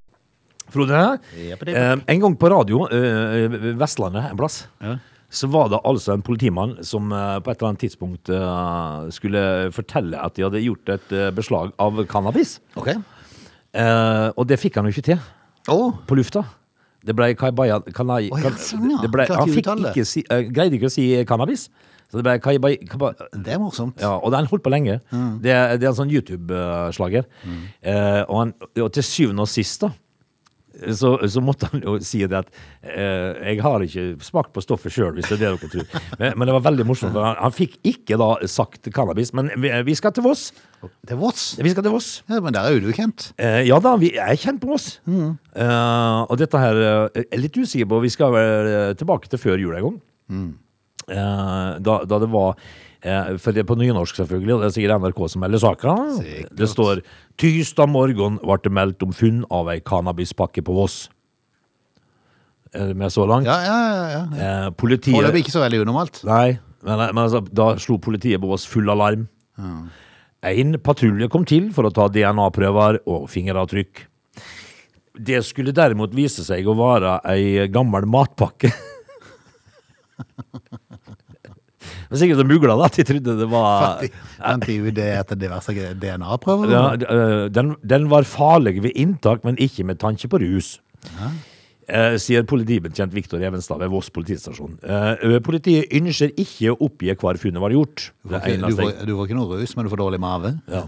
Frode, 0.70 1.20
eh, 1.68 1.96
en 2.08 2.20
gang 2.20 2.36
på 2.38 2.50
radio, 2.52 2.86
eh, 2.92 3.48
Vestlandet 3.80 4.30
en 4.32 4.38
plass, 4.38 4.68
Ja. 4.84 4.98
så 5.30 5.48
var 5.52 5.70
det 5.70 5.80
altså 5.84 6.14
en 6.14 6.22
politimann 6.22 6.78
som 6.84 7.12
eh, 7.12 7.40
på 7.40 7.52
et 7.52 7.58
eller 7.62 7.70
annet 7.74 7.80
tidspunkt 7.86 8.30
eh, 8.30 9.10
skulle 9.12 9.72
fortelle 9.76 10.20
at 10.20 10.36
de 10.36 10.44
hadde 10.44 10.62
gjort 10.64 10.90
et 10.90 11.12
eh, 11.12 11.32
beslag 11.32 11.72
av 11.80 12.04
cannabis. 12.08 12.60
Ok. 12.76 12.90
Eh, 13.74 14.30
og 14.36 14.48
det 14.48 14.60
fikk 14.60 14.76
han 14.80 14.86
jo 14.88 14.96
ikke 14.96 15.04
til 15.14 15.20
Å, 15.68 15.92
på 16.08 16.16
lufta. 16.16 16.46
Det 17.08 17.14
ble 17.16 17.34
kaibaya, 17.40 17.80
kanai, 17.96 18.30
Å, 18.32 18.40
ja, 18.42 18.50
sånn, 18.60 18.90
ja. 18.92 19.02
det 19.04 19.10
ble, 19.12 19.26
Klarte 19.28 19.40
Han 19.42 19.50
ikke 19.52 19.56
fikk 19.60 19.68
uttale 19.68 19.84
det. 19.84 19.92
ikke 19.96 20.06
si, 20.08 20.24
eh, 20.32 20.42
greide 20.52 20.76
ikke 20.80 20.90
å 20.90 20.96
si 20.96 21.06
cannabis. 21.28 21.68
Så 22.08 22.22
det 22.22 22.24
ble 22.24 22.38
kaibai, 22.40 22.78
kaba, 22.88 23.10
det 23.36 23.52
er 23.52 23.60
morsomt. 23.60 24.00
ja, 24.00 24.14
og 24.16 24.32
den 24.32 24.46
holdt 24.48 24.64
på 24.64 24.72
lenge. 24.72 25.02
Mm. 25.12 25.42
Det, 25.44 25.52
er- 25.52 25.76
det 25.78 25.84
er 25.84 25.92
en 25.92 25.98
sånn 26.00 26.12
YouTube-slager. 26.12 27.26
Eh, 27.84 28.22
og, 28.30 28.36
han- 28.40 28.54
og 28.80 28.92
til 28.96 29.04
syvende 29.04 29.44
og 29.44 29.52
sist, 29.52 29.82
da, 29.84 29.90
så, 30.94 31.14
så 31.30 31.42
måtte 31.44 31.70
han 31.72 31.82
jo 31.84 31.96
si 32.06 32.20
det 32.30 32.38
at 32.44 32.50
eh, 32.84 33.34
jeg 33.54 33.62
har 33.66 33.84
ikke 33.86 34.06
smakt 34.26 34.52
på 34.56 34.64
stoffet 34.64 34.94
sjøl, 34.94 35.16
hvis 35.18 35.30
det 35.32 35.38
er 35.38 35.42
det 35.44 35.52
dere 35.58 35.72
tror. 35.74 36.04
Men, 36.20 36.36
men 36.38 36.50
det 36.50 36.56
var 36.58 36.66
veldig 36.68 36.86
morsomt. 36.90 37.16
for 37.16 37.26
Han, 37.26 37.38
han 37.42 37.56
fikk 37.56 37.80
ikke 37.88 38.20
da 38.22 38.30
sagt 38.52 38.90
cannabis. 38.94 39.34
Men 39.38 39.50
vi, 39.58 39.72
vi 39.88 39.96
skal 39.98 40.14
til 40.16 40.26
Voss. 40.28 40.52
Til 41.08 41.18
Voss. 41.18 41.48
Vi 41.58 41.74
skal 41.74 41.86
til 41.88 41.96
Voss. 41.96 42.10
Ja, 42.30 42.40
men 42.44 42.54
der 42.56 42.68
er 42.70 42.78
jo 42.78 42.84
du 42.86 42.92
kjent. 42.94 43.32
Eh, 43.42 43.64
ja 43.70 43.80
da, 43.84 43.96
vi 44.02 44.14
er 44.22 44.38
kjent 44.38 44.62
på 44.64 44.70
Voss. 44.74 45.00
Eh, 45.08 46.20
og 46.28 46.38
dette 46.40 46.62
her 46.62 46.82
eh, 46.86 47.24
er 47.26 47.42
litt 47.42 47.58
usikker 47.58 47.90
på. 47.90 48.04
Vi 48.06 48.14
skal 48.14 48.36
vel 48.36 48.72
eh, 48.76 48.94
tilbake 49.00 49.32
til 49.34 49.42
før 49.42 49.58
jul 49.62 49.76
en 49.80 49.88
gang. 49.90 50.00
Eh, 51.08 51.70
da, 51.82 52.02
da 52.06 52.20
det 52.20 52.30
var 52.34 52.58
For 53.42 53.56
det 53.56 53.64
er 53.64 53.68
på 53.70 53.78
nynorsk, 53.80 54.18
selvfølgelig, 54.20 54.54
og 54.56 54.64
det 54.64 54.70
er 54.70 54.74
sikkert 54.76 55.04
NRK 55.04 55.22
som 55.32 55.44
melder 55.44 55.62
saka. 55.64 55.94
Det 56.58 56.70
står 56.70 57.04
'Tysdag 57.38 57.90
morgen 57.90 58.40
ble 58.42 58.58
det 58.64 58.72
meldt 58.74 59.04
om 59.06 59.14
funn 59.14 59.46
av 59.52 59.70
ei 59.70 59.80
cannabispakke 59.80 60.64
på 60.66 60.76
Voss'. 60.76 61.08
Er 62.74 62.90
du 62.90 62.94
med 63.00 63.14
så 63.14 63.26
langt? 63.26 63.48
Ja, 63.48 63.58
ja, 63.64 63.78
ja. 63.88 64.08
ja. 64.12 64.66
Eh, 64.66 64.70
politiet 64.76 65.16
Foreløpig 65.16 65.46
ikke 65.46 65.56
så 65.56 65.64
veldig 65.64 65.82
unormalt. 65.86 66.20
Nei, 66.28 66.60
men, 66.84 67.00
men 67.14 67.24
altså, 67.24 67.42
da 67.48 67.78
slo 67.80 67.98
politiet 67.98 68.42
på 68.42 68.50
Voss 68.50 68.68
full 68.68 68.90
alarm. 68.90 69.28
En 70.48 70.78
patrulje 70.84 71.30
kom 71.34 71.46
til 71.50 71.72
for 71.74 71.88
å 71.88 71.94
ta 71.94 72.08
DNA-prøver 72.14 73.02
og 73.10 73.26
fingeravtrykk. 73.32 74.04
Det 75.18 75.42
skulle 75.46 75.74
derimot 75.74 76.14
vise 76.14 76.46
seg 76.46 76.68
å 76.70 76.76
være 76.78 77.18
ei 77.32 77.66
gammel 77.74 78.06
matpakke. 78.06 78.70
Men 82.10 82.20
sikkert 82.22 82.40
de 82.42 82.48
mugla, 82.48 82.76
da. 82.80 82.88
at 82.90 82.98
De 82.98 83.04
trodde 83.04 83.38
det 83.40 83.50
var 83.52 84.02
Vent 84.40 84.68
i 84.72 84.78
UD 84.82 84.98
etter 85.04 85.36
diverse 85.40 85.74
DNA-prøver. 86.02 86.72
ja, 86.72 86.84
øh, 87.16 87.50
den, 87.54 87.76
den 87.84 88.10
var 88.10 88.24
farlig 88.28 88.84
ved 88.84 88.92
inntak, 88.96 89.44
men 89.44 89.58
ikke 89.58 89.84
med 89.84 89.96
tanke 90.04 90.28
på 90.28 90.38
rus. 90.44 90.80
Eh, 91.06 91.32
sier 92.20 92.44
politibetjent 92.44 93.14
Viktor 93.16 93.40
Evenstad 93.48 93.80
ved 93.80 93.88
Voss 93.94 94.10
politistasjon. 94.12 94.74
Eh, 94.84 95.38
politiet 95.46 95.88
ønsker 95.96 96.34
ikke 96.36 96.74
å 96.74 96.78
oppgi 96.88 97.14
hvor 97.16 97.38
funnet 97.40 97.64
var 97.64 97.72
gjort. 97.72 98.10
Du 98.28 98.34
Det 98.34 98.42
får, 98.42 98.48
ikke, 98.58 98.68
du, 98.68 98.76
får, 98.76 98.92
du 99.08 99.12
får 99.16 99.30
ikke 99.30 99.38
noe 99.38 99.60
rus, 99.62 99.76
men 99.78 99.88
du 99.88 99.92
får 99.94 100.02
dårlig 100.02 100.20
mave. 100.20 100.52
ja. 100.68 100.82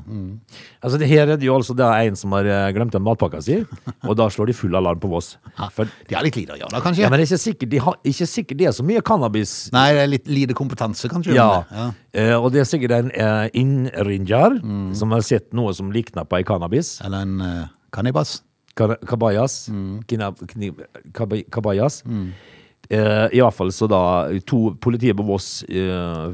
Altså, 0.84 0.98
det 1.00 1.08
her 1.12 1.28
er 1.28 1.40
det 1.40 1.48
jo 1.48 1.56
altså 1.56 1.74
det 1.76 1.86
er 1.88 2.10
en 2.10 2.16
som 2.20 2.32
har 2.36 2.46
eh, 2.48 2.72
glemt 2.76 2.96
en 2.96 3.04
matpakka 3.04 3.40
si, 3.44 3.58
og 4.08 4.14
da 4.20 4.28
slår 4.32 4.52
de 4.52 4.58
full 4.60 4.76
alarm 4.76 5.00
på 5.00 5.08
Voss. 5.12 5.38
For, 5.76 5.88
De 6.10 6.16
har 6.16 6.24
litt 6.28 6.36
lite 6.40 6.56
å 6.56 6.60
gjøre 6.60 6.84
kanskje? 6.84 7.04
ja, 7.06 7.10
men 7.12 7.20
det 7.20 7.26
er 7.28 7.32
ikke 7.32 7.44
sikkert 7.46 7.72
de 7.74 7.82
har 7.88 7.98
ikke 8.12 8.28
sikkert 8.34 8.60
det 8.60 8.68
er 8.68 8.76
så 8.76 8.84
mye 8.88 9.02
cannabis. 9.06 9.56
Nei, 9.76 9.88
det 9.96 10.04
er 10.04 10.12
litt 10.12 10.28
lite 10.32 10.56
kompetanse, 10.58 11.08
kanskje. 11.12 11.36
Ja, 11.38 11.64
ja. 11.72 11.88
Eh, 12.12 12.36
og 12.36 12.52
det 12.56 12.64
er 12.64 12.70
sikkert 12.70 12.96
en 13.00 13.12
eh, 13.16 13.48
innringer 13.60 14.60
Mm. 14.60 14.94
som 14.96 15.12
har 15.16 15.22
sett 15.26 15.54
noe 15.56 15.72
som 15.74 15.92
likner 15.94 16.26
på 16.28 16.38
ei 16.40 16.44
cannabis. 16.48 16.98
Eller 17.06 17.24
en 17.26 17.42
eh, 17.42 17.68
kannibas. 17.96 18.42
Ka- 18.80 18.96
Kabayas. 19.10 19.58
Mm. 19.74 20.00
Kabayas. 21.52 22.00
Mm. 22.08 22.30
I 22.89 23.38
hvert 23.44 23.54
fall 23.54 23.70
så 23.76 23.86
da 23.92 24.00
to 24.50 24.72
politiet 24.82 25.13
på 25.20 25.26
Voss 25.28 25.62
uh, 25.70 26.32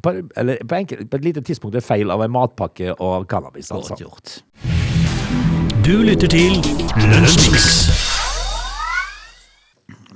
på, 0.00 0.12
eller 0.40 0.62
på, 0.64 0.78
enkel, 0.78 1.02
på 1.04 1.18
et 1.20 1.26
lite 1.26 1.42
tidspunkt 1.44 1.76
er 1.76 1.84
feil 1.84 2.08
av 2.14 2.22
en 2.24 2.32
matpakke 2.32 2.94
og 2.96 3.26
cannabis. 3.28 3.68
Altså. 3.74 3.98
Du 5.84 5.92
lytter 6.06 6.28
til 6.32 6.56
Lunsjmix. 7.10 8.11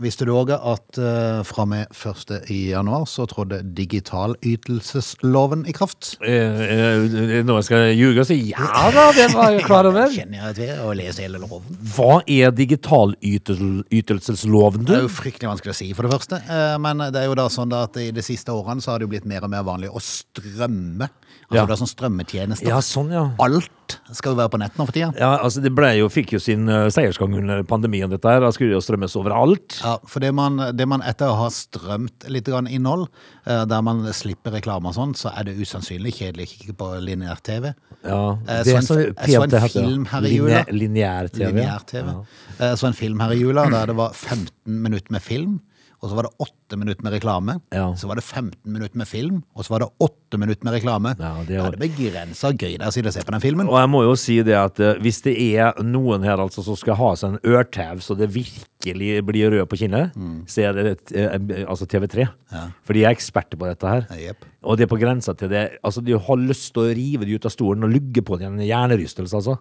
Visste 0.02 0.26
du 0.28 0.32
òg 0.37 0.50
at 0.52 0.98
uh, 1.00 1.40
fra 1.46 1.62
og 1.64 1.68
med 1.70 1.87
1. 1.94 2.32
januar 2.52 3.06
så 3.09 3.24
trådte 3.30 3.62
digitalytelsesloven 3.76 5.64
i 5.68 5.72
kraft? 5.76 6.16
Eh, 6.20 6.61
eh, 6.66 7.44
nå 7.46 7.54
skal 7.64 7.78
jeg 7.88 7.96
ljuge 8.00 8.20
og 8.22 8.26
si 8.28 8.37
ja 8.50 8.66
da, 8.92 9.04
det 9.16 9.28
var 9.32 9.50
jeg 9.54 9.64
klar 9.70 9.85
over. 9.88 10.06
Kjenner 10.12 10.38
jeg 10.48 10.54
til 10.61 10.72
å 10.85 10.87
lese 10.96 11.22
hele 11.24 11.38
loven. 11.42 11.70
Hva 11.96 12.14
er 12.22 12.48
digitalytelsesloven, 12.56 14.85
Det 14.88 14.96
er 15.00 15.04
jo 15.06 15.12
fryktelig 15.16 15.48
vanskelig 15.54 15.72
å 15.74 15.78
si, 15.80 15.88
for 15.96 16.02
det 16.06 16.12
første. 16.16 16.37
Eh, 16.44 16.76
Men 16.82 16.96
det 17.09 17.18
er 17.22 17.26
jo 17.30 17.38
da 17.38 17.46
sånn 17.52 17.72
at 17.76 17.92
i 18.02 18.11
de 18.14 18.22
siste 18.24 18.50
årene 18.52 18.80
så 18.85 18.88
har 18.92 18.98
det 19.00 19.06
jo 19.09 19.12
blitt 19.16 19.28
mer 19.28 19.42
og 19.46 19.50
mer 19.52 19.64
vanlig 19.66 19.88
å 19.92 20.00
strømme. 20.02 21.06
Altså 21.46 21.54
Ja. 21.54 21.66
det 21.66 21.72
er 21.76 21.78
sånn 21.85 21.90
strømmetjenester. 21.94 22.66
Ja, 22.68 22.78
sånn, 22.82 23.11
ja. 23.14 23.30
Alt 23.38 24.00
skal 24.11 24.32
jo 24.32 24.38
være 24.40 24.50
på 24.50 24.59
nett 24.59 24.74
nå 24.76 24.85
for 24.85 24.90
tida. 24.92 25.12
Ja, 25.14 25.37
altså 25.38 25.62
Det 25.62 25.70
ble 25.72 25.92
jo, 25.96 26.09
fikk 26.11 26.32
jo 26.35 26.40
sin 26.42 26.68
uh, 26.68 26.88
seiersgang 26.90 27.37
under 27.38 27.62
pandemien, 27.62 28.11
dette 28.11 28.26
her. 28.26 28.40
Da 28.42 28.50
skulle 28.50 28.72
det 28.74 28.80
jo 28.80 28.82
strømmes 28.82 29.14
overalt. 29.14 29.76
Ja, 29.85 29.92
for 30.11 30.18
det 30.20 30.32
man, 30.35 30.56
det 30.74 30.88
man 30.90 31.02
etter 31.06 31.30
å 31.30 31.37
ha 31.38 31.46
strømt 31.54 32.26
litt 32.28 32.44
grann 32.50 32.66
innhold, 32.66 33.06
uh, 33.46 33.64
der 33.64 33.80
man 33.87 34.02
slipper 34.12 34.50
reklame 34.59 34.90
og 34.90 34.94
sånn, 34.98 35.14
så 35.14 35.30
er 35.38 35.44
det 35.44 35.54
usannsynlig 35.62 36.16
kjedelig 36.18 36.48
å 36.48 36.50
kikke 36.56 36.74
på 36.82 36.90
lineær-TV. 37.06 37.74
Ja, 38.02 38.37
Eh, 38.46 38.62
det 38.64 38.66
så 38.66 38.74
er 38.74 38.76
en- 38.76 38.82
så 38.82 38.98
jeg 38.98 39.14
så 39.38 39.42
en 39.44 39.68
film 39.70 40.04
her 40.06 40.20
i 40.26 40.35
jula. 40.37 40.64
Lineær-TV. 40.66 41.52
Lineær-TV. 41.52 42.26
Eh, 42.59 42.74
Så 42.74 42.87
en 42.88 42.92
film 42.92 43.20
her 43.20 43.30
i 43.30 43.38
jula 43.38 43.70
der 43.70 43.87
det 43.87 43.96
var 43.96 44.11
15 44.12 44.50
minutter 44.66 45.11
med 45.12 45.22
film, 45.22 45.61
og 46.02 46.11
så 46.11 46.16
var 46.18 46.26
det 46.28 46.32
8 46.44 46.78
minutter 46.78 47.06
med 47.06 47.14
reklame. 47.16 47.56
Ja. 47.74 47.87
Så 47.96 48.09
var 48.11 48.18
det 48.18 48.24
15 48.24 48.56
minutter 48.64 48.98
med 49.00 49.09
film, 49.09 49.40
og 49.56 49.66
så 49.66 49.74
var 49.74 49.85
det 49.85 49.88
8 50.04 50.40
minutter 50.42 50.68
med 50.68 50.76
reklame. 50.76 51.14
Ja, 51.18 51.32
det 51.46 51.56
er, 51.56 51.70
er 51.72 51.80
begrensa 51.80 52.52
gøy 52.52 52.76
der 52.76 52.90
å 52.90 52.92
se 53.14 53.24
på 53.24 53.35
den 53.35 53.44
filmen. 53.44 53.70
Og 53.70 53.78
jeg 53.80 53.92
må 53.92 54.02
jo 54.04 54.16
si 54.20 54.38
det 54.46 54.56
at 54.59 54.80
eh, 54.82 55.00
hvis 55.02 55.22
det 55.24 55.37
er 55.56 55.76
noen 55.87 56.26
her 56.26 56.42
altså 56.42 56.64
som 56.66 56.78
skal 56.78 56.98
ha 57.00 57.12
seg 57.16 57.37
en 57.37 57.54
ørtau 57.56 58.02
så 58.04 58.16
det 58.18 58.28
virkelig 58.35 59.22
blir 59.26 59.54
rød 59.54 59.64
på 59.70 59.80
kinnet, 59.80 60.16
så 60.50 60.68
er 60.68 60.76
det 60.76 60.96
eh, 61.16 61.64
altså 61.64 61.88
TV3. 61.88 62.28
For 62.87 62.96
de 62.96 63.06
er 63.06 63.16
eksperter 63.16 63.59
på 63.59 63.68
dette 63.70 63.90
her. 63.90 64.06
Yep. 64.12 64.48
Og 64.66 64.78
det 64.78 64.87
er 64.87 64.90
på 64.90 64.98
grensa 64.98 65.35
til 65.38 65.50
det 65.52 65.64
Altså, 65.87 66.02
de 66.02 66.16
har 66.18 66.40
lyst 66.42 66.72
til 66.74 66.82
å 66.85 66.94
rive 66.96 67.26
de 67.26 67.37
ut 67.38 67.46
av 67.46 67.54
stolen 67.54 67.87
og 67.87 67.92
lugge 67.92 68.22
på 68.26 68.38
dem 68.40 68.56
en 68.59 68.66
hjernerystelse, 68.66 69.38
altså. 69.38 69.56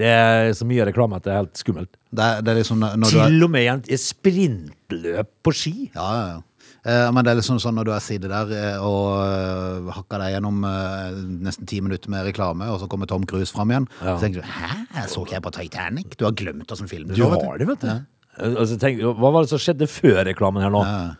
Det 0.00 0.08
er 0.10 0.52
så 0.56 0.66
mye 0.68 0.86
reklame 0.88 1.18
at 1.20 1.26
det 1.26 1.32
er 1.34 1.42
helt 1.42 1.58
skummelt. 1.60 1.90
Det, 2.10 2.24
er- 2.26 2.40
det 2.44 2.52
er 2.54 2.60
liksom 2.62 2.78
når 2.82 2.96
når 3.00 3.10
du 3.12 3.18
Til 3.18 3.44
og 3.46 3.50
med 3.52 3.90
i 3.92 3.98
sprintløp 4.00 5.28
på 5.44 5.52
ski. 5.54 5.74
Ja, 5.94 6.06
ja, 6.16 6.22
ja. 6.34 6.38
Eh, 6.80 7.10
Men 7.12 7.24
det 7.26 7.32
er 7.34 7.40
liksom 7.42 7.58
sånn 7.60 7.76
når 7.76 7.84
du 7.84 7.92
er 7.92 8.00
side 8.00 8.28
der 8.30 8.52
eh, 8.56 8.78
og 8.80 9.90
hakker 9.92 9.96
hakka 9.98 10.20
deg 10.22 10.32
gjennom 10.36 10.62
eh, 10.64 11.18
nesten 11.48 11.68
ti 11.68 11.80
minutter 11.84 12.08
med 12.12 12.24
reklame, 12.30 12.70
og 12.72 12.80
så 12.80 12.88
kommer 12.88 13.06
Tom 13.10 13.26
Cruise 13.28 13.52
fram 13.52 13.68
igjen, 13.74 13.88
Ja. 14.00 14.16
så 14.16 14.24
tenker 14.24 14.40
du 14.40 14.46
'hæ, 14.48 15.06
så 15.08 15.20
ikke 15.26 15.36
jeg 15.36 15.42
på 15.42 15.52
Titanic?' 15.58 16.16
Du 16.16 16.24
har 16.24 16.32
glemt 16.32 16.72
åssen 16.72 16.88
film 16.88 17.08
du, 17.08 17.14
Du 17.14 17.24
har 17.28 17.58
det, 17.58 17.68
vet 17.68 17.80
du. 17.80 18.00
Altså, 18.40 18.78
tenk, 18.80 19.00
hva 19.02 19.32
var 19.32 19.42
det 19.44 19.50
som 19.50 19.58
skjedde 19.58 19.86
før 19.90 20.24
reklamen 20.24 20.62
her 20.62 20.70
nå? 20.70 20.80
Ja. 20.84 21.14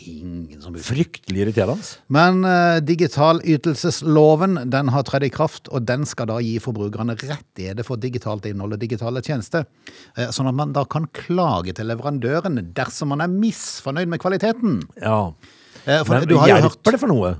Ingen 0.00 0.62
som 0.62 0.74
blir... 0.74 0.84
Fryktelig 0.84 1.44
irriterende. 1.44 1.86
Men 2.12 2.42
uh, 2.46 2.80
digitalytelsesloven 2.84 4.58
den 4.72 4.92
har 4.94 5.06
tredd 5.08 5.28
i 5.28 5.32
kraft, 5.32 5.70
og 5.70 5.86
den 5.88 6.08
skal 6.08 6.30
da 6.32 6.40
gi 6.44 6.56
forbrukerne 6.62 7.16
rettigheter 7.20 7.86
for 7.86 8.00
digitalt 8.00 8.48
innhold 8.50 8.76
og 8.78 8.82
digitale 8.82 9.22
tjenester. 9.26 9.68
Uh, 10.18 10.28
sånn 10.34 10.50
at 10.50 10.58
man 10.58 10.74
da 10.76 10.86
kan 10.90 11.08
klage 11.16 11.76
til 11.78 11.90
leverandøren 11.92 12.58
dersom 12.76 13.14
man 13.14 13.24
er 13.24 13.32
misfornøyd 13.32 14.10
med 14.10 14.22
kvaliteten. 14.22 14.80
Ja. 14.98 15.30
uh, 15.30 16.02
for 16.02 16.16
Men 16.16 16.28
du 16.30 16.38
har 16.40 16.54
jo 16.56 16.62
hørt 16.66 16.80
hjelper 16.80 16.96
det 16.96 17.00
for 17.02 17.12
noe? 17.12 17.34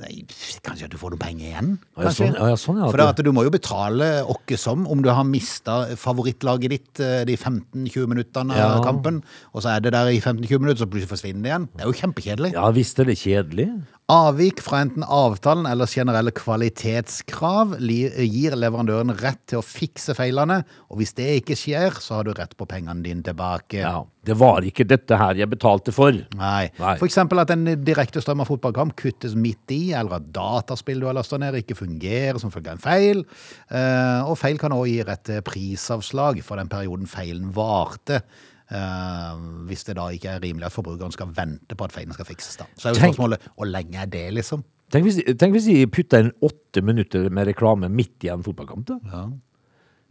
Nei, 0.00 0.24
kanskje 0.64 0.86
at 0.88 0.92
du 0.94 0.98
får 1.00 1.14
noen 1.14 1.22
penger 1.22 1.46
igjen? 1.48 1.70
Ja, 1.98 2.12
sånn- 2.14 2.34
ja, 2.38 2.56
sånn, 2.60 2.78
ja, 2.82 2.88
For 2.90 3.02
at 3.04 3.22
du 3.24 3.30
må 3.34 3.44
jo 3.46 3.50
betale 3.54 4.08
åkke 4.24 4.58
som 4.58 4.86
om 4.86 5.02
du 5.02 5.10
har 5.10 5.24
mista 5.28 5.80
favorittlaget 5.96 6.70
ditt 6.70 7.00
eh, 7.04 7.24
de 7.28 7.36
15-20 7.36 8.06
minuttene 8.08 8.56
av 8.56 8.82
kampen, 8.84 9.22
og 9.54 9.62
så 9.64 9.76
er 9.76 9.80
det 9.84 9.92
der 9.92 10.10
i 10.12 10.20
15-20 10.20 10.58
minutter, 10.64 10.84
så 10.84 10.90
plutselig 10.90 11.12
forsvinner 11.12 11.42
det 11.42 11.52
igjen. 11.52 11.68
Det 11.74 11.84
er 11.84 11.92
jo 11.92 11.98
kjempekjedelig. 12.02 12.52
Ja 12.54 12.70
visst 12.70 12.98
er 13.00 13.04
det 13.10 13.18
kjedelig. 13.18 13.68
Avvik 14.08 14.62
fra 14.64 14.78
enten 14.80 15.02
avtalen 15.04 15.66
eller 15.68 15.90
generelle 15.92 16.32
kvalitetskrav 16.32 17.74
gir 17.76 18.54
leverandøren 18.56 19.12
rett 19.20 19.42
til 19.52 19.60
å 19.60 19.64
fikse 19.66 20.14
feilene, 20.16 20.62
og 20.88 21.02
hvis 21.02 21.12
det 21.18 21.26
ikke 21.42 21.56
skjer, 21.60 21.98
så 22.00 22.16
har 22.16 22.24
du 22.24 22.32
rett 22.32 22.56
på 22.56 22.64
pengene 22.70 23.04
dine 23.04 23.20
tilbake. 23.26 23.82
Ja, 23.82 24.06
Det 24.24 24.38
var 24.40 24.64
ikke 24.64 24.88
dette 24.88 25.20
her 25.20 25.36
jeg 25.36 25.52
betalte 25.52 25.92
for. 25.92 26.16
Nei. 26.40 26.70
Nei. 26.80 26.96
Eksempel 27.04 27.44
at 27.44 27.52
en 27.52 27.68
direkte 27.84 28.24
strøm 28.24 28.46
av 28.46 28.48
fotballkamp 28.48 28.96
kuttes 28.96 29.36
midt 29.36 29.76
i, 29.76 29.92
eller 29.92 30.22
at 30.22 30.32
dataspill 30.32 31.04
du 31.04 31.10
har 31.10 31.20
lasta 31.20 31.36
ned 31.36 31.60
ikke 31.60 31.76
fungerer 31.76 32.40
som 32.40 32.52
følge 32.54 32.72
av 32.72 32.78
en 32.78 32.86
feil. 32.88 33.26
Eh, 33.68 34.20
og 34.24 34.40
feil 34.40 34.56
kan 34.56 34.72
også 34.72 34.88
gi 34.88 35.02
rett 35.04 35.28
til 35.28 35.44
prisavslag 35.44 36.40
for 36.48 36.56
den 36.56 36.72
perioden 36.72 37.12
feilen 37.12 37.52
varte. 37.52 38.22
Eh, 38.68 39.44
hvis 39.68 39.86
det 39.88 39.96
da 39.96 40.10
ikke 40.12 40.34
er 40.34 40.42
rimelig 40.44 40.68
at 40.68 40.74
forbrukeren 40.74 41.14
skal 41.14 41.30
vente 41.36 41.76
på 41.78 41.88
at 41.88 41.94
feilen 41.94 42.12
skal 42.16 42.28
fikses. 42.28 42.58
da. 42.60 42.68
Så 42.76 42.90
er 42.90 42.96
jo 42.96 43.00
spørsmålet 43.00 43.48
hvor 43.54 43.70
lenge 43.70 44.02
er 44.02 44.10
det, 44.12 44.26
liksom? 44.36 44.64
Tenk 44.92 45.04
hvis, 45.04 45.20
tenk 45.40 45.56
hvis 45.56 45.68
de 45.68 45.82
putter 45.92 46.24
inn 46.24 46.32
åtte 46.44 46.82
minutter 46.84 47.28
med 47.32 47.50
reklame 47.50 47.90
midt 47.92 48.24
i 48.24 48.32
en 48.32 48.44
fotballkamp. 48.44 48.88
da. 48.88 49.26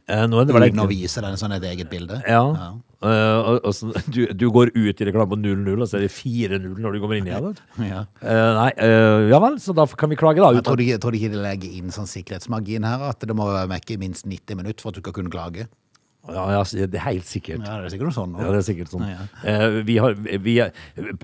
Eh, 0.08 0.26
nå 0.30 0.40
er 0.40 0.48
det 0.48 0.56
Uten 0.56 0.86
å 0.86 0.90
vise 0.90 1.22
den 1.22 1.38
sånn 1.40 1.58
et 1.58 1.66
eget 1.68 1.90
bilde. 1.92 2.22
ja. 2.26 2.44
ja. 2.58 2.76
Uh, 2.98 3.60
altså, 3.62 3.92
du, 4.14 4.24
du 4.34 4.48
går 4.50 4.72
ut 4.74 5.02
i 5.02 5.06
reklame 5.06 5.30
på 5.30 5.38
0-0, 5.38 5.68
og 5.76 5.86
så 5.86 6.00
er 6.00 6.08
det 6.08 6.14
4-0 6.16 6.80
når 6.82 6.96
du 6.96 7.02
kommer 7.04 7.20
inn 7.20 7.28
igjen. 7.30 7.52
Ja. 7.92 8.00
Uh, 8.24 8.54
nei, 8.58 8.72
uh, 8.82 9.28
ja 9.30 9.38
vel, 9.44 9.60
så 9.62 9.76
da 9.78 9.86
kan 9.86 10.10
vi 10.10 10.18
klage, 10.18 10.42
da. 10.42 10.50
Jeg 10.58 10.66
tror 10.66 10.82
de, 10.82 10.88
tror 11.04 11.14
de 11.14 11.20
ikke 11.22 11.36
de 11.36 11.44
legger 11.44 11.76
inn 11.78 11.94
sånn 11.94 12.10
sikkerhetsmargin 12.10 12.88
her, 12.90 13.06
at 13.12 13.22
det 13.22 13.38
må 13.38 13.52
med 13.70 13.94
i 13.94 14.00
minst 14.02 14.26
90 14.26 14.58
minutter 14.58 14.82
for 14.82 14.90
at 14.90 14.98
du 14.98 15.06
skal 15.06 15.14
kunne 15.20 15.34
klage. 15.34 15.68
Ja, 16.34 16.46
ja, 16.56 16.62
det 16.88 16.98
er 17.00 17.06
helt 17.08 17.28
sikkert. 17.28 17.62
Ja, 17.64 17.80
det 17.82 17.90
er 17.90 17.94
sikkert 17.96 18.16
sånn. 18.16 18.34
Ja, 18.38 18.48
det 18.54 18.62
er 18.62 18.66
sikkert 18.68 18.94
sånn. 18.94 19.06
Ja, 19.10 19.26
Eh, 19.48 19.82
vi, 19.88 19.98
har, 20.02 20.16
vi, 20.18 20.56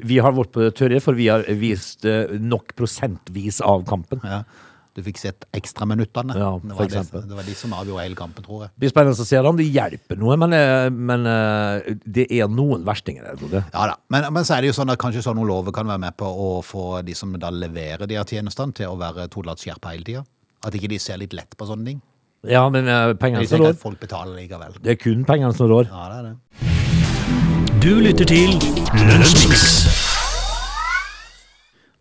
vi 0.04 0.20
har 0.22 0.36
vårt 0.36 0.52
på 0.56 0.68
tørre, 0.76 1.00
for 1.04 1.18
vi 1.18 1.28
har 1.32 1.44
vist 1.60 2.06
eh, 2.06 2.32
nok 2.40 2.76
prosentvis 2.80 3.60
av 3.66 3.84
kampen. 3.90 4.22
Ja. 4.24 4.44
Du 4.94 5.02
fikk 5.02 5.18
sett 5.18 5.48
ekstraminuttene. 5.58 6.36
Ja, 6.38 6.52
det, 6.62 6.76
var 6.78 6.92
det, 6.92 7.02
det 7.26 7.38
var 7.40 7.48
de 7.48 7.56
som 7.58 7.74
avgjorde 7.74 8.04
hele 8.06 8.18
kampen, 8.20 8.46
tror 8.46 8.68
jeg. 8.68 8.74
Det 8.76 8.84
blir 8.84 8.94
spennende 8.94 9.26
å 9.26 9.26
se 9.26 9.42
om 9.42 9.58
det 9.58 9.66
hjelper 9.66 10.22
noe, 10.22 10.38
men, 10.38 10.54
eh, 10.54 10.90
men 10.94 11.26
det 12.06 12.28
er 12.30 12.52
noen 12.54 12.86
verstinger 12.86 13.26
der. 13.32 13.40
Frode. 13.42 13.64
Ja 13.74 13.88
da, 13.90 13.98
men, 14.14 14.30
men 14.38 14.46
så 14.46 14.60
er 14.60 14.62
det 14.62 14.70
jo 14.70 14.78
sånn 14.78 14.94
at 14.94 15.02
kanskje 15.02 15.26
sånne 15.26 15.48
lover 15.50 15.74
kan 15.74 15.90
være 15.90 16.06
med 16.06 16.18
på 16.22 16.30
å 16.30 16.54
få 16.62 17.02
de 17.08 17.18
som 17.18 17.34
da 17.42 17.50
leverer 17.50 18.06
de 18.06 18.22
her 18.22 18.30
tjenestene, 18.30 18.78
til 18.78 18.94
å 18.94 19.00
være 19.02 19.26
tolatskjerpa 19.34 19.96
hele 19.96 20.08
tida. 20.12 20.26
At 20.64 20.78
ikke 20.78 20.94
de 20.94 21.02
ser 21.02 21.18
litt 21.20 21.34
lett 21.36 21.58
på 21.58 21.66
sånne 21.68 21.90
ting. 21.90 22.04
Ja, 22.44 22.68
men 22.70 22.86
De 22.86 23.16
pengene 23.16 23.48
som 23.48 23.62
rår. 23.62 23.74
folk 23.80 24.00
betaler 24.02 24.36
likevel. 24.36 24.74
Det 24.84 24.92
er 24.92 25.00
kun 25.00 25.24
pengene 25.26 25.54
som 25.56 25.70
rår. 25.72 25.88
Ja, 25.88 26.10
det 26.12 26.18
er 26.20 26.24
det. 26.32 27.80
Du 27.84 28.00
lytter 28.04 28.28
til 28.28 28.58
Lunsjmix. 28.96 29.64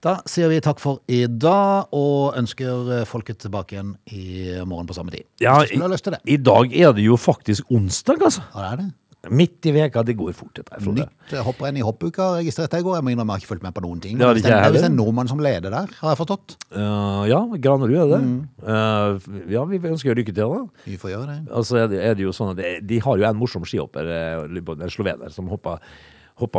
Da 0.02 0.16
sier 0.26 0.50
vi 0.50 0.58
takk 0.58 0.80
for 0.82 0.98
i 1.06 1.20
dag, 1.30 1.92
og 1.94 2.34
ønsker 2.40 2.88
eh, 2.90 3.04
folket 3.06 3.38
tilbake 3.44 3.76
igjen 3.76 3.92
i 4.10 4.24
morgen 4.66 4.88
på 4.88 4.96
samme 4.96 5.14
tid. 5.14 5.22
Ja, 5.42 5.60
det. 5.62 6.18
I 6.26 6.36
dag 6.42 6.74
er 6.74 6.90
det 6.96 7.04
jo 7.06 7.14
faktisk 7.14 7.70
onsdag, 7.70 8.18
altså. 8.18 8.42
Ja, 8.50 8.64
det 8.64 8.72
er 8.72 8.80
det. 8.82 8.88
Midt 9.30 9.66
i 9.70 9.72
veka. 9.74 10.02
Det 10.02 10.16
går 10.18 10.32
fort, 10.34 10.50
dette 10.56 10.78
Frode. 10.82 11.04
Nytt 11.06 11.34
eh, 11.36 11.42
hopprenn 11.46 11.76
i 11.78 11.84
hoppuka 11.86 12.24
registrerte 12.40 12.78
jeg 12.78 12.82
i 12.82 12.86
går. 12.88 12.96
Jeg 12.98 13.06
må 13.06 13.12
innrømme 13.12 13.36
jeg 13.36 13.42
har 13.42 13.44
ikke 13.44 13.50
fulgt 13.52 13.66
med 13.68 13.74
på 13.76 13.84
noen 13.84 14.00
ting. 14.02 14.16
Det 14.18 14.30
det 14.42 14.50
er 14.50 14.74
visst 14.74 14.88
en 14.88 14.96
nordmann 14.98 15.30
som 15.30 15.42
leder 15.42 15.70
der, 15.70 15.92
har 16.00 16.14
jeg 16.14 16.18
forstått. 16.18 16.56
Uh, 16.74 17.22
ja, 17.30 17.38
Granerud 17.62 17.94
er 18.02 18.10
det. 18.10 18.20
Mm. 18.26 18.40
Uh, 18.66 19.46
ja, 19.52 19.62
vi 19.70 19.78
ønsker 19.92 20.18
lykke 20.18 20.34
til, 20.34 20.56
da. 20.56 20.86
Vi 20.88 20.98
får 20.98 21.14
gjøre 21.14 21.28
det. 21.30 21.38
Altså 21.54 21.78
er 21.84 21.92
det, 21.92 22.02
er 22.02 22.18
det 22.18 22.26
jo 22.26 22.34
sånn 22.34 22.50
at 22.56 22.64
De 22.82 23.02
har 23.06 23.20
jo 23.22 23.28
en 23.30 23.38
morsom 23.38 23.66
skihopper, 23.68 24.10
en 24.50 24.90
slovener, 24.90 25.30
som 25.34 25.50
hopper, 25.52 25.78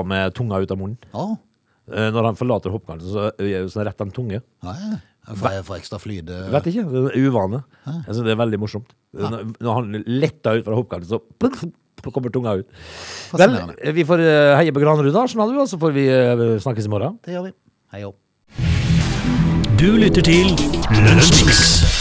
med 0.07 0.37
tunga 0.37 0.63
ut 0.63 0.71
av 0.71 0.79
munnen. 0.79 1.01
Å, 1.11 1.33
Uh, 1.83 2.07
Når 2.15 2.29
han 2.29 2.37
forlater 2.39 2.71
hoppkanten, 2.71 3.09
så, 3.11 3.25
så 3.67 3.83
retter 3.83 4.05
han 4.05 4.13
tunge. 4.15 4.37
ja, 4.63 4.75
ja. 4.79 5.01
Får, 5.23 5.49
jeg 5.51 5.63
får 5.67 5.77
ekstra 5.81 5.97
flyde. 5.99 6.37
Vet 6.51 6.65
ikke, 6.71 6.83
det 6.87 7.01
er 7.09 7.27
uvane. 7.27 7.59
Synes 7.83 8.23
det 8.23 8.31
er 8.33 8.39
veldig 8.39 8.59
morsomt. 8.59 8.89
Når 9.15 9.77
han 9.77 10.01
letter 10.07 10.59
ut 10.59 10.65
fra 10.67 10.75
hoppkanten, 10.79 11.07
så 11.11 11.19
kommer 12.11 12.33
tunga 12.33 12.57
ut. 12.59 12.67
Vel, 13.39 13.55
vi 13.95 14.03
får 14.07 14.25
eh, 14.25 14.57
heie 14.59 14.75
på 14.75 14.83
Granerud, 14.83 15.13
da, 15.13 15.23
og 15.23 15.69
så 15.69 15.79
får 15.79 15.95
vi 15.95 16.09
eh, 16.09 16.45
snakkes 16.59 16.89
i 16.89 16.93
morgen. 16.93 17.19
Det 17.23 17.37
gjør 17.37 17.47
vi. 17.47 17.55
Hei 17.93 18.03
opp. 18.09 18.19
Du 19.79 19.89
lytter 19.99 20.23
til 20.25 20.55
Lunsjmix. 20.91 21.92